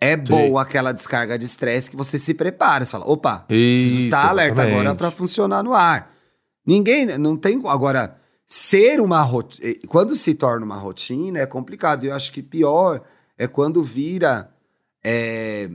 É 0.00 0.16
boa 0.16 0.62
aquela 0.62 0.92
descarga 0.92 1.36
de 1.36 1.44
estresse 1.44 1.90
que 1.90 1.96
você 1.96 2.16
se 2.16 2.32
prepara. 2.32 2.84
Você 2.84 2.92
fala, 2.92 3.10
opa, 3.10 3.38
preciso 3.48 3.96
Isso, 3.96 4.04
estar 4.04 4.28
alerta 4.28 4.62
exatamente. 4.62 4.80
agora 4.80 4.94
pra 4.94 5.10
funcionar 5.10 5.64
no 5.64 5.74
ar. 5.74 6.17
Ninguém, 6.68 7.06
não 7.18 7.34
tem. 7.34 7.60
Agora, 7.66 8.18
ser 8.46 9.00
uma 9.00 9.22
rotina. 9.22 9.74
Quando 9.88 10.14
se 10.14 10.34
torna 10.34 10.66
uma 10.66 10.76
rotina 10.76 11.38
é 11.38 11.46
complicado. 11.46 12.04
Eu 12.04 12.14
acho 12.14 12.30
que 12.30 12.42
pior 12.42 13.02
é 13.38 13.46
quando 13.48 13.82
vira. 13.82 14.50
é, 15.02 15.70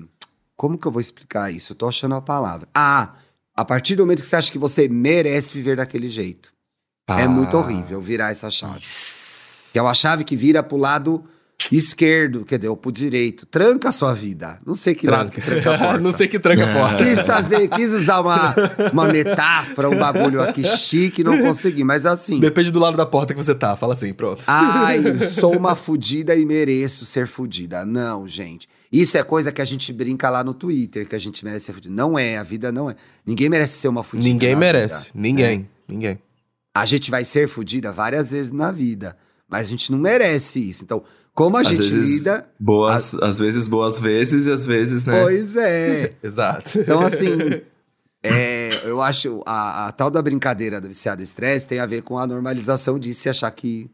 como 0.56 0.78
que 0.78 0.86
eu 0.86 0.92
vou 0.92 1.02
explicar 1.02 1.52
isso? 1.52 1.72
Eu 1.74 1.76
tô 1.78 1.88
achando 1.88 2.14
a 2.14 2.22
palavra. 2.22 2.68
Ah, 2.76 3.16
a 3.56 3.66
partir 3.66 3.96
do 3.96 4.04
momento 4.04 4.22
que 4.22 4.28
você 4.28 4.36
acha 4.36 4.52
que 4.52 4.58
você 4.60 4.88
merece 4.88 5.54
viver 5.54 5.78
daquele 5.78 6.10
jeito. 6.10 6.54
É 7.10 7.24
Ah. 7.24 7.28
muito 7.28 7.58
horrível 7.58 8.00
virar 8.00 8.30
essa 8.32 8.52
chave. 8.52 8.80
Que 9.72 9.80
é 9.80 9.82
uma 9.82 9.94
chave 9.96 10.24
que 10.24 10.36
vira 10.36 10.62
pro 10.62 10.78
lado 10.78 11.24
esquerdo, 11.72 12.44
quer 12.46 12.58
dizer, 12.58 12.70
ou 12.70 12.78
pro 12.78 12.92
direito. 12.92 13.46
Tranca 13.46 13.90
a 13.90 13.92
sua 13.92 14.14
vida. 14.14 14.60
Não 14.66 14.76
sei 14.76 14.96
que 14.96 15.08
lado 15.08 15.32
que 15.32 15.42
tranca 15.42 15.76
a 15.76 15.78
porta. 15.78 16.00
não 16.02 16.12
sei 16.12 16.28
que 16.28 16.40
tranca 16.40 16.64
a 16.64 16.74
porta. 16.74 17.04
Quis 17.04 17.26
fazer, 17.26 17.68
quis 17.70 17.92
usar 17.92 18.22
uma, 18.22 18.56
uma 18.92 19.08
metáfora, 19.08 19.90
um 19.90 19.98
bagulho 19.98 20.42
aqui 20.42 20.66
chique, 20.66 21.24
não 21.24 21.40
consegui, 21.40 21.84
mas 21.84 22.06
assim. 22.06 22.40
Depende 22.40 22.72
do 22.72 22.80
lado 22.80 22.98
da 22.98 23.06
porta 23.06 23.34
que 23.34 23.44
você 23.44 23.56
tá. 23.56 23.76
Fala 23.76 23.94
assim, 23.94 24.14
pronto. 24.14 24.44
Ai, 24.48 25.02
sou 25.26 25.56
uma 25.56 25.76
fudida 25.76 26.36
e 26.36 26.46
mereço 26.46 27.06
ser 27.06 27.28
fudida. 27.28 27.86
Não, 27.86 28.28
gente. 28.28 28.68
Isso 28.92 29.18
é 29.18 29.24
coisa 29.24 29.52
que 29.52 29.62
a 29.62 29.66
gente 29.66 29.92
brinca 29.92 30.30
lá 30.30 30.44
no 30.44 30.54
Twitter, 30.54 31.08
que 31.08 31.16
a 31.16 31.20
gente 31.20 31.44
merece 31.44 31.66
ser 31.66 31.74
fudida. 31.74 31.94
Não 31.94 32.18
é, 32.18 32.38
a 32.38 32.44
vida 32.44 32.72
não 32.72 32.90
é. 32.90 32.96
Ninguém 33.26 33.50
merece 33.50 33.78
ser 33.78 33.88
uma 33.88 34.04
fudida. 34.04 34.30
Ninguém 34.30 34.56
merece. 34.56 35.06
vida. 35.06 35.20
Ninguém. 35.20 35.70
Ninguém. 35.88 36.20
A 36.76 36.86
gente 36.86 37.10
vai 37.10 37.24
ser 37.26 37.48
fudida 37.48 37.92
várias 37.92 38.32
vezes 38.32 38.52
na 38.52 38.72
vida, 38.72 39.16
mas 39.48 39.66
a 39.66 39.70
gente 39.70 39.92
não 39.92 40.00
merece 40.00 40.70
isso. 40.70 40.84
Então, 40.84 41.04
como 41.34 41.58
a 41.58 41.62
Às 41.62 41.68
gente 41.68 41.90
vezes, 41.90 42.20
lida. 42.20 42.48
boas, 42.60 43.14
às 43.16 43.40
vezes 43.40 43.68
boas 43.68 44.00
vezes 44.00 44.46
e 44.46 44.52
às 44.52 44.66
vezes, 44.66 45.04
né? 45.04 45.22
Pois 45.22 45.56
é. 45.56 46.14
Exato. 46.24 46.80
Então, 46.80 47.02
assim, 47.02 47.30
é, 48.22 48.72
eu 48.86 49.02
acho 49.02 49.42
a, 49.46 49.88
a 49.88 49.92
tal 49.92 50.12
da 50.12 50.22
brincadeira 50.22 50.80
do 50.80 50.88
viciado 50.88 51.24
estresse 51.24 51.68
tem 51.68 51.80
a 51.80 51.86
ver 51.86 52.04
com 52.04 52.18
a 52.18 52.28
normalização 52.28 53.00
disso 53.00 53.28
e 53.28 53.30
achar 53.30 53.50
que, 53.52 53.90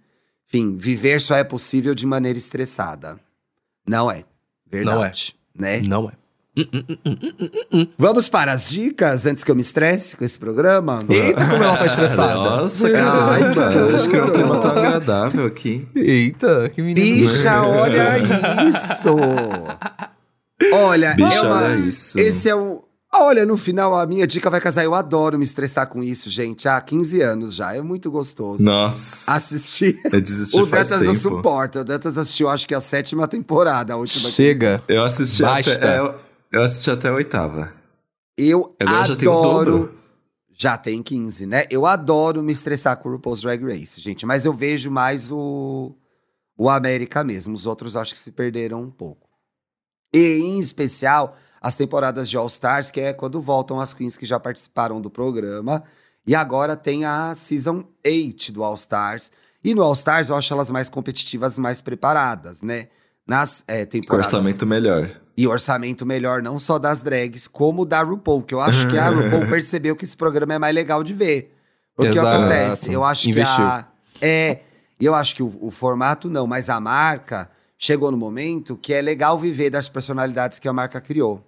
enfim, 0.48 0.76
viver 0.78 1.22
só 1.22 1.36
é 1.36 1.44
possível 1.44 1.96
de 1.96 2.06
maneira 2.06 2.38
estressada. 2.38 3.20
Não 3.88 4.12
é. 4.12 4.26
Verdade. 4.70 5.36
Né? 5.58 5.82
Não 5.82 6.10
é. 6.10 6.14
Vamos 7.98 8.30
para 8.30 8.52
as 8.52 8.70
dicas 8.70 9.26
antes 9.26 9.44
que 9.44 9.52
eu 9.52 9.56
me 9.56 9.62
estresse 9.62 10.16
com 10.18 10.24
esse 10.26 10.38
programa? 10.38 11.04
Eita, 11.10 11.46
como 11.48 11.64
ela 11.64 11.78
tá 11.78 11.86
estressada. 11.86 12.34
Nossa, 12.36 12.90
caramba. 12.90 13.72
que 13.90 13.96
Acho 13.96 14.10
que 14.10 14.16
é 14.16 14.24
um 14.24 14.32
clima 14.32 14.58
tão 14.60 14.72
agradável 14.72 15.46
aqui. 15.46 15.88
Eita, 15.96 16.70
que 16.74 16.82
menino. 16.82 17.06
Bicha, 17.22 17.62
olha 17.64 18.18
isso! 18.68 19.16
Olha, 20.74 21.14
Bicha, 21.14 21.38
é 21.38 21.42
uma, 21.42 21.56
olha 21.64 21.76
isso. 21.88 22.20
Esse 22.20 22.50
é 22.50 22.56
um. 22.56 22.82
Olha, 23.12 23.44
no 23.44 23.58
final 23.58 23.98
a 23.98 24.06
minha 24.06 24.28
dica 24.28 24.50
vai 24.52 24.62
casar. 24.62 24.84
Eu 24.84 24.94
adoro 24.94 25.36
me 25.38 25.44
estressar 25.44 25.88
com 25.88 26.04
isso, 26.04 26.30
gente. 26.30 26.68
Há 26.68 26.80
15 26.80 27.22
anos 27.22 27.56
já. 27.56 27.74
É 27.76 27.82
muito 27.82 28.12
gostoso. 28.12 28.62
Nossa. 28.62 29.32
Assistir. 29.32 30.00
Eu 30.12 30.22
desisti 30.22 30.60
O 30.62 30.66
Dantas 30.68 31.02
não 31.02 31.16
suporta. 31.16 31.82
O 31.82 31.84
Dantas 31.84 32.18
assistiu, 32.20 32.48
acho 32.50 32.68
que 32.68 32.76
a 32.76 32.82
sétima 32.82 33.28
temporada, 33.28 33.94
a 33.94 33.98
última. 33.98 34.26
que- 34.26 34.32
Chega. 34.36 34.84
Eu 34.88 35.04
assisti 35.04 35.42
Basta. 35.42 35.74
até. 35.74 35.96
é, 35.98 36.16
Eu, 36.52 36.64
assisti 36.64 36.90
até 36.90 37.10
a 37.10 37.14
oitava. 37.14 37.74
Eu 38.38 38.76
Agora 38.80 39.06
já 39.06 39.16
tem 39.16 39.28
o 39.28 39.32
adoro. 39.32 39.72
dobro. 39.72 40.00
Já 40.52 40.78
tem 40.78 41.02
15, 41.02 41.46
né? 41.46 41.66
Eu 41.70 41.86
adoro 41.86 42.44
me 42.44 42.52
estressar 42.52 42.98
com 42.98 43.08
o 43.08 43.14
RuPaul's 43.14 43.42
Drag 43.42 43.64
Race, 43.64 44.02
gente. 44.02 44.26
Mas 44.26 44.46
eu 44.46 44.54
vejo 44.54 44.92
mais 44.92 45.32
o, 45.32 45.96
o 46.58 46.70
América 46.70 47.24
mesmo. 47.24 47.54
Os 47.54 47.66
outros 47.66 47.96
acho 47.96 48.14
que 48.14 48.20
se 48.20 48.32
perderam 48.32 48.82
um 48.82 48.92
pouco. 48.92 49.30
E, 50.14 50.40
em 50.40 50.60
especial, 50.60 51.38
as 51.62 51.76
temporadas 51.76 52.30
de 52.30 52.36
All 52.36 52.48
Stars, 52.48 52.92
que 52.92 53.00
é 53.00 53.14
quando 53.14 53.42
voltam 53.42 53.80
as 53.80 53.94
queens 53.94 54.18
que 54.18 54.26
já 54.26 54.40
participaram 54.40 55.00
do 55.00 55.10
programa. 55.10 55.84
E 56.28 56.36
agora 56.36 56.76
tem 56.76 57.06
a 57.06 57.34
Season 57.36 57.86
8 58.06 58.52
do 58.52 58.64
All 58.64 58.76
Stars. 58.76 59.32
E 59.64 59.74
no 59.74 59.82
All 59.82 59.94
Stars 59.94 60.30
eu 60.30 60.36
acho 60.36 60.54
elas 60.54 60.70
mais 60.70 60.90
competitivas, 60.90 61.58
mais 61.58 61.82
preparadas, 61.82 62.62
né? 62.62 62.90
Nas 63.26 63.64
é, 63.68 63.86
Com 63.86 63.92
temporadas 63.92 64.34
orçamento 64.34 64.66
melhor. 64.66 65.12
E 65.40 65.48
orçamento 65.48 66.06
melhor, 66.06 66.44
não 66.44 66.60
só 66.60 66.78
das 66.78 67.02
drags, 67.02 67.48
como 67.48 67.86
da 67.86 68.02
RuPaul, 68.02 68.44
que 68.44 68.54
eu 68.54 68.60
acho 68.60 68.86
que 68.90 68.98
a 68.98 69.08
RuPaul 69.08 69.48
percebeu 69.48 69.96
que 69.96 70.04
esse 70.04 70.18
programa 70.18 70.56
é 70.56 70.60
mais 70.60 70.76
legal 70.76 71.02
de 71.02 71.14
ver. 71.14 71.56
O 71.98 72.02
que 72.02 72.10
Exato. 72.10 72.28
acontece? 72.28 72.92
Eu 72.92 73.06
acho 73.06 73.30
Investiu. 73.30 73.56
que 73.56 73.62
a. 73.62 73.88
É. 74.20 74.60
E 75.00 75.06
eu 75.06 75.16
acho 75.16 75.34
que 75.34 75.42
o, 75.42 75.58
o 75.62 75.72
formato 75.72 76.30
não, 76.30 76.46
mas 76.46 76.70
a 76.70 76.78
marca 76.82 77.50
chegou 77.78 78.12
no 78.12 78.18
momento 78.18 78.76
que 78.76 78.94
é 78.94 79.02
legal 79.02 79.40
viver 79.40 79.70
das 79.70 79.88
personalidades 79.88 80.60
que 80.60 80.68
a 80.68 80.74
marca 80.74 81.00
criou. 81.00 81.42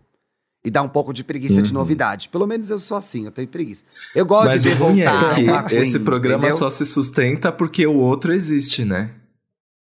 E 0.64 0.72
dá 0.72 0.82
um 0.82 0.88
pouco 0.88 1.12
de 1.12 1.22
preguiça 1.22 1.62
de 1.62 1.74
novidade. 1.74 2.30
Pelo 2.30 2.48
menos 2.48 2.70
eu 2.70 2.80
sou 2.80 2.96
assim, 2.96 3.26
eu 3.26 3.32
tenho 3.32 3.50
preguiça. 3.50 3.84
Eu 4.16 4.26
gosto 4.26 4.46
Mas 4.46 4.64
de 4.64 4.70
ver 4.70 4.76
voltar 4.78 5.38
é 5.38 5.64
que 5.68 5.76
esse 5.76 6.00
programa 6.00 6.46
entendeu? 6.46 6.58
só 6.58 6.70
se 6.70 6.86
sustenta 6.86 7.52
porque 7.52 7.86
o 7.86 7.98
outro 7.98 8.32
existe, 8.32 8.86
né? 8.86 9.10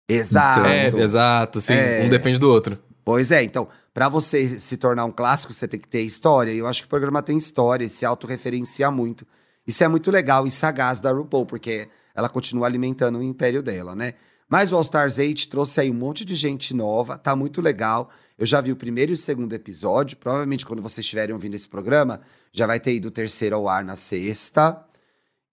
Exato. 0.08 0.66
É, 0.66 0.88
exato, 0.88 1.60
sim. 1.60 1.74
É. 1.74 2.02
Um 2.04 2.08
depende 2.08 2.40
do 2.40 2.50
outro. 2.50 2.76
Pois 3.04 3.30
é, 3.30 3.42
então, 3.42 3.68
pra 3.94 4.08
você 4.08 4.58
se 4.58 4.76
tornar 4.76 5.04
um 5.04 5.12
clássico, 5.12 5.52
você 5.52 5.68
tem 5.68 5.78
que 5.80 5.88
ter 5.88 6.02
história. 6.02 6.52
E 6.52 6.58
eu 6.58 6.66
acho 6.66 6.82
que 6.82 6.86
o 6.86 6.90
programa 6.90 7.22
tem 7.22 7.36
história, 7.36 7.84
e 7.84 7.88
se 7.88 8.04
autorreferencia 8.06 8.90
muito. 8.90 9.26
Isso 9.66 9.84
é 9.84 9.88
muito 9.88 10.10
legal 10.10 10.46
e 10.46 10.50
sagaz 10.50 11.00
da 11.00 11.12
RuPaul, 11.12 11.46
porque 11.46 11.88
ela 12.14 12.28
continua 12.28 12.66
alimentando 12.66 13.18
o 13.18 13.22
império 13.22 13.62
dela, 13.62 13.94
né? 13.94 14.14
Mas 14.48 14.70
o 14.70 14.76
All 14.76 14.82
Stars 14.82 15.16
8 15.18 15.48
trouxe 15.48 15.80
aí 15.80 15.90
um 15.90 15.94
monte 15.94 16.24
de 16.26 16.34
gente 16.34 16.74
nova, 16.74 17.16
tá 17.16 17.34
muito 17.34 17.60
legal. 17.62 18.10
Eu 18.36 18.44
já 18.44 18.60
vi 18.60 18.70
o 18.72 18.76
primeiro 18.76 19.12
e 19.12 19.14
o 19.14 19.16
segundo 19.16 19.52
episódio. 19.54 20.16
Provavelmente, 20.18 20.66
quando 20.66 20.82
vocês 20.82 21.04
estiverem 21.04 21.32
ouvindo 21.32 21.54
esse 21.54 21.68
programa, 21.68 22.20
já 22.52 22.66
vai 22.66 22.78
ter 22.78 22.92
ido 22.94 23.08
o 23.08 23.10
terceiro 23.10 23.56
ao 23.56 23.66
ar 23.68 23.82
na 23.84 23.96
sexta. 23.96 24.84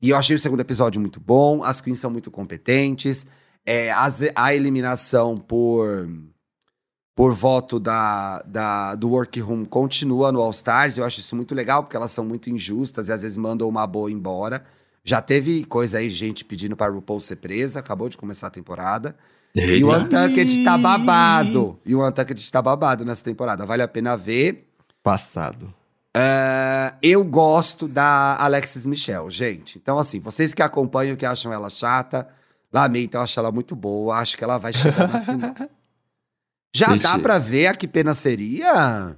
E 0.01 0.09
eu 0.09 0.17
achei 0.17 0.35
o 0.35 0.39
segundo 0.39 0.59
episódio 0.61 0.99
muito 0.99 1.19
bom. 1.19 1.63
As 1.63 1.79
queens 1.79 1.99
são 1.99 2.09
muito 2.11 2.29
competentes. 2.31 3.25
É, 3.65 3.91
as- 3.91 4.21
a 4.35 4.53
eliminação 4.55 5.37
por 5.37 6.09
por 7.19 7.33
voto 7.33 7.81
da, 7.81 8.41
da, 8.47 8.95
do 8.95 9.09
Workroom 9.09 9.65
continua 9.65 10.31
no 10.31 10.39
All 10.39 10.51
Stars. 10.51 10.97
Eu 10.97 11.03
acho 11.03 11.19
isso 11.19 11.35
muito 11.35 11.53
legal, 11.53 11.83
porque 11.83 11.97
elas 11.97 12.11
são 12.11 12.23
muito 12.23 12.49
injustas 12.49 13.09
e 13.09 13.11
às 13.11 13.23
vezes 13.23 13.35
mandam 13.35 13.67
uma 13.67 13.85
boa 13.85 14.09
embora. 14.09 14.63
Já 15.03 15.21
teve 15.21 15.65
coisa 15.65 15.97
aí, 15.97 16.09
gente 16.09 16.45
pedindo 16.45 16.77
para 16.77 16.89
RuPaul 16.89 17.19
ser 17.19 17.35
presa, 17.35 17.81
acabou 17.81 18.07
de 18.07 18.15
começar 18.15 18.47
a 18.47 18.49
temporada. 18.49 19.17
E 19.53 19.83
o 19.83 19.91
Eita. 19.91 19.97
Untucked 19.97 20.63
tá 20.63 20.77
babado. 20.77 21.77
E 21.85 21.93
o 21.93 22.07
Untucked 22.07 22.49
tá 22.53 22.61
babado 22.61 23.03
nessa 23.03 23.25
temporada. 23.25 23.65
Vale 23.65 23.83
a 23.83 23.87
pena 23.89 24.15
ver. 24.15 24.69
Passado. 25.03 25.73
Ah, 26.15 26.95
eu 27.03 27.21
gosto 27.25 27.89
da 27.89 28.37
Alexis 28.39 28.85
Michelle, 28.85 29.29
gente. 29.29 29.77
Então, 29.77 29.99
assim, 29.99 30.21
vocês 30.21 30.53
que 30.53 30.61
acompanham, 30.61 31.17
que 31.17 31.25
acham 31.25 31.51
ela 31.51 31.69
chata, 31.69 32.29
lamento, 32.71 33.15
eu 33.15 33.21
acho 33.21 33.37
ela 33.37 33.51
muito 33.51 33.75
boa. 33.75 34.15
Acho 34.19 34.37
que 34.37 34.43
ela 34.45 34.57
vai 34.57 34.71
chegar 34.71 35.05
na 35.05 35.19
final. 35.19 35.53
Já 36.75 36.95
dá 36.95 37.17
pra 37.17 37.37
ver 37.39 37.67
a 37.67 37.73
que 37.75 37.87
pena 37.87 38.13
seria? 38.13 39.15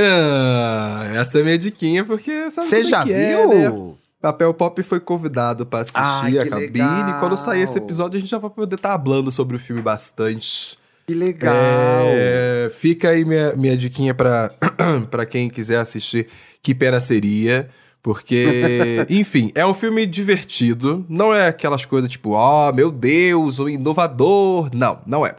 Ah, 0.00 1.10
essa 1.14 1.40
é 1.40 1.42
minha 1.42 1.58
diquinha, 1.58 2.04
porque 2.04 2.50
Você 2.50 2.80
é 2.80 2.84
já 2.84 3.02
que 3.04 3.12
viu? 3.12 3.52
é, 3.52 3.70
né? 3.70 3.94
Papel 4.20 4.54
Pop 4.54 4.82
foi 4.82 5.00
convidado 5.00 5.66
pra 5.66 5.80
assistir 5.80 5.98
Ai, 6.00 6.38
a 6.38 6.48
cabine. 6.48 6.66
legal. 6.72 7.20
Quando 7.20 7.36
sair 7.36 7.60
esse 7.62 7.76
episódio, 7.76 8.16
a 8.16 8.20
gente 8.20 8.30
já 8.30 8.38
vai 8.38 8.50
poder 8.50 8.76
estar 8.76 8.94
hablando 8.94 9.30
sobre 9.30 9.56
o 9.56 9.58
filme 9.60 9.82
bastante. 9.82 10.78
Que 11.06 11.14
legal. 11.14 11.52
É, 11.54 12.70
fica 12.74 13.10
aí 13.10 13.24
minha, 13.24 13.54
minha 13.54 13.76
diquinha 13.76 14.14
pra, 14.14 14.50
pra 15.10 15.26
quem 15.26 15.50
quiser 15.50 15.76
assistir 15.78 16.28
Que 16.62 16.74
Pena 16.74 16.98
Seria. 16.98 17.68
Porque, 18.02 19.04
enfim, 19.10 19.52
é 19.54 19.66
um 19.66 19.74
filme 19.74 20.06
divertido. 20.06 21.04
Não 21.08 21.34
é 21.34 21.48
aquelas 21.48 21.84
coisas 21.84 22.10
tipo, 22.10 22.30
ó, 22.30 22.72
meu 22.72 22.90
Deus, 22.90 23.58
um 23.60 23.68
inovador. 23.68 24.70
Não, 24.74 25.00
não 25.06 25.26
é. 25.26 25.34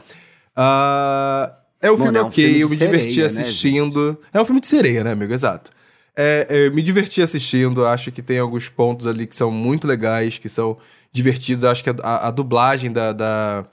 Ah, 0.56 1.52
é 1.80 1.90
um 1.90 1.98
Mano, 1.98 2.04
filme 2.04 2.18
é 2.18 2.22
um 2.22 2.26
ok, 2.26 2.44
filme 2.44 2.60
eu 2.62 2.68
me 2.68 2.76
diverti 2.76 3.12
sereia, 3.12 3.32
né, 3.32 3.40
assistindo. 3.42 4.20
é 4.32 4.40
um 4.40 4.44
filme 4.44 4.60
de 4.60 4.66
sereia, 4.66 5.04
né, 5.04 5.12
amigo? 5.12 5.32
Exato. 5.32 5.70
É, 6.16 6.46
eu 6.48 6.72
me 6.74 6.82
diverti 6.82 7.20
assistindo, 7.20 7.84
acho 7.86 8.10
que 8.10 8.22
tem 8.22 8.38
alguns 8.38 8.70
pontos 8.70 9.06
ali 9.06 9.26
que 9.26 9.36
são 9.36 9.50
muito 9.50 9.86
legais, 9.86 10.38
que 10.38 10.48
são 10.48 10.78
divertidos. 11.12 11.62
Acho 11.62 11.84
que 11.84 11.90
a, 12.02 12.28
a 12.28 12.30
dublagem 12.30 12.90
da, 12.90 13.12
da, 13.12 13.66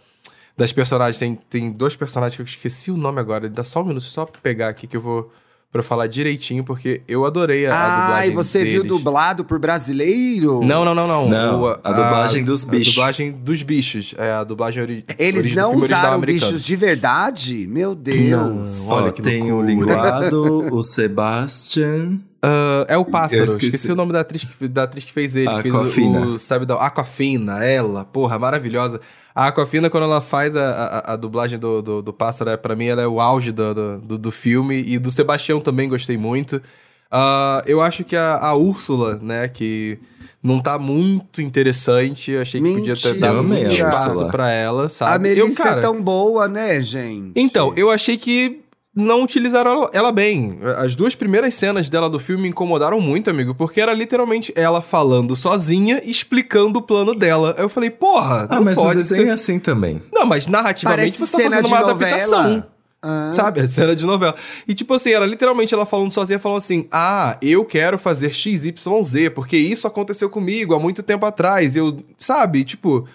das 0.58 0.74
personagens 0.74 1.18
tem, 1.18 1.36
tem 1.50 1.72
dois 1.72 1.96
personagens 1.96 2.36
que 2.36 2.42
eu 2.42 2.46
esqueci 2.46 2.92
o 2.92 2.98
nome 2.98 3.22
agora. 3.22 3.50
Dá 3.50 3.64
só 3.64 3.82
um 3.82 3.86
minuto, 3.86 4.04
só 4.04 4.26
pegar 4.26 4.68
aqui 4.68 4.88
que 4.88 4.98
eu 4.98 5.02
vou 5.02 5.32
pra 5.74 5.82
falar 5.84 6.06
direitinho, 6.08 6.64
porque 6.64 7.02
eu 7.08 7.26
adorei 7.26 7.66
a, 7.66 7.70
a 7.70 8.00
dublagem. 8.02 8.16
Ah, 8.16 8.28
e 8.28 8.32
você 8.32 8.60
deles. 8.60 8.74
viu 8.74 8.84
dublado 8.86 9.44
por 9.44 9.58
brasileiro? 9.60 10.64
Não, 10.64 10.86
não, 10.86 10.94
não, 10.96 11.08
não. 11.08 11.28
Não, 11.30 11.62
O- 11.64 11.78
a 11.84 11.92
dublagem 11.92 12.44
dos 12.44 12.64
bichos. 12.64 12.94
A 12.94 12.96
dublagem 13.02 13.32
dos 13.32 13.64
bichos. 13.64 14.14
É 14.18 14.32
a 14.34 14.44
dublagem 14.44 14.84
ori 14.84 15.06
Eles 15.18 15.46
origi- 15.46 15.56
não 15.56 15.76
usaram 15.76 16.20
bichos 16.22 16.64
de 16.64 16.76
verdade? 16.76 17.68
Meu 17.68 17.96
Deus. 17.96 18.88
Olha 18.88 19.08
Ó, 19.08 19.12
que 19.12 19.22
tem 19.24 19.42
o 19.52 19.56
loucura. 19.56 19.68
linguado, 19.68 20.70
o 20.74 20.82
Sebastian. 20.84 22.20
Ah, 22.42 22.86
é 22.88 22.98
o 22.98 23.06
pássaro. 23.06 23.40
Eu 23.42 23.44
Esqueci. 23.46 23.68
esqueci. 23.76 23.92
o 23.92 23.96
nome 23.96 24.12
da 24.14 24.20
atriz, 24.20 24.44
que- 24.44 24.68
da 24.68 24.84
atriz 24.84 25.04
que 25.06 25.12
fez 25.12 25.36
ele. 25.36 25.48
que 25.56 25.62
fez 25.64 25.74
Aquafina. 25.76 26.20
o, 26.22 26.34
o 26.36 26.40
Sabidão. 26.40 26.78
Aquafina, 26.80 27.64
ela. 27.66 28.06
Porra, 28.06 28.38
maravilhosa. 28.38 29.02
A 29.36 29.48
Aquafina, 29.48 29.90
quando 29.90 30.04
ela 30.04 30.22
faz 30.22 30.56
a, 30.56 30.70
a, 30.70 31.14
a 31.14 31.16
dublagem 31.16 31.58
do, 31.58 31.82
do, 31.82 32.02
do 32.02 32.14
pássaro, 32.14 32.52
é, 32.52 32.58
pra 32.58 32.76
mim 32.76 32.86
ela 32.88 33.02
é 33.02 33.08
o 33.08 33.20
auge 33.20 33.52
do, 33.52 33.74
do, 34.00 34.18
do, 34.18 34.32
filme. 34.32 34.84
E 34.86 35.00
do 35.00 35.10
Sebastião 35.10 35.60
também 35.60 35.90
gostei 35.90 36.18
muito. 36.18 36.62
Ah, 37.10 37.64
eu 37.66 37.82
acho 37.82 38.04
que 38.04 38.16
a, 38.16 38.38
a 38.38 38.56
Úrsula, 38.56 39.18
né, 39.22 39.48
que 39.48 39.98
não 40.42 40.60
tá 40.60 40.78
muito 40.78 41.42
interessante. 41.42 42.32
Eu 42.32 42.42
achei 42.42 42.62
que 42.62 42.74
podia 42.74 42.96
ter 42.96 43.08
Mentira. 43.14 43.28
dado 43.28 43.44
muito 43.44 43.72
espaço 43.72 44.28
pra 44.30 44.52
ela, 44.52 44.90
sabe? 44.90 45.12
A 45.12 45.16
Eu, 45.16 45.46
Melissa 45.46 45.64
cara, 45.64 45.80
é 45.80 45.82
tão 45.82 46.02
boa, 46.02 46.48
né, 46.48 46.82
gente? 46.82 47.32
então, 47.36 47.74
eu 47.76 47.90
achei 47.90 48.18
que 48.18 48.62
não 48.96 49.24
utilizaram 49.24 49.89
ela- 49.91 50.12
bem. 50.12 50.60
As 50.78 50.96
duas 50.96 51.16
primeiras 51.16 51.54
cenas 51.56 51.89
dela 51.89 52.10
do 52.10 52.20
filme 52.20 52.44
me 52.44 52.50
incomodaram 52.50 53.00
muito, 53.02 53.30
amigo, 53.30 53.56
porque 53.56 53.82
era 53.82 53.94
literalmente 53.94 54.54
ela 54.56 54.82
falando 54.82 55.36
sozinha, 55.36 56.02
explicando 56.06 56.80
o 56.80 56.82
plano 56.82 57.16
dela. 57.16 57.56
Aí 57.58 57.64
eu 57.64 57.70
falei, 57.70 57.89
porra, 57.89 58.48
Ah, 58.50 58.56
não 58.58 58.64
mas 58.66 58.78
no 58.78 58.84
pode 58.84 58.98
desenho 58.98 59.24
é 59.24 59.26
ser... 59.26 59.32
assim 59.32 59.60
também. 59.60 60.02
Não, 60.12 60.26
mas 60.26 60.46
narrativamente 60.48 61.02
Parece 61.02 61.26
você 61.28 61.32
tá 61.32 61.38
cena 61.38 61.50
fazendo 61.58 61.66
de 61.68 61.74
uma 61.74 61.80
novela. 61.82 62.12
adaptação. 62.16 62.66
Ah. 63.06 63.30
Sabe? 63.34 63.60
A 63.60 63.68
cena 63.68 63.94
de 63.96 64.06
novela. 64.06 64.34
E 64.66 64.74
tipo 64.74 64.94
assim, 64.94 65.12
era 65.12 65.26
literalmente 65.26 65.74
ela 65.74 65.86
falando 65.86 66.10
sozinha, 66.12 66.39
falando 66.39 66.60
assim: 66.60 66.88
Ah, 66.89 67.38
eu 67.41 67.66
quero 67.66 67.98
fazer 68.00 68.32
XYZ, 68.34 69.30
porque 69.36 69.58
isso 69.58 69.86
aconteceu 69.88 70.30
comigo 70.30 70.74
há 70.74 70.80
muito 70.80 71.04
tempo 71.04 71.26
atrás. 71.26 71.76
Eu, 71.76 71.98
sabe? 72.18 72.64
Tipo. 72.64 73.06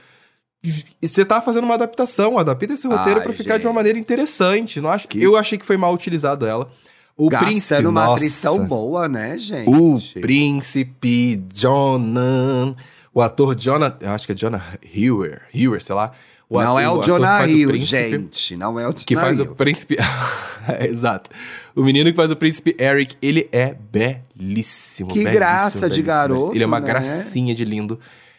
Você 1.00 1.24
tá 1.24 1.40
fazendo 1.40 1.64
uma 1.64 1.74
adaptação, 1.74 2.36
adapta 2.38 2.72
esse 2.74 2.86
roteiro 2.88 3.20
pra 3.22 3.32
ficar 3.32 3.58
de 3.58 3.66
uma 3.66 3.72
maneira 3.72 3.98
interessante. 3.98 4.80
Não 4.80 4.90
acho, 4.90 5.06
Que- 5.08 5.22
Eu 5.22 5.36
achei 5.36 5.56
que 5.56 5.64
foi 5.64 5.76
mal 5.76 5.94
utilizado 5.94 6.44
ela. 6.46 6.70
O 7.16 7.28
Gastando 7.28 7.48
príncipe, 7.48 7.86
uma 7.86 8.04
nossa, 8.04 8.12
atriz 8.16 8.40
tão 8.40 8.64
boa, 8.66 9.08
né, 9.08 9.36
gente? 9.38 9.68
O 9.68 9.98
príncipe 10.20 11.42
Jonan, 11.52 12.76
o 13.12 13.20
ator 13.20 13.54
Jonah, 13.56 13.96
eu 14.00 14.10
acho 14.10 14.24
que 14.26 14.32
é 14.32 14.34
Jonah 14.36 14.62
Hewer, 14.94 15.42
Hewer, 15.52 15.82
sei 15.82 15.94
lá. 15.94 16.12
O 16.48 16.60
não 16.60 16.78
ator- 16.78 16.80
é 16.82 16.88
o 16.88 17.00
que 17.00 17.06
Jonah 17.06 17.46
Hill, 17.48 17.76
gente. 17.78 18.56
Não 18.56 18.78
é 18.80 18.84
o 18.86 18.90
Jonah 18.92 19.04
que 19.04 19.16
faz 19.16 19.40
o 19.40 19.44
Hill. 19.44 19.54
príncipe. 19.54 19.96
É, 20.68 20.86
Exato. 20.86 21.30
O 21.74 21.82
menino 21.82 22.10
que 22.10 22.16
faz 22.16 22.30
o 22.30 22.36
príncipe 22.36 22.76
Eric, 22.78 23.16
ele 23.22 23.48
é 23.50 23.74
belíssimo. 23.90 25.08
Que 25.08 25.20
belíssimo, 25.20 25.32
graça 25.34 25.78
de 25.88 26.02
belíssimo, 26.02 26.06
garoto, 26.06 26.34
belíssimo. 26.34 26.54
Ele 26.56 26.64
é 26.64 26.66
uma 26.66 26.80
né? 26.80 26.86
gracinha 26.86 27.54
de 27.54 27.64
lindo. 27.64 27.98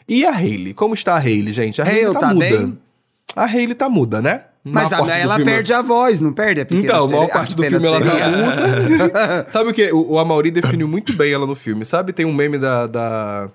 E 0.10 0.26
a 0.26 0.32
Hailey? 0.36 0.74
Como 0.74 0.94
está 0.94 1.14
a 1.16 1.20
Hailey, 1.20 1.54
gente? 1.54 1.82
A 1.82 1.86
Hailey 1.86 2.06
Hale 2.06 2.14
tá, 2.16 2.20
tá 2.20 2.34
muda. 2.34 2.46
bem? 2.50 2.78
A 3.36 3.46
Hailey 3.46 3.76
tá 3.76 3.88
muda, 3.90 4.22
né? 4.22 4.42
Mas 4.64 4.92
a, 4.92 4.98
ela 5.18 5.36
filme- 5.36 5.52
perde 5.52 5.72
a 5.72 5.82
voz, 5.82 6.20
não 6.20 6.34
perde 6.34 6.62
a 6.62 6.66
pequena 6.66 6.84
Então, 6.84 7.06
a 7.06 7.08
maior 7.08 7.20
sereia? 7.22 7.34
parte 7.34 7.56
do 7.56 7.64
filme 7.64 7.88
ela 7.88 8.02
tá 8.02 8.28
muda. 8.30 9.46
Sabe 9.50 9.70
o 9.70 9.74
que? 9.74 9.92
O, 9.94 10.14
o 10.14 10.20
Amaury 10.20 10.52
definiu 10.52 10.88
muito 10.88 11.14
bem 11.14 11.32
ela 11.32 11.48
no 11.48 11.56
filme. 11.56 11.86
Sabe? 11.86 12.12
Tem 12.12 12.26
um 12.26 12.34
meme 12.34 12.58
da, 12.58 12.86
da. 12.88 13.50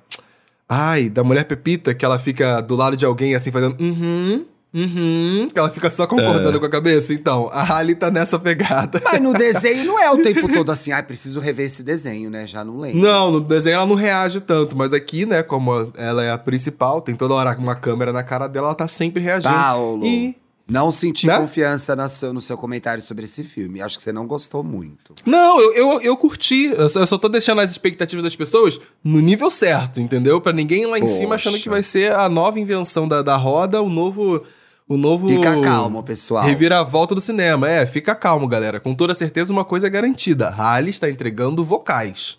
Ai, 0.69 1.11
da 1.11 1.23
mulher 1.23 1.45
Pepita, 1.45 1.93
que 1.93 2.05
ela 2.05 2.19
fica 2.19 2.61
do 2.63 2.75
lado 2.75 2.97
de 2.97 3.05
alguém 3.05 3.35
assim, 3.35 3.51
fazendo. 3.51 3.77
Uhum. 3.79 4.45
Uhum. 4.75 5.49
Que 5.53 5.59
ela 5.59 5.71
fica 5.71 5.89
só 5.89 6.07
concordando 6.07 6.57
É. 6.57 6.61
com 6.61 6.67
a 6.67 6.71
cabeça. 6.71 7.15
Então, 7.15 7.49
a 7.53 7.63
Hailey 7.63 7.95
tá 7.95 8.11
nessa 8.11 8.39
pegada. 8.39 9.01
Mas 9.05 9.21
no 9.21 9.33
desenho 9.39 9.85
não 9.85 9.99
é 9.99 10.11
o 10.11 10.19
tempo 10.21 10.53
todo 10.53 10.73
assim, 10.73 10.91
ai, 10.91 11.03
preciso 11.03 11.39
rever 11.39 11.67
esse 11.67 11.83
desenho, 11.83 12.29
né? 12.29 12.47
Já 12.47 12.65
não 12.65 12.79
lembro. 12.79 12.99
Não, 13.01 13.31
no 13.31 13.41
desenho 13.41 13.75
ela 13.77 13.87
não 13.87 13.95
reage 13.95 14.41
tanto, 14.41 14.77
mas 14.77 14.93
aqui, 14.93 15.25
né, 15.25 15.43
como 15.45 15.93
ela 15.97 16.25
é 16.25 16.31
a 16.33 16.39
principal, 16.39 17.01
tem 17.01 17.15
toda 17.15 17.35
hora 17.35 17.57
uma 17.57 17.77
câmera 17.77 18.13
na 18.13 18.25
cara 18.25 18.49
dela, 18.49 18.67
ela 18.69 18.75
tá 18.75 18.89
sempre 18.89 19.23
reagindo. 19.23 19.55
Paulo, 19.55 20.05
E. 20.05 20.35
não 20.69 20.91
senti 20.91 21.27
Né? 21.29 21.39
confiança 21.39 21.95
na 21.95 22.09
seu- 22.09 22.33
no 22.33 22.41
seu 22.41 22.57
comentário 22.57 23.03
sobre 23.03 23.27
esse 23.27 23.45
filme. 23.45 23.81
Acho 23.81 23.97
que 23.97 24.03
você 24.03 24.13
não 24.13 24.27
gostou 24.27 24.65
muito. 24.65 25.15
Não, 25.25 25.61
eu, 25.61 25.73
eu, 25.75 26.01
eu 26.01 26.17
curti. 26.17 26.73
Eu 26.77 26.89
só, 26.89 27.01
eu 27.01 27.07
só 27.07 27.17
tô 27.17 27.29
deixando 27.29 27.61
as 27.61 27.71
expectativas 27.71 28.25
das 28.25 28.35
pessoas 28.35 28.81
no 29.05 29.21
nível 29.21 29.51
certo, 29.51 30.01
entendeu? 30.01 30.41
Pra 30.41 30.53
ninguém 30.53 30.85
lá 30.87 30.99
em 30.99 31.03
Poxa. 31.03 31.13
cima 31.15 31.35
achando 31.37 31.59
que 31.61 31.69
vai 31.69 31.83
ser 31.83 32.13
a 32.13 32.29
nova 32.29 32.59
invenção 32.59 33.07
da, 33.07 33.23
da 33.23 33.37
roda, 33.37 33.81
o 33.81 33.89
novo. 33.89 34.43
O 34.89 34.97
novo. 34.97 35.29
Fica 35.29 35.61
calmo, 35.61 36.03
pessoal. 36.03 36.45
Reviravolta 36.45 37.15
do 37.15 37.21
cinema. 37.21 37.69
É, 37.69 37.87
fica 37.87 38.15
calmo, 38.15 38.47
galera. 38.47 38.79
Com 38.79 38.95
toda 38.95 39.15
certeza, 39.15 39.53
uma 39.53 39.65
coisa 39.65 39.87
é 39.87 39.91
garantida: 39.91 40.51
Halle 40.51 40.91
está 40.91 41.09
entregando 41.09 41.65
vocais. 41.65 42.39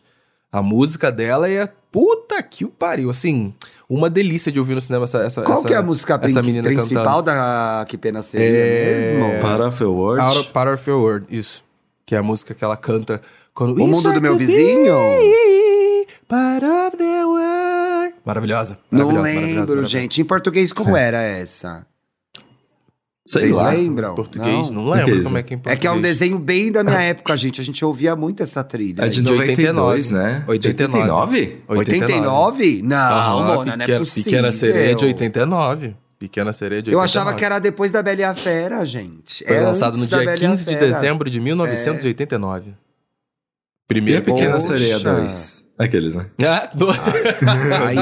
A 0.52 0.62
música 0.62 1.12
dela 1.12 1.50
é. 1.50 1.68
Puta 1.92 2.44
que 2.44 2.66
o 2.66 2.70
pariu. 2.70 3.10
Assim, 3.10 3.54
uma 3.90 4.10
delícia 4.10 4.52
de 4.52 4.60
ouvir 4.60 4.76
no 4.76 4.82
cinema 4.82 5.06
essa. 5.06 5.20
essa 5.24 5.42
Qual 5.42 5.58
essa, 5.60 5.68
que 5.68 5.74
é 5.74 5.78
a 5.78 5.82
música 5.84 6.20
essa 6.22 6.42
menina 6.44 6.64
principal 6.68 7.24
cantando. 7.24 7.24
da 7.26 7.86
Que 7.88 7.98
Pena 7.98 8.22
Seria 8.22 8.48
É- 8.48 9.14
mesmo? 9.14 9.42
Para 9.42 9.68
of 9.68 9.82
your 9.82 9.94
world. 9.96 10.24
Your 10.90 11.00
World, 11.00 11.26
isso. 11.30 11.64
Que 12.06 12.14
é 12.14 12.18
a 12.18 12.24
música 12.24 12.54
que 12.54 12.64
ela 12.64 12.76
canta 12.78 13.22
quando. 13.54 13.82
O 13.82 13.88
Mundo 13.88 14.12
do 14.14 14.22
Meu 14.22 14.38
Vizinho? 14.38 14.94
Part 16.28 16.66
of 16.66 16.98
the 16.98 17.26
world. 17.26 18.16
Maravilhosa. 18.26 18.78
Não 18.92 19.06
maravilhosa, 19.08 19.22
maravilhosa, 19.22 19.48
lembro, 19.48 19.60
maravilhosa. 19.76 19.88
gente. 19.88 20.22
Em 20.22 20.26
português, 20.26 20.74
como 20.74 20.96
era 20.98 21.22
essa? 21.22 21.86
Sei 23.28 23.42
Vocês 23.44 23.56
lá. 23.56 23.72
lembram? 23.72 24.14
Português, 24.14 24.70
não, 24.70 24.84
Não? 24.84 24.92
lembro 24.92 24.98
Português. 25.00 25.24
como 25.26 25.38
é 25.40 25.44
que 25.44 25.54
é 25.54 25.56
em 25.56 25.58
É 25.58 25.62
português. 25.62 25.80
que 25.80 25.88
é 25.88 25.92
um 25.92 26.00
desenho 26.02 26.38
bem 26.38 26.72
da 26.72 26.84
minha 26.84 27.02
época, 27.02 27.36
gente. 27.36 27.60
A 27.60 27.64
gente 27.64 27.84
ouvia 27.84 28.16
muito 28.16 28.44
essa 28.44 28.64
trilha. 28.64 29.02
É 29.04 29.08
de 29.08 29.22
De 29.24 29.32
92, 29.32 30.12
89, 30.12 30.12
né? 30.12 30.44
89. 30.48 31.62
89? 31.68 31.70
89? 31.70 32.82
Não, 32.84 33.44
Mona, 33.44 33.66
não 33.66 33.74
é 33.74 33.78
Pequena- 33.88 34.00
possível. 34.00 34.24
Pequena 34.32 34.52
Sereia 34.52 34.94
de 34.96 35.06
89. 35.06 35.96
Pequena 36.20 36.54
Sereia 36.54 36.82
de 36.84 36.92
89. 36.92 36.96
Eu 36.96 37.02
achava 37.02 37.36
que 37.36 37.44
era 37.44 37.58
depois 37.58 37.92
da 37.92 38.04
Bela 38.04 38.22
e 38.22 38.24
a 38.24 38.36
Fera, 38.36 38.86
gente. 38.86 39.44
Foi 39.44 39.56
é 39.56 39.60
lançado 39.62 39.98
no 39.98 40.06
dia 40.06 40.18
Bela 40.20 40.32
e 40.32 40.34
a 40.34 40.38
15 40.50 40.66
de 40.66 40.76
dezembro 40.76 41.28
de 41.30 41.40
1989. 41.40 42.70
E 42.70 42.74
Primeiro 43.88 44.22
a 44.22 44.24
Pequena 44.24 44.54
Poxa. 44.54 44.68
Sereia 44.78 45.00
2? 45.00 45.66
Aqueles, 45.80 46.14
né? 46.16 46.28
Ah, 46.48 46.70
do- 46.74 46.88
Aí, 47.88 47.98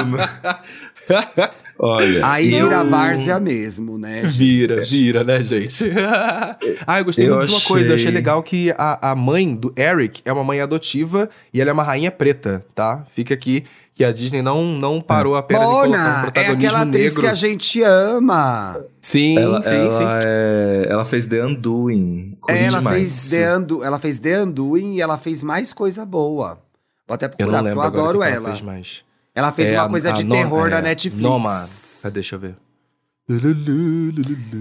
Olha. 1.79 2.25
aí 2.25 2.53
eu- 2.53 2.65
vira 2.65 2.83
várzea 2.83 3.39
mesmo, 3.39 3.97
né? 3.97 4.21
gente? 4.23 4.37
Vira, 4.37 4.81
vira, 4.83 5.23
né, 5.23 5.41
gente? 5.43 5.85
ah, 6.85 6.99
eu 6.99 7.05
gostei 7.05 7.27
Eu 7.27 7.35
muito 7.37 7.49
de 7.49 7.55
uma 7.55 7.61
coisa. 7.61 7.89
Eu 7.91 7.95
achei 7.95 8.07
achei- 8.07 8.15
legal 8.15 8.41
que 8.43 8.71
a, 8.77 9.11
a 9.11 9.15
mãe 9.15 9.55
do 9.55 9.73
Eric 9.75 10.21
é 10.23 10.31
uma 10.31 10.43
mãe 10.43 10.61
adotiva 10.61 11.29
e 11.53 11.59
ela 11.59 11.71
é 11.71 11.73
uma 11.73 11.83
rainha 11.83 12.11
preta, 12.11 12.63
tá? 12.75 13.03
Fica 13.13 13.33
aqui 13.33 13.63
que 13.95 14.03
a 14.03 14.11
Disney 14.11 14.41
não, 14.41 14.63
não 14.63 14.99
parou 15.01 15.35
apenas 15.35 15.63
em 15.63 15.65
colocar 15.67 15.87
um 15.87 15.91
Mona, 15.91 16.17
é 16.19 16.21
protagonismo 16.21 16.67
aquela 16.67 16.81
atriz 16.81 17.03
negro. 17.05 17.19
que 17.21 17.27
a 17.27 17.35
gente 17.35 17.81
ama. 17.83 18.83
Sim, 19.01 19.37
Ela, 19.37 19.63
sim, 19.63 19.69
ela, 19.75 19.91
sim. 20.21 20.27
é- 20.27 20.87
ela 20.89 21.05
fez 21.05 21.25
The 21.27 21.45
Undoing. 21.45 22.37
Corri 22.41 22.57
ela 22.59 22.77
demais. 22.79 22.97
fez, 22.97 23.29
The 23.29 23.55
Undu, 23.57 23.83
ela 23.83 23.99
fez 23.99 24.19
The 24.19 24.41
Undoing 24.43 24.93
e 24.95 25.01
ela 25.01 25.17
fez 25.17 25.43
mais 25.43 25.73
coisa 25.73 26.05
boa. 26.05 26.59
Vou 27.07 27.13
até 27.15 27.25
Eu 27.25 27.29
procurar, 27.31 27.51
não 27.51 27.57
porque 27.57 27.69
lembro 27.69 27.83
eu 27.83 27.87
agora 27.87 28.03
adoro 28.03 28.23
ela. 28.23 28.35
ela 28.35 28.49
fez 28.49 28.61
mais. 28.61 29.03
Ela 29.35 29.51
fez 29.51 29.69
É, 29.71 29.77
uma 29.77 29.85
a- 29.85 29.89
coisa 29.89 30.09
a 30.09 30.13
de 30.13 30.25
terror 30.25 30.67
é, 30.67 30.71
na 30.71 30.81
Netflix. 30.81 31.21
Nomad. 31.21 31.69
Ah, 32.03 32.09
deixa 32.09 32.35
eu 32.35 32.39
ver. 32.39 32.55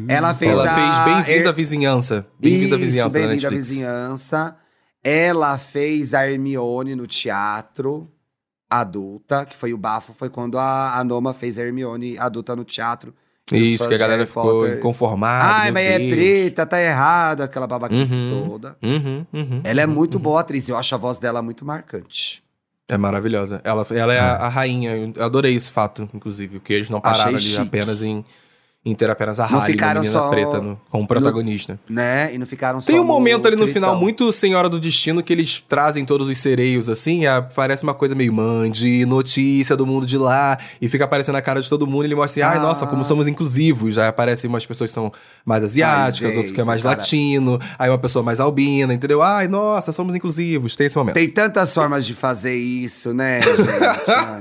Ela 0.09 0.35
fez 0.35 0.53
Ela 0.53 0.71
a... 0.71 1.05
fez 1.05 1.17
Bem-vindo 1.27 1.49
à 1.49 1.53
Vizinhança. 1.53 2.27
Bem-vindo 2.39 2.75
à 2.75 2.79
Vizinhança 2.79 3.19
da 3.21 3.27
Bem-vindo 3.27 3.47
à. 3.47 3.51
Vizinhança. 3.51 4.57
Ela 5.05 5.59
fez 5.59 6.15
a 6.15 6.31
Hermione 6.31 6.95
no 6.95 7.07
teatro 7.07 8.09
adulta, 8.71 9.45
que 9.45 9.55
foi 9.57 9.75
o 9.75 9.77
bafo, 9.77 10.15
foi 10.15 10.31
quando 10.31 10.59
a, 10.59 10.97
a 10.97 11.05
Noma 11.05 11.35
fez 11.35 11.59
a 11.59 11.63
Hermione 11.65 12.17
adulta 12.19 12.55
no 12.57 12.65
teatro. 12.65 13.13
Isso, 13.53 13.87
que 13.89 13.95
a 13.95 13.99
galera 13.99 14.27
ficou 14.27 14.61
Potter- 14.61 14.79
inconformada. 14.79 15.45
Ai, 15.45 15.71
mas 15.73 15.85
é 15.85 15.99
Deus. 15.99 16.11
preta, 16.13 16.65
tá 16.65 16.81
errado, 16.81 17.43
aquela 17.43 17.67
babaquice 17.67 18.15
Uhum. 18.15 18.49
toda. 18.49 18.77
Uhum, 18.83 19.27
uhum. 19.33 19.61
Ela 19.65 19.83
é 19.83 19.87
muito 19.87 20.19
boa 20.19 20.41
atriz, 20.41 20.69
eu 20.69 20.77
acho 20.79 20.95
a 20.95 20.99
voz 20.99 21.19
dela 21.19 21.43
muito 21.43 21.65
marcante. 21.67 22.43
É 22.89 22.97
maravilhosa. 22.97 23.61
Ela, 23.65 23.87
ela 23.91 24.13
é 24.13 24.19
a, 24.19 24.37
a 24.37 24.49
rainha. 24.49 24.97
Eu 25.15 25.25
adorei 25.25 25.55
esse 25.55 25.71
fato, 25.71 26.09
inclusive, 26.13 26.59
porque 26.59 26.73
eles 26.73 26.91
não 26.91 27.01
pararam 27.01 27.23
Achei 27.23 27.35
ali 27.35 27.43
chique. 27.45 27.61
apenas 27.69 28.03
em, 28.03 28.25
em 28.85 28.97
ter 28.97 29.09
apenas 29.09 29.39
a 29.39 29.49
Não 29.49 29.61
Halle, 29.61 29.77
uma 29.81 29.95
menina 29.95 30.11
só 30.11 30.29
preta, 30.29 30.61
no- 30.61 30.81
como 30.91 31.07
protagonista. 31.07 31.79
Né? 31.89 32.35
E 32.35 32.39
não 32.39 32.45
ficaram 32.47 32.81
só 32.81 32.89
Tem 32.89 32.99
um 32.99 33.05
momento 33.05 33.47
ali 33.47 33.55
no 33.55 33.63
tritão. 33.63 33.75
final, 33.91 33.97
muito 33.97 34.33
Senhora 34.33 34.69
do 34.69 34.81
Destino, 34.81 35.23
que 35.23 35.33
eles 35.33 35.63
trazem 35.69 36.05
todos 36.05 36.29
os 36.29 36.37
sereios, 36.41 36.89
assim, 36.89 37.21
e 37.21 37.27
a- 37.29 37.41
parece 37.43 37.85
uma 37.85 37.95
coisa 37.95 38.13
meio 38.15 38.33
mande, 38.33 39.07
notícia 39.07 39.77
do 39.77 39.87
mundo 39.87 40.05
de 40.05 40.19
lá, 40.19 40.59
e 40.81 40.89
fica 40.89 41.05
aparecendo 41.05 41.37
a 41.37 41.41
cara 41.43 41.61
de 41.63 41.69
todo 41.69 41.87
mundo, 41.87 42.03
e 42.03 42.07
ele 42.09 42.17
mostra 42.17 42.43
assim, 42.45 42.53
ai, 42.55 42.59
Ah. 42.59 42.67
nossa, 42.67 42.85
como 42.89 43.05
somos 43.05 43.29
inclusivos. 43.29 43.99
Aí 43.99 44.09
aparecem 44.09 44.49
umas 44.51 44.67
pessoas 44.67 44.91
que 44.91 44.95
são 44.95 45.13
mais 45.45 45.63
asiáticas, 45.63 46.31
Ai, 46.33 46.37
outros 46.37 46.51
que 46.53 46.61
é 46.61 46.65
gente, 46.65 46.67
mais 46.67 46.83
cara. 46.83 46.97
latino, 46.97 47.61
aí 47.79 47.89
uma 47.89 47.99
pessoa 47.99 48.25
mais 48.25 48.41
albina, 48.41 48.93
entendeu? 48.93 49.23
Ai, 49.23 49.47
nossa, 49.47 49.93
somos 49.93 50.15
inclusivos. 50.17 50.75
Tem 50.75 50.87
esse 50.87 50.99
momento. 50.99 51.15
Tem 51.15 51.29
tantas 51.29 51.73
formas 51.73 52.05
de 52.05 52.15
fazer 52.15 52.55
isso, 52.57 53.15
né, 53.15 53.41
gente? 53.43 53.61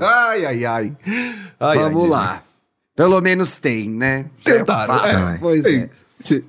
ai, 0.02 0.46
ai, 0.46 0.64
ai. 0.64 0.92
Ai, 1.06 1.32
ai, 1.60 1.78
Vamos 1.78 2.02
Disney. 2.02 2.10
lá. 2.10 2.42
Pelo 2.94 3.20
menos 3.20 3.56
tem, 3.58 3.88
né? 3.88 4.26
Tentaram, 4.44 5.04
É 5.04 5.34
é. 5.34 5.38
Pois 5.40 5.64
é. 5.64 5.88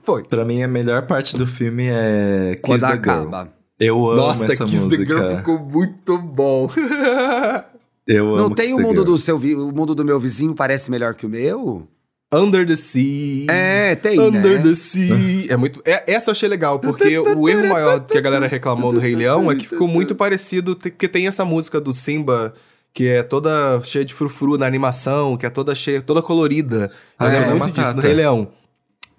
Foi. 0.04 0.24
Pra 0.26 0.46
mim, 0.46 0.62
a 0.62 0.68
melhor 0.68 1.08
parte 1.08 1.36
do 1.38 1.48
filme 1.48 1.88
é 1.90 2.60
Kiss 2.64 2.80
Quando 2.80 2.82
the 2.82 2.86
acaba. 2.98 3.40
Girl. 3.44 3.48
Eu 3.80 4.10
amo 4.12 4.22
Nossa, 4.22 4.52
essa 4.54 4.66
Kiss 4.66 4.84
música. 4.86 5.06
the 5.06 5.14
Girl 5.14 5.38
ficou 5.38 5.60
muito 5.60 6.18
bom. 6.20 6.70
Eu 8.06 8.36
Não 8.36 8.46
amo 8.48 8.56
tem 8.56 8.66
Kiss 8.66 8.74
o 8.74 8.78
the 8.78 8.84
mundo 8.84 8.98
Girl. 9.02 9.06
do 9.14 9.18
seu 9.18 9.38
o 9.38 9.72
mundo 9.74 9.96
do 9.96 10.04
meu 10.06 10.20
vizinho 10.20 10.54
parece 10.54 10.92
melhor 10.92 11.14
que 11.16 11.26
o 11.26 11.30
meu? 11.30 11.88
Under 12.34 12.66
the 12.68 12.76
Sea. 12.76 13.46
É, 13.50 13.96
tem, 13.96 14.20
Under 14.20 14.58
né? 14.58 14.64
the 14.64 14.74
Sea. 14.76 15.46
É 15.50 15.56
muito. 15.56 15.82
é- 15.86 16.04
essa 16.14 16.30
eu 16.30 16.34
achei 16.34 16.50
legal, 16.50 16.80
porque 16.80 17.18
o 17.18 17.48
erro 17.48 17.70
maior 17.70 18.00
que 18.02 18.18
a 18.18 18.22
galera 18.22 18.48
reclamou 18.48 18.92
do 18.92 19.00
Rei 19.00 19.16
Leão 19.16 19.50
é 19.52 19.56
que 19.56 19.68
ficou 19.68 19.88
muito 19.88 20.16
parecido, 20.16 20.76
porque 20.76 21.08
tem 21.08 21.28
essa 21.28 21.46
música 21.46 21.80
do 21.80 21.94
Simba. 21.94 22.54
Que 22.94 23.08
é 23.10 23.24
toda 23.24 23.82
cheia 23.84 24.06
de 24.06 24.14
frufru 24.14 24.58
na 24.58 24.68
animação, 24.68 25.36
que 25.36 25.46
é 25.46 25.50
toda 25.50 25.74
cheia, 25.74 26.02
toda 26.02 26.22
colorida. 26.22 26.92
Eu 27.20 27.26
Ah, 27.26 27.30
lembro 27.30 27.50
é, 27.50 27.54
muito 27.56 27.72
disso, 27.72 27.96
no 27.96 28.02
Rei 28.02 28.14
Leão. 28.14 28.52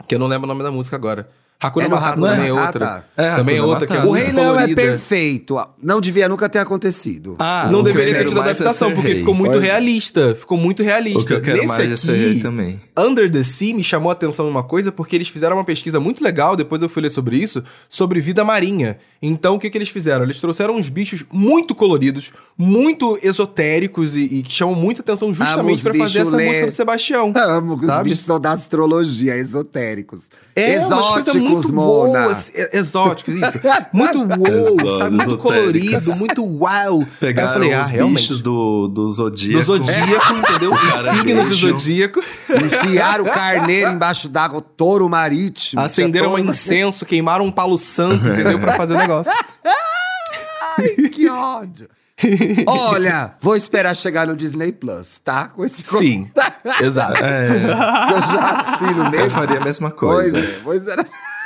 Que 0.07 0.15
eu 0.15 0.19
não 0.19 0.27
lembro 0.27 0.45
o 0.45 0.49
nome 0.49 0.63
da 0.63 0.71
música 0.71 0.95
agora. 0.95 1.29
Hakuna 1.61 1.87
É 1.87 1.89
Matata 1.89 2.09
Hakuna 2.13 2.29
também 2.31 2.49
é 2.49 2.53
Matata? 2.53 2.67
outra. 2.85 3.05
É, 3.17 3.37
também 3.37 3.57
é 3.57 3.63
outra, 3.63 3.87
que 3.87 3.93
é. 3.95 4.05
O 4.05 4.11
Rei 4.11 4.33
Leão 4.33 4.61
é 4.61 4.75
perfeito. 4.75 5.57
Não 5.83 6.01
devia 6.01 6.29
nunca 6.29 6.49
ter 6.49 6.59
acontecido. 6.59 7.37
Ah, 7.39 7.69
não 7.71 7.83
deveria 7.83 8.15
ter 8.15 8.27
tido 8.27 8.39
é 8.39 8.43
adaptação, 8.43 8.93
porque 8.93 9.09
rei. 9.09 9.19
ficou 9.21 9.35
muito 9.35 9.53
Pois 9.53 9.63
é. 9.65 9.67
realista. 9.67 10.35
Ficou 10.35 10.59
muito 10.59 10.83
realista. 10.83 11.21
O 11.21 11.27
que 11.27 11.33
eu 11.33 11.41
quero 11.41 11.63
Nesse 11.63 11.69
mais 11.79 11.93
é 11.93 11.97
ser 11.97 12.13
rei 12.17 12.41
também. 12.41 12.81
Under 12.99 13.31
the 13.31 13.43
Sea 13.43 13.75
me 13.75 13.83
chamou 13.83 14.11
a 14.11 14.13
atenção 14.13 14.47
uma 14.49 14.63
coisa, 14.63 14.93
porque 14.93 15.17
eles 15.17 15.29
fizeram 15.29 15.57
uma 15.57 15.65
pesquisa 15.65 15.99
muito 15.99 16.23
legal, 16.23 16.55
depois 16.57 16.83
eu 16.83 16.89
fui 16.89 17.03
ler 17.03 17.11
sobre 17.11 17.37
isso, 17.39 17.63
sobre 17.89 18.21
vida 18.21 18.45
marinha. 18.45 18.99
Então, 19.23 19.55
o 19.55 19.59
que, 19.59 19.71
que 19.71 19.79
eles 19.79 19.89
fizeram? 19.89 20.25
Eles 20.25 20.39
trouxeram 20.39 20.77
uns 20.77 20.91
bichos 20.91 21.25
muito 21.33 21.75
coloridos, 21.75 22.31
muito 22.59 23.19
esotéricos 23.23 24.17
e, 24.17 24.21
e 24.21 24.43
que 24.43 24.53
chamam 24.53 24.75
muita 24.75 25.01
atenção 25.01 25.33
justamente 25.33 25.83
pra 25.83 25.95
fazer 25.95 26.19
essa 26.21 26.37
ler. 26.37 26.47
música 26.49 26.67
do 26.67 26.73
Sebastião. 26.73 27.33
Amo, 27.37 27.75
os 27.75 28.03
bichos 28.03 28.21
são 28.21 28.39
da 28.39 28.53
astrologia, 28.53 29.37
esotéricos. 29.37 30.29
É, 30.55 30.75
Exóticos, 30.75 31.35
muito 31.51 31.73
boas, 31.73 32.51
é- 32.55 32.79
exóticos, 32.79 33.35
isso. 33.35 33.61
Muito 33.93 34.19
wow, 34.39 34.99
sabe? 34.99 35.17
Muito 35.17 35.39
colorido, 35.39 36.15
muito 36.17 36.45
wow. 36.45 36.99
Eu 37.01 37.07
Pegaram 37.21 37.53
falei, 37.55 37.73
ah, 37.73 37.81
os 37.83 37.91
realmente. 37.91 38.17
bichos 38.21 38.41
do, 38.41 38.89
do 38.89 39.13
Zodíaco. 39.13 39.59
Do 39.59 39.65
zodíaco, 39.65 40.35
entendeu? 40.35 40.73
Os 40.73 40.81
signos 41.17 41.47
do 41.49 41.55
zodíaco. 41.55 42.21
Enfiaram 42.51 43.25
o 43.25 43.31
carneiro 43.31 43.91
embaixo 43.93 44.29
d'água, 44.29 44.61
touro 44.61 45.09
marítimo. 45.09 45.81
Acenderam 45.81 46.35
um 46.35 46.39
incenso, 46.39 47.05
queimaram 47.07 47.45
um 47.47 47.51
palo 47.53 47.79
santo, 47.79 48.27
entendeu? 48.27 48.59
Pra 48.59 48.73
fazer 48.73 48.95
o 48.95 48.99
negócio. 48.99 49.33
Ai, 50.79 50.89
que 51.09 51.29
ódio. 51.29 51.89
Olha, 52.67 53.33
vou 53.41 53.57
esperar 53.57 53.95
chegar 53.97 54.27
no 54.27 54.37
Disney 54.37 54.71
Plus, 54.73 55.19
tá? 55.19 55.49
Com 55.49 55.65
esse 55.65 55.83
Sim, 55.85 56.31
exato. 56.81 57.25
É, 57.25 57.49
Eu 58.15 58.23
já 58.23 58.59
assino 58.61 59.05
eu 59.05 59.11
mesmo. 59.11 59.31
faria 59.31 59.59
a 59.59 59.65
mesma 59.65 59.91
Pois 59.91 60.31
coisa. 60.31 60.39
é, 60.39 60.61
pois 60.63 60.87
é. 60.87 60.97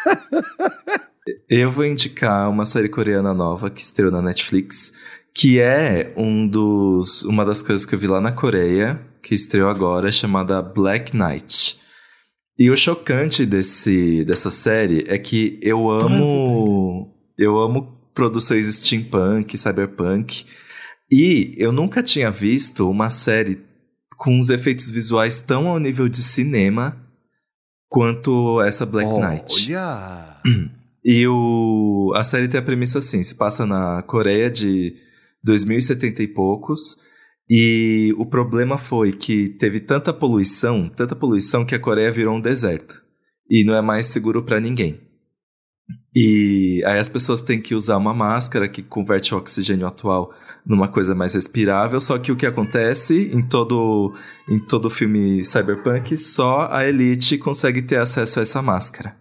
Eu 1.48 1.70
vou 1.70 1.84
indicar 1.84 2.50
uma 2.50 2.66
série 2.66 2.88
coreana 2.88 3.34
nova 3.34 3.70
que 3.70 3.80
estreou 3.80 4.10
na 4.10 4.22
Netflix, 4.22 4.92
que 5.34 5.58
é 5.58 6.12
um 6.16 6.46
dos, 6.46 7.22
uma 7.22 7.44
das 7.44 7.62
coisas 7.62 7.86
que 7.86 7.94
eu 7.94 7.98
vi 7.98 8.06
lá 8.06 8.20
na 8.20 8.32
Coreia, 8.32 9.00
que 9.22 9.34
estreou 9.34 9.68
agora, 9.68 10.10
chamada 10.10 10.60
Black 10.62 11.16
Knight. 11.16 11.78
E 12.58 12.70
o 12.70 12.76
chocante 12.76 13.46
desse, 13.46 14.24
dessa 14.24 14.50
série 14.50 15.04
é 15.06 15.16
que 15.16 15.60
eu 15.62 15.88
amo. 15.88 17.14
Eu 17.36 17.58
amo 17.58 17.96
produções 18.12 18.66
steampunk, 18.66 19.56
cyberpunk. 19.56 20.44
E 21.10 21.54
eu 21.56 21.70
nunca 21.70 22.02
tinha 22.02 22.30
visto 22.30 22.90
uma 22.90 23.10
série 23.10 23.60
com 24.16 24.40
os 24.40 24.50
efeitos 24.50 24.90
visuais 24.90 25.38
tão 25.38 25.68
ao 25.68 25.78
nível 25.78 26.08
de 26.08 26.18
cinema 26.18 27.07
quanto 27.88 28.60
essa 28.62 28.86
Black 28.86 29.10
Knight. 29.10 29.72
Olha. 29.72 30.36
E 31.04 31.26
o, 31.26 32.12
a 32.14 32.22
série 32.22 32.48
tem 32.48 32.60
a 32.60 32.62
premissa 32.62 32.98
assim: 32.98 33.22
se 33.22 33.36
passa 33.36 33.64
na 33.64 34.02
Coreia 34.02 34.50
de 34.50 34.94
2070 35.42 36.22
e 36.22 36.28
poucos. 36.28 36.96
E 37.48 38.14
o 38.18 38.26
problema 38.26 38.76
foi 38.76 39.12
que 39.12 39.48
teve 39.48 39.80
tanta 39.80 40.12
poluição, 40.12 40.86
tanta 40.86 41.16
poluição 41.16 41.64
que 41.64 41.74
a 41.74 41.78
Coreia 41.78 42.12
virou 42.12 42.36
um 42.36 42.40
deserto. 42.40 43.00
E 43.48 43.64
não 43.64 43.74
é 43.74 43.80
mais 43.80 44.08
seguro 44.08 44.42
para 44.42 44.60
ninguém. 44.60 45.00
E 46.20 46.82
aí 46.84 46.98
as 46.98 47.08
pessoas 47.08 47.40
têm 47.40 47.60
que 47.60 47.76
usar 47.76 47.96
uma 47.96 48.12
máscara 48.12 48.68
que 48.68 48.82
converte 48.82 49.32
o 49.32 49.38
oxigênio 49.38 49.86
atual 49.86 50.32
numa 50.66 50.88
coisa 50.88 51.14
mais 51.14 51.34
respirável. 51.34 52.00
Só 52.00 52.18
que 52.18 52.32
o 52.32 52.36
que 52.36 52.44
acontece 52.44 53.30
em 53.32 53.40
todo 53.40 54.14
em 54.48 54.58
todo 54.58 54.90
filme 54.90 55.44
cyberpunk, 55.44 56.18
só 56.18 56.68
a 56.72 56.84
elite 56.88 57.38
consegue 57.38 57.82
ter 57.82 57.98
acesso 57.98 58.40
a 58.40 58.42
essa 58.42 58.60
máscara. 58.60 59.14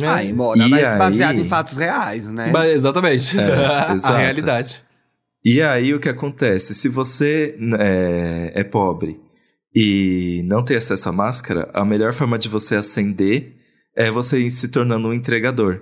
Ai, 0.00 0.32
Mona, 0.32 0.64
E 0.64 0.70
mas 0.70 0.92
aí? 0.92 0.98
baseado 0.98 1.38
em 1.38 1.44
fatos 1.44 1.76
reais, 1.76 2.26
né? 2.28 2.50
Mas, 2.52 2.70
exatamente. 2.70 3.36
É, 3.38 3.52
a 4.04 4.16
realidade. 4.16 4.82
E 5.44 5.60
aí 5.60 5.92
o 5.92 5.98
que 5.98 6.08
acontece? 6.08 6.72
Se 6.72 6.88
você 6.88 7.58
é, 7.80 8.52
é 8.54 8.64
pobre 8.64 9.20
e 9.74 10.42
não 10.46 10.64
tem 10.64 10.76
acesso 10.76 11.08
à 11.08 11.12
máscara, 11.12 11.68
a 11.74 11.84
melhor 11.84 12.12
forma 12.12 12.38
de 12.38 12.48
você 12.48 12.76
ascender 12.76 13.56
é 13.96 14.08
você 14.08 14.38
ir 14.38 14.52
se 14.52 14.68
tornando 14.68 15.08
um 15.08 15.12
entregador. 15.12 15.80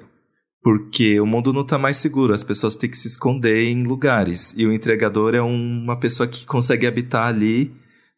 Porque 0.63 1.19
o 1.21 1.25
mundo 1.27 1.53
não 1.53 1.65
tá 1.65 1.79
mais 1.79 1.97
seguro, 1.97 2.35
as 2.35 2.43
pessoas 2.45 2.77
têm 2.77 2.91
que 2.91 2.97
se 2.99 3.09
esconder 3.09 3.65
em 3.65 3.83
lugares. 3.85 4.55
E 4.57 4.67
o 4.67 4.73
entregador 4.73 5.35
é 5.35 5.41
um- 5.43 5.83
uma 5.85 5.99
pessoa 5.99 6.27
que 6.29 6.45
consegue 6.45 6.87
habitar 6.87 7.29
ali, 7.29 7.73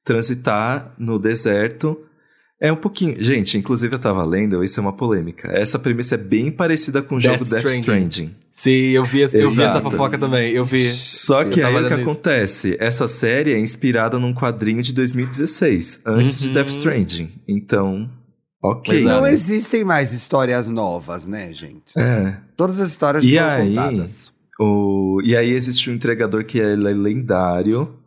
transitar 0.04 0.94
no 0.98 1.18
deserto. 1.18 1.96
É 2.60 2.72
um 2.72 2.76
pouquinho. 2.76 3.16
Gente, 3.18 3.58
inclusive 3.58 3.94
eu 3.94 3.98
tava 3.98 4.24
lendo, 4.24 4.62
isso 4.62 4.78
é 4.78 4.82
uma 4.82 4.92
polêmica. 4.92 5.48
Essa 5.52 5.78
premissa 5.78 6.14
é 6.14 6.18
bem 6.18 6.50
parecida 6.50 7.02
com 7.02 7.16
o 7.16 7.18
Death 7.20 7.32
jogo 7.38 7.44
Death 7.44 7.58
Stranding. 7.64 7.80
Stranding. 7.80 8.34
Sim, 8.52 8.70
eu 8.90 9.04
vi, 9.04 9.20
eu 9.22 9.50
vi 9.50 9.62
essa 9.62 9.80
fofoca 9.80 10.18
também. 10.18 10.52
Eu 10.52 10.64
vi. 10.64 10.78
Só 10.88 11.44
que 11.44 11.62
aí 11.62 11.74
o 11.74 11.88
que 11.88 11.94
acontece? 11.94 12.76
Essa 12.78 13.08
série 13.08 13.52
é 13.52 13.58
inspirada 13.58 14.18
num 14.18 14.32
quadrinho 14.34 14.82
de 14.82 14.92
2016, 14.92 16.00
antes 16.04 16.40
de 16.40 16.48
Uhum. 16.48 16.52
Death 16.54 16.68
Stranding. 16.68 17.30
Então, 17.48 18.08
ok. 18.62 18.94
Pois 18.94 19.06
é. 19.06 19.08
Não 19.08 19.22
né? 19.22 19.32
existem 19.32 19.84
mais 19.84 20.12
histórias 20.12 20.68
novas, 20.68 21.26
né, 21.26 21.52
gente? 21.52 21.98
É. 21.98 22.38
Todas 22.56 22.80
as 22.80 22.90
histórias 22.90 23.24
E 23.24 23.34
foram 23.34 23.50
aí? 23.50 23.68
contadas. 23.74 24.32
O... 24.60 25.20
E 25.24 25.36
aí 25.36 25.50
existe 25.50 25.90
um 25.90 25.94
entregador 25.94 26.44
que 26.44 26.58
ele 26.58 26.88
é 26.88 26.92
lendário. 26.92 27.98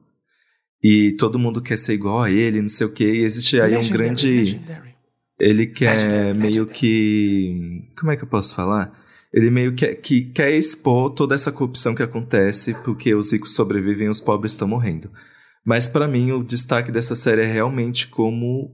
E 0.84 1.14
todo 1.14 1.40
mundo 1.40 1.62
quer 1.62 1.78
ser 1.78 1.94
igual 1.94 2.22
a 2.22 2.30
ele, 2.30 2.62
não 2.62 2.70
sei 2.70 2.86
o 2.86 2.92
quê. 2.92 3.06
E 3.06 3.24
existe 3.24 3.60
aí 3.60 3.74
um 3.74 3.78
Legendary, 3.78 4.04
grande. 4.04 4.28
legendary. 4.28 4.96
Ele 5.40 5.66
quer 5.66 5.94
Legendary, 5.96 6.38
meio 6.38 6.66
que. 6.68 7.84
Como 8.00 8.12
é 8.12 8.16
que 8.16 8.24
eu 8.24 8.28
posso 8.28 8.54
falar? 8.54 8.94
Ele 9.34 9.50
meio 9.50 9.74
que, 9.74 9.88
que 9.96 10.22
quer 10.26 10.52
expor 10.52 11.10
toda 11.10 11.36
essa 11.36 11.52
corrupção 11.52 11.94
que 11.94 12.04
acontece 12.04 12.74
porque 12.86 13.14
os 13.14 13.34
ricos 13.34 13.54
sobrevivem 13.54 14.08
e 14.08 14.10
os 14.10 14.22
pobres 14.22 14.54
estão 14.54 14.68
morrendo. 14.68 15.10
Mas 15.66 15.88
pra 15.88 16.08
mim 16.08 16.32
o 16.32 16.44
destaque 16.44 16.92
dessa 16.92 17.16
série 17.16 17.42
é 17.42 17.46
realmente 17.52 18.08
como 18.08 18.72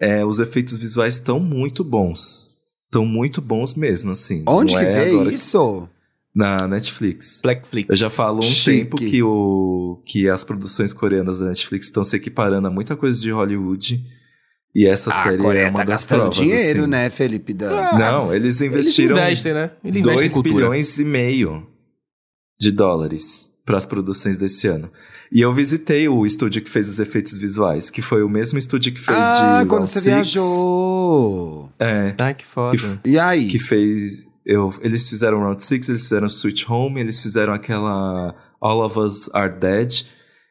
é, 0.00 0.24
os 0.24 0.38
efeitos 0.40 0.76
visuais 0.78 1.14
estão 1.14 1.38
muito 1.38 1.84
bons. 1.84 2.48
Estão 2.86 3.04
muito 3.06 3.40
bons 3.40 3.74
mesmo, 3.74 4.10
assim. 4.10 4.42
Onde 4.48 4.74
Não 4.74 4.80
que 4.80 4.86
é 4.86 5.04
vê 5.04 5.10
agora- 5.10 5.30
isso? 5.32 5.88
Na 6.34 6.66
Netflix. 6.68 7.40
Blackflix. 7.42 7.88
Eu 7.90 7.96
já 7.96 8.08
falo 8.08 8.36
há 8.38 8.40
um 8.40 8.42
Chique. 8.42 8.78
tempo 8.84 8.96
que, 8.96 9.20
o, 9.22 10.00
que 10.06 10.28
as 10.28 10.44
produções 10.44 10.92
coreanas 10.92 11.38
da 11.38 11.46
Netflix 11.46 11.86
estão 11.86 12.04
se 12.04 12.14
equiparando 12.16 12.68
a 12.68 12.70
muita 12.70 12.94
coisa 12.96 13.20
de 13.20 13.30
Hollywood. 13.32 14.00
E 14.72 14.86
essa 14.86 15.10
a 15.10 15.22
série 15.24 15.38
Coreia 15.38 15.62
é 15.64 15.68
uma 15.70 15.72
tá 15.78 15.84
das 15.84 15.88
gastando 16.06 16.18
provas. 16.30 16.36
dinheiro, 16.36 16.80
assim. 16.82 16.88
né, 16.90 17.10
Felipe 17.10 17.52
Dan? 17.52 17.72
Ah, 17.76 17.98
Não, 17.98 18.26
eles 18.34 18.60
Eles 18.60 18.60
investiram 18.60 19.16
investem, 19.16 19.52
né? 19.54 19.72
Eles 19.84 20.00
investem 20.00 20.14
2 20.20 20.30
em 20.30 20.34
cultura. 20.34 20.54
bilhões 20.54 20.98
e 21.00 21.04
meio 21.04 21.66
de 22.60 22.70
dólares 22.70 23.50
para 23.70 23.78
as 23.78 23.86
produções 23.86 24.36
desse 24.36 24.66
ano. 24.66 24.90
E 25.30 25.40
eu 25.40 25.54
visitei 25.54 26.08
o 26.08 26.26
estúdio 26.26 26.60
que 26.60 26.68
fez 26.68 26.88
os 26.88 26.98
efeitos 26.98 27.36
visuais, 27.38 27.88
que 27.88 28.02
foi 28.02 28.20
o 28.24 28.28
mesmo 28.28 28.58
estúdio 28.58 28.92
que 28.92 28.98
fez 29.00 29.16
ah, 29.16 29.60
de 29.62 29.68
quando 29.68 29.82
Round 29.82 29.86
você 29.92 30.00
Six. 30.00 30.04
viajou. 30.06 31.70
É, 31.78 32.14
Ai, 32.18 32.34
que 32.34 32.44
foda. 32.44 32.76
Que 32.76 33.10
E 33.10 33.16
aí? 33.18 33.46
que 33.46 33.60
fez. 33.60 34.24
Eu, 34.44 34.72
eles 34.82 35.08
fizeram 35.08 35.38
Round 35.38 35.62
Six, 35.62 35.88
eles 35.88 36.02
fizeram 36.02 36.26
Sweet 36.26 36.66
Home, 36.68 37.00
eles 37.00 37.20
fizeram 37.20 37.52
aquela 37.52 38.34
All 38.60 38.84
of 38.84 38.98
Us 38.98 39.30
Are 39.32 39.52
Dead. 39.52 40.02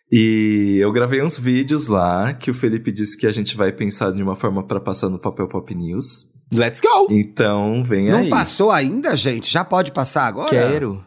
E 0.10 0.78
eu 0.82 0.90
gravei 0.94 1.22
uns 1.22 1.38
vídeos 1.38 1.88
lá 1.88 2.34
que 2.34 2.50
o 2.50 2.54
Felipe 2.54 2.90
disse 2.90 3.18
que 3.18 3.28
a 3.28 3.32
gente 3.32 3.58
vai 3.58 3.74
pensar 3.74 4.12
de 4.12 4.24
uma 4.24 4.36
forma 4.38 4.64
para 4.66 4.80
passar 4.80 5.10
no 5.10 5.20
Papel 5.20 5.50
Pop 5.50 5.76
News. 5.76 6.30
Let's 6.56 6.80
go! 6.80 7.08
Então, 7.12 7.84
vem 7.84 8.10
Não 8.10 8.20
aí. 8.20 8.30
passou 8.30 8.72
ainda, 8.72 9.14
gente? 9.16 9.52
Já 9.52 9.66
pode 9.66 9.92
passar 9.92 10.26
agora? 10.26 10.50
Quero. 10.50 11.04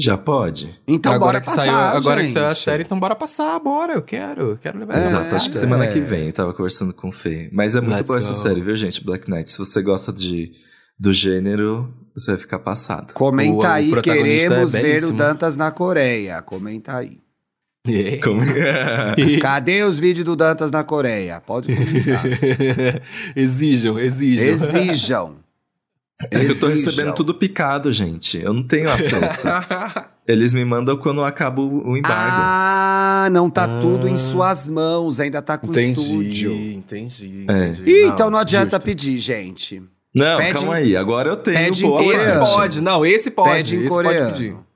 Já 0.00 0.16
pode? 0.16 0.78
Então 0.86 1.12
agora 1.12 1.32
bora 1.32 1.40
que 1.40 1.46
passar, 1.46 1.64
saiu, 1.64 1.74
agora 1.98 2.20
que 2.20 2.26
gente. 2.26 2.34
saiu 2.34 2.46
a 2.48 2.54
série, 2.54 2.82
então 2.84 3.00
bora 3.00 3.16
passar, 3.16 3.58
bora. 3.58 3.94
Eu 3.94 4.02
quero, 4.02 4.50
eu 4.52 4.56
quero 4.56 4.78
levar 4.78 4.94
É, 4.94 4.98
essa 4.98 5.06
Exato, 5.06 5.34
acho 5.34 5.50
que 5.50 5.56
é. 5.56 5.60
semana 5.60 5.88
que 5.88 5.98
vem 5.98 6.26
eu 6.28 6.32
tava 6.32 6.54
conversando 6.54 6.94
com 6.94 7.08
o 7.08 7.12
Fê. 7.12 7.48
Mas 7.52 7.74
é 7.74 7.80
muito 7.80 7.94
Let's 7.96 8.06
boa 8.06 8.18
essa 8.18 8.28
go. 8.28 8.34
série, 8.36 8.60
viu, 8.60 8.76
gente? 8.76 9.04
Black 9.04 9.28
Knight. 9.28 9.50
Se 9.50 9.58
você 9.58 9.82
gosta 9.82 10.12
de, 10.12 10.52
do 10.98 11.12
gênero, 11.12 11.92
você 12.14 12.30
vai 12.30 12.38
ficar 12.40 12.60
passado. 12.60 13.12
Comenta 13.12 13.52
O- 13.52 13.58
o 13.58 13.66
aí, 13.66 13.90
protagonista 13.90 14.48
queremos 14.48 14.74
é 14.76 14.82
ver 14.82 15.04
o. 15.04 15.12
Dantas 15.12 15.56
na 15.56 15.70
Coreia. 15.72 16.42
Comenta 16.42 16.96
aí. 16.96 17.18
Como- 18.22 18.40
Cadê 19.42 19.82
os 19.82 19.98
vídeos 19.98 20.24
do 20.24 20.36
Dantas 20.36 20.70
na 20.70 20.84
Coreia? 20.84 21.40
Pode 21.40 21.74
comentar. 21.74 22.22
exijam, 23.34 23.98
exijam. 23.98 24.44
Exijam. 24.46 25.36
É 26.32 26.40
que 26.40 26.46
eu 26.50 26.58
tô 26.58 26.66
recebendo 26.66 27.14
tudo 27.14 27.32
picado, 27.32 27.92
gente. 27.92 28.38
Eu 28.42 28.52
não 28.52 28.62
tenho 28.64 28.90
acesso. 28.90 29.46
Eles 30.26 30.52
me 30.52 30.64
mandam 30.64 30.96
quando 30.96 31.22
acaba 31.24 31.62
o 31.62 31.96
embargo. 31.96 32.16
Ah, 32.18 33.28
não 33.30 33.48
tá 33.48 33.66
tudo 33.80 34.08
em 34.08 34.16
suas 34.16 34.66
mãos, 34.68 35.20
ainda 35.20 35.40
tá 35.40 35.56
com 35.56 35.68
entendi, 35.68 36.00
estúdio. 36.00 36.52
entendi, 36.52 37.44
É. 37.48 37.68
entendi. 37.68 37.90
Ih, 37.90 38.06
então 38.08 38.28
não 38.30 38.38
adianta 38.38 38.76
justo. 38.76 38.84
pedir, 38.84 39.18
gente. 39.18 39.80
não, 40.14 40.38
pede 40.38 40.52
calma 40.54 40.80
em- 40.80 40.82
aí. 40.84 40.96
Agora 40.96 41.30
eu 41.30 41.36
tenho 41.36 41.56
pede 41.56 41.84
em 41.84 41.88
boa 41.88 42.02
coreano. 42.02 42.42
Esse 42.42 42.50
pode, 42.52 42.80
não, 42.80 43.06
esse 43.06 43.30
pode. 43.30 43.50
Pede 43.54 43.76
em 43.76 43.80
esse 43.80 43.88
pode 43.88 44.08
pedir. 44.08 44.24
coreano. 44.32 44.66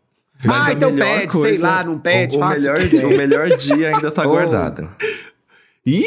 Mas 0.45 0.67
ah, 0.69 0.73
então 0.73 0.95
pede, 0.95 1.33
sei 1.33 1.41
coisa- 1.41 1.69
lá, 1.69 1.85
não 1.85 1.99
pede, 1.99 2.37
o, 2.37 2.41
o 2.41 2.49
melhor, 2.49 2.79
o 2.81 3.17
melhor 3.17 3.49
dia 3.57 3.89
ainda 3.95 4.11
tá 4.11 4.23
Oh. 4.27 4.29
guardado. 4.31 4.89
Ih, 5.85 6.05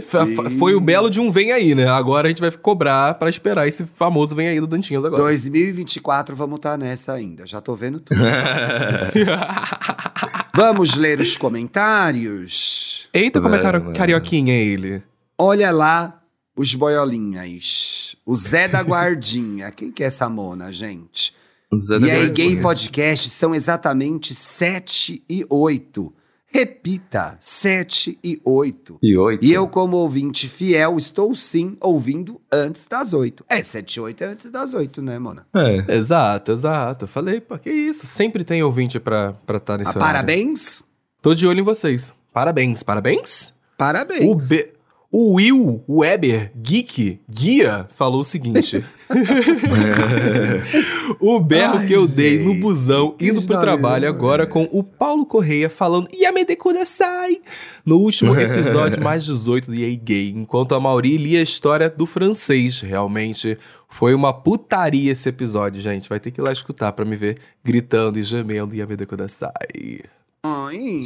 fa- 0.00 0.26
foi 0.58 0.74
o 0.74 0.80
belo 0.80 1.10
de 1.10 1.20
um 1.20 1.30
vem 1.30 1.52
aí, 1.52 1.74
né? 1.74 1.88
Agora 1.88 2.26
a 2.26 2.30
gente 2.30 2.40
vai 2.40 2.50
cobrar 2.50 3.14
pra 3.14 3.28
esperar 3.28 3.66
esse 3.68 3.84
famoso 3.94 4.34
vem 4.34 4.48
aí 4.48 4.60
do 4.60 4.66
Dantinhas 4.66 5.04
agora. 5.04 5.22
2024 5.22 6.34
vamos 6.36 6.56
estar 6.56 6.78
nessa 6.78 7.12
ainda, 7.12 7.46
já 7.46 7.60
tô 7.60 7.74
vendo 7.74 8.00
tudo. 8.00 8.18
vamos 10.54 10.94
ler 10.94 11.20
os 11.20 11.36
comentários? 11.36 13.08
Eita, 13.12 13.40
como 13.40 13.54
é 13.54 13.60
carioquinha 13.94 14.54
ele. 14.54 15.02
Olha 15.38 15.70
lá 15.70 16.20
os 16.56 16.74
boiolinhas. 16.74 18.16
O 18.26 18.34
Zé 18.34 18.68
da 18.68 18.82
Guardinha. 18.82 19.70
Quem 19.70 19.90
que 19.90 20.02
é 20.02 20.06
essa 20.06 20.28
mona, 20.28 20.72
gente? 20.72 21.34
Zé 21.74 21.98
da 21.98 22.06
E 22.06 22.10
aí. 22.10 22.28
Gay 22.30 22.56
Podcast 22.60 23.30
são 23.30 23.54
exatamente 23.54 24.34
7 24.34 25.22
e 25.28 25.44
8. 25.48 26.12
Repita, 26.50 27.36
7 27.40 28.18
e 28.24 28.40
8. 28.42 28.98
E 29.02 29.16
oito. 29.18 29.44
E 29.44 29.52
eu, 29.52 29.68
como 29.68 29.98
ouvinte 29.98 30.48
fiel, 30.48 30.96
estou 30.96 31.34
sim 31.34 31.76
ouvindo 31.80 32.40
antes 32.52 32.86
das 32.88 33.12
8. 33.12 33.44
É, 33.48 33.62
7 33.62 33.94
e 33.94 34.00
8 34.00 34.24
é 34.24 34.26
antes 34.28 34.50
das 34.50 34.72
8, 34.72 35.02
né, 35.02 35.18
Mona? 35.18 35.46
É. 35.54 35.96
Exato, 35.96 36.52
exato. 36.52 37.06
Falei, 37.06 37.40
pô, 37.40 37.58
que 37.58 37.70
isso. 37.70 38.06
Sempre 38.06 38.44
tem 38.44 38.62
ouvinte 38.62 38.98
pra 38.98 39.34
estar 39.46 39.60
tá 39.60 39.78
nesse 39.78 39.90
Ah, 39.90 39.96
horário. 39.96 40.12
parabéns? 40.14 40.82
Tô 41.20 41.34
de 41.34 41.46
olho 41.46 41.60
em 41.60 41.64
vocês. 41.64 42.14
Parabéns, 42.32 42.82
parabéns. 42.82 43.52
Parabéns. 43.76 44.24
O, 44.24 44.34
Be- 44.34 44.72
o 45.12 45.34
Will 45.34 45.84
Weber, 45.88 46.50
geek, 46.56 47.20
guia, 47.28 47.88
falou 47.94 48.20
o 48.20 48.24
seguinte. 48.24 48.84
o 51.20 51.40
berro 51.40 51.78
Ai, 51.78 51.86
que 51.86 51.92
eu 51.92 52.06
dei 52.06 52.38
no 52.38 52.52
gente, 52.52 52.60
busão 52.60 53.14
indo 53.20 53.42
pro 53.42 53.60
trabalho 53.60 54.02
né? 54.02 54.08
agora 54.08 54.46
com 54.46 54.68
o 54.72 54.82
Paulo 54.82 55.24
Correia 55.26 55.70
falando 55.70 56.08
Yamede 56.14 56.56
Kudasai 56.56 57.40
no 57.84 57.98
último 57.98 58.34
episódio 58.38 59.02
mais 59.02 59.24
18 59.24 59.70
do 59.70 59.74
EA 59.74 59.94
Gay, 59.96 60.30
enquanto 60.30 60.74
a 60.74 60.80
Mauri 60.80 61.16
lia 61.16 61.40
a 61.40 61.42
história 61.42 61.88
do 61.88 62.06
francês. 62.06 62.80
Realmente 62.80 63.58
foi 63.88 64.14
uma 64.14 64.32
putaria 64.32 65.12
esse 65.12 65.28
episódio, 65.28 65.80
gente. 65.80 66.08
Vai 66.08 66.20
ter 66.20 66.30
que 66.30 66.40
ir 66.40 66.44
lá 66.44 66.52
escutar 66.52 66.92
pra 66.92 67.04
me 67.04 67.16
ver 67.16 67.38
gritando 67.64 68.18
e 68.18 68.22
gemendo 68.22 68.74
Yamede 68.74 69.06
Kudasai. 69.06 70.00
Ai. 70.42 71.00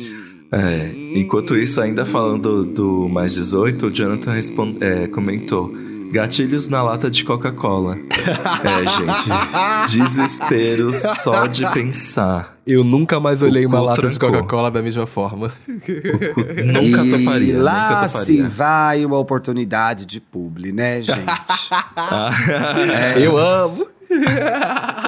É, 0.53 0.91
enquanto 1.19 1.57
isso, 1.57 1.81
ainda 1.81 2.05
falando 2.05 2.65
do 2.65 3.09
mais 3.09 3.35
18, 3.35 3.87
o 3.87 3.91
Jonathan 3.91 4.33
é, 4.81 5.07
comentou: 5.07 5.73
gatilhos 6.13 6.69
na 6.69 6.83
lata 6.83 7.11
de 7.11 7.25
Coca-Cola. 7.25 7.97
é, 7.97 8.87
gente, 8.87 9.97
desespero 9.99 10.95
só 10.95 11.47
de 11.47 11.69
pensar. 11.73 12.57
Eu 12.67 12.85
nunca 12.85 13.19
mais 13.19 13.43
olhei 13.43 13.67
uma 13.67 13.79
cu 13.81 13.85
lata 13.87 14.03
de 14.09 14.19
trancou. 14.19 14.41
Coca-Cola 14.43 14.71
da 14.71 14.83
mesma 14.83 15.07
forma. 15.07 15.53
Nunca 15.67 17.05
e 17.05 17.11
toparia. 17.19 17.61
lá 17.63 17.91
nunca 17.97 18.09
se 18.09 18.19
toparia. 18.37 18.49
vai 18.49 19.05
uma 19.05 19.19
oportunidade 19.19 20.07
de 20.07 20.21
publi, 20.21 20.73
né, 20.73 21.03
gente? 21.03 21.25
Eu 23.21 23.37
amo. 23.37 23.87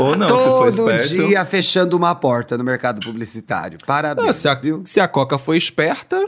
Ou 0.00 0.16
não, 0.16 0.36
se 0.38 0.44
for 0.44 0.72
Todo 0.74 0.90
esperto. 0.96 1.26
dia 1.28 1.44
fechando 1.44 1.96
uma 1.96 2.14
porta 2.14 2.56
no 2.58 2.64
mercado 2.64 3.00
publicitário. 3.04 3.78
Parabéns, 3.86 4.28
Ah, 4.28 4.32
se, 4.32 4.48
a, 4.48 4.54
viu? 4.54 4.82
se 4.84 4.98
a 4.98 5.06
Coca 5.06 5.38
foi 5.38 5.56
esperta, 5.58 6.26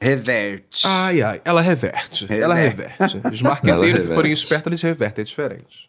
Reverte. 0.00 0.86
ai, 0.86 1.22
ai, 1.22 1.40
ela 1.44 1.60
reverte. 1.60 2.26
Ela 2.30 2.54
reverte. 2.54 3.20
Os 3.32 3.42
marqueteiros, 3.42 4.02
se 4.04 4.08
forem 4.08 4.30
reverte. 4.30 4.42
espertos, 4.42 4.66
eles 4.70 4.82
revertem, 4.82 5.22
é 5.22 5.24
diferente. 5.24 5.88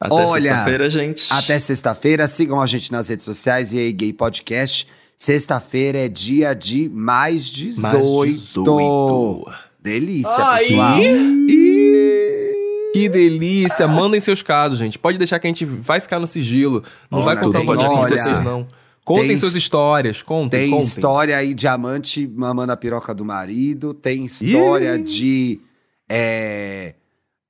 Até 0.00 0.26
sexta-feira, 0.26 0.90
gente. 0.90 1.32
Até 1.32 1.58
sexta-feira, 1.58 2.26
sigam 2.26 2.60
a 2.60 2.66
gente 2.66 2.90
nas 2.90 3.08
redes 3.08 3.24
sociais 3.24 3.72
e 3.72 3.78
aí 3.78 3.92
Gay 3.92 4.12
Podcast. 4.12 4.88
Sexta-feira 5.16 5.98
é 5.98 6.08
dia 6.08 6.54
de 6.54 6.88
mais 6.88 7.46
18. 7.46 7.80
Mais 7.80 8.36
18. 8.40 9.52
Delícia, 9.80 10.48
Aí. 10.48 10.68
pessoal. 10.68 10.98
Ih. 11.00 12.52
Que 12.92 13.08
delícia! 13.08 13.88
Mandem 13.88 14.20
seus 14.20 14.42
casos, 14.42 14.78
gente. 14.78 14.98
Pode 14.98 15.16
deixar 15.18 15.38
que 15.38 15.46
a 15.46 15.50
gente 15.50 15.64
vai 15.64 16.00
ficar 16.00 16.18
no 16.18 16.26
sigilo. 16.26 16.82
Não 17.10 17.18
Olha, 17.20 17.24
vai 17.26 17.36
contar 17.42 17.60
o 17.60 17.62
acontecer, 17.62 17.92
acontecer. 17.94 18.44
não. 18.44 18.66
Contem 19.04 19.28
Tem- 19.28 19.36
suas 19.36 19.54
histórias, 19.56 20.22
contem, 20.22 20.60
Tem 20.60 20.70
contem. 20.70 20.86
história 20.86 21.36
aí, 21.36 21.54
diamante 21.54 22.26
mamando 22.26 22.72
a 22.72 22.76
piroca 22.76 23.12
do 23.12 23.24
marido. 23.24 23.92
Tem 23.92 24.24
história 24.24 24.94
Ih. 24.96 25.02
de. 25.02 25.60
É, 26.08 26.94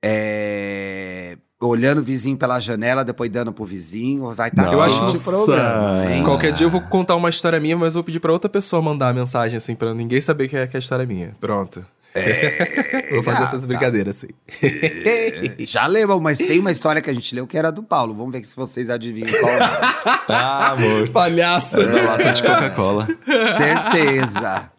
é, 0.03 1.37
olhando 1.61 1.99
o 1.99 2.03
vizinho 2.05 2.37
pela 2.37 2.59
janela, 2.59 3.05
depois 3.05 3.31
dando 3.31 3.53
pro 3.53 3.65
vizinho. 3.65 4.33
Vai 4.35 4.49
estar 4.49 4.63
Nossa. 4.63 4.75
Eu 4.75 4.81
acho 4.83 5.07
de 5.13 5.19
programa, 5.25 6.13
hein? 6.15 6.25
Qualquer 6.25 6.53
dia 6.53 6.67
eu 6.67 6.71
vou 6.71 6.81
contar 6.81 7.17
uma 7.17 7.29
história 7.31 7.61
minha, 7.61 7.77
mas 7.77 7.95
eu 7.95 7.99
vou 8.01 8.05
pedir 8.05 8.21
pra 8.21 8.33
outra 8.33 8.49
pessoa 8.49 8.81
mandar 8.83 9.11
a 9.11 9.13
mensagem, 9.13 9.57
assim, 9.59 9.75
pra 9.75 9.93
ninguém 9.95 10.21
saber 10.21 10.49
que 10.49 10.57
é, 10.57 10.67
que 10.67 10.77
a 10.77 10.81
história 10.81 11.03
é 11.03 11.07
minha. 11.07 11.37
Pronto. 11.41 11.85
Vou 13.13 13.23
fazer 13.23 13.43
Ah, 13.43 13.45
essas 13.45 13.61
tá. 13.63 13.67
brincadeiras, 13.67 14.17
assim. 14.17 14.29
Já 15.61 15.87
lembro, 15.87 16.21
mas 16.21 16.39
tem 16.39 16.59
uma 16.59 16.71
história 16.71 17.01
que 17.01 17.09
a 17.09 17.13
gente 17.13 17.35
leu 17.35 17.47
que 17.47 17.57
era 17.57 17.71
do 17.73 17.83
Paulo. 17.83 18.15
Vamos 18.15 18.33
ver 18.33 18.45
se 18.45 18.55
vocês 18.55 18.91
adivinham 18.91 19.31
qual 19.41 19.51
é. 19.53 19.59
Ah, 20.29 20.73
amor. 20.73 21.09
Palhaço! 21.11 21.77
Da 21.77 22.03
lata 22.03 22.33
de 22.33 22.43
Coca-Cola. 22.43 23.09
Certeza. 23.53 24.71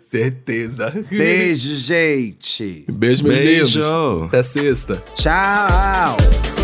Certeza. 0.00 0.92
Beijo, 1.10 1.74
gente. 1.76 2.84
Beijo, 2.90 3.24
meus 3.24 3.38
lindos. 3.38 3.74
Beijo. 3.74 4.24
Até 4.24 4.42
sexta. 4.42 5.02
Tchau. 5.14 6.61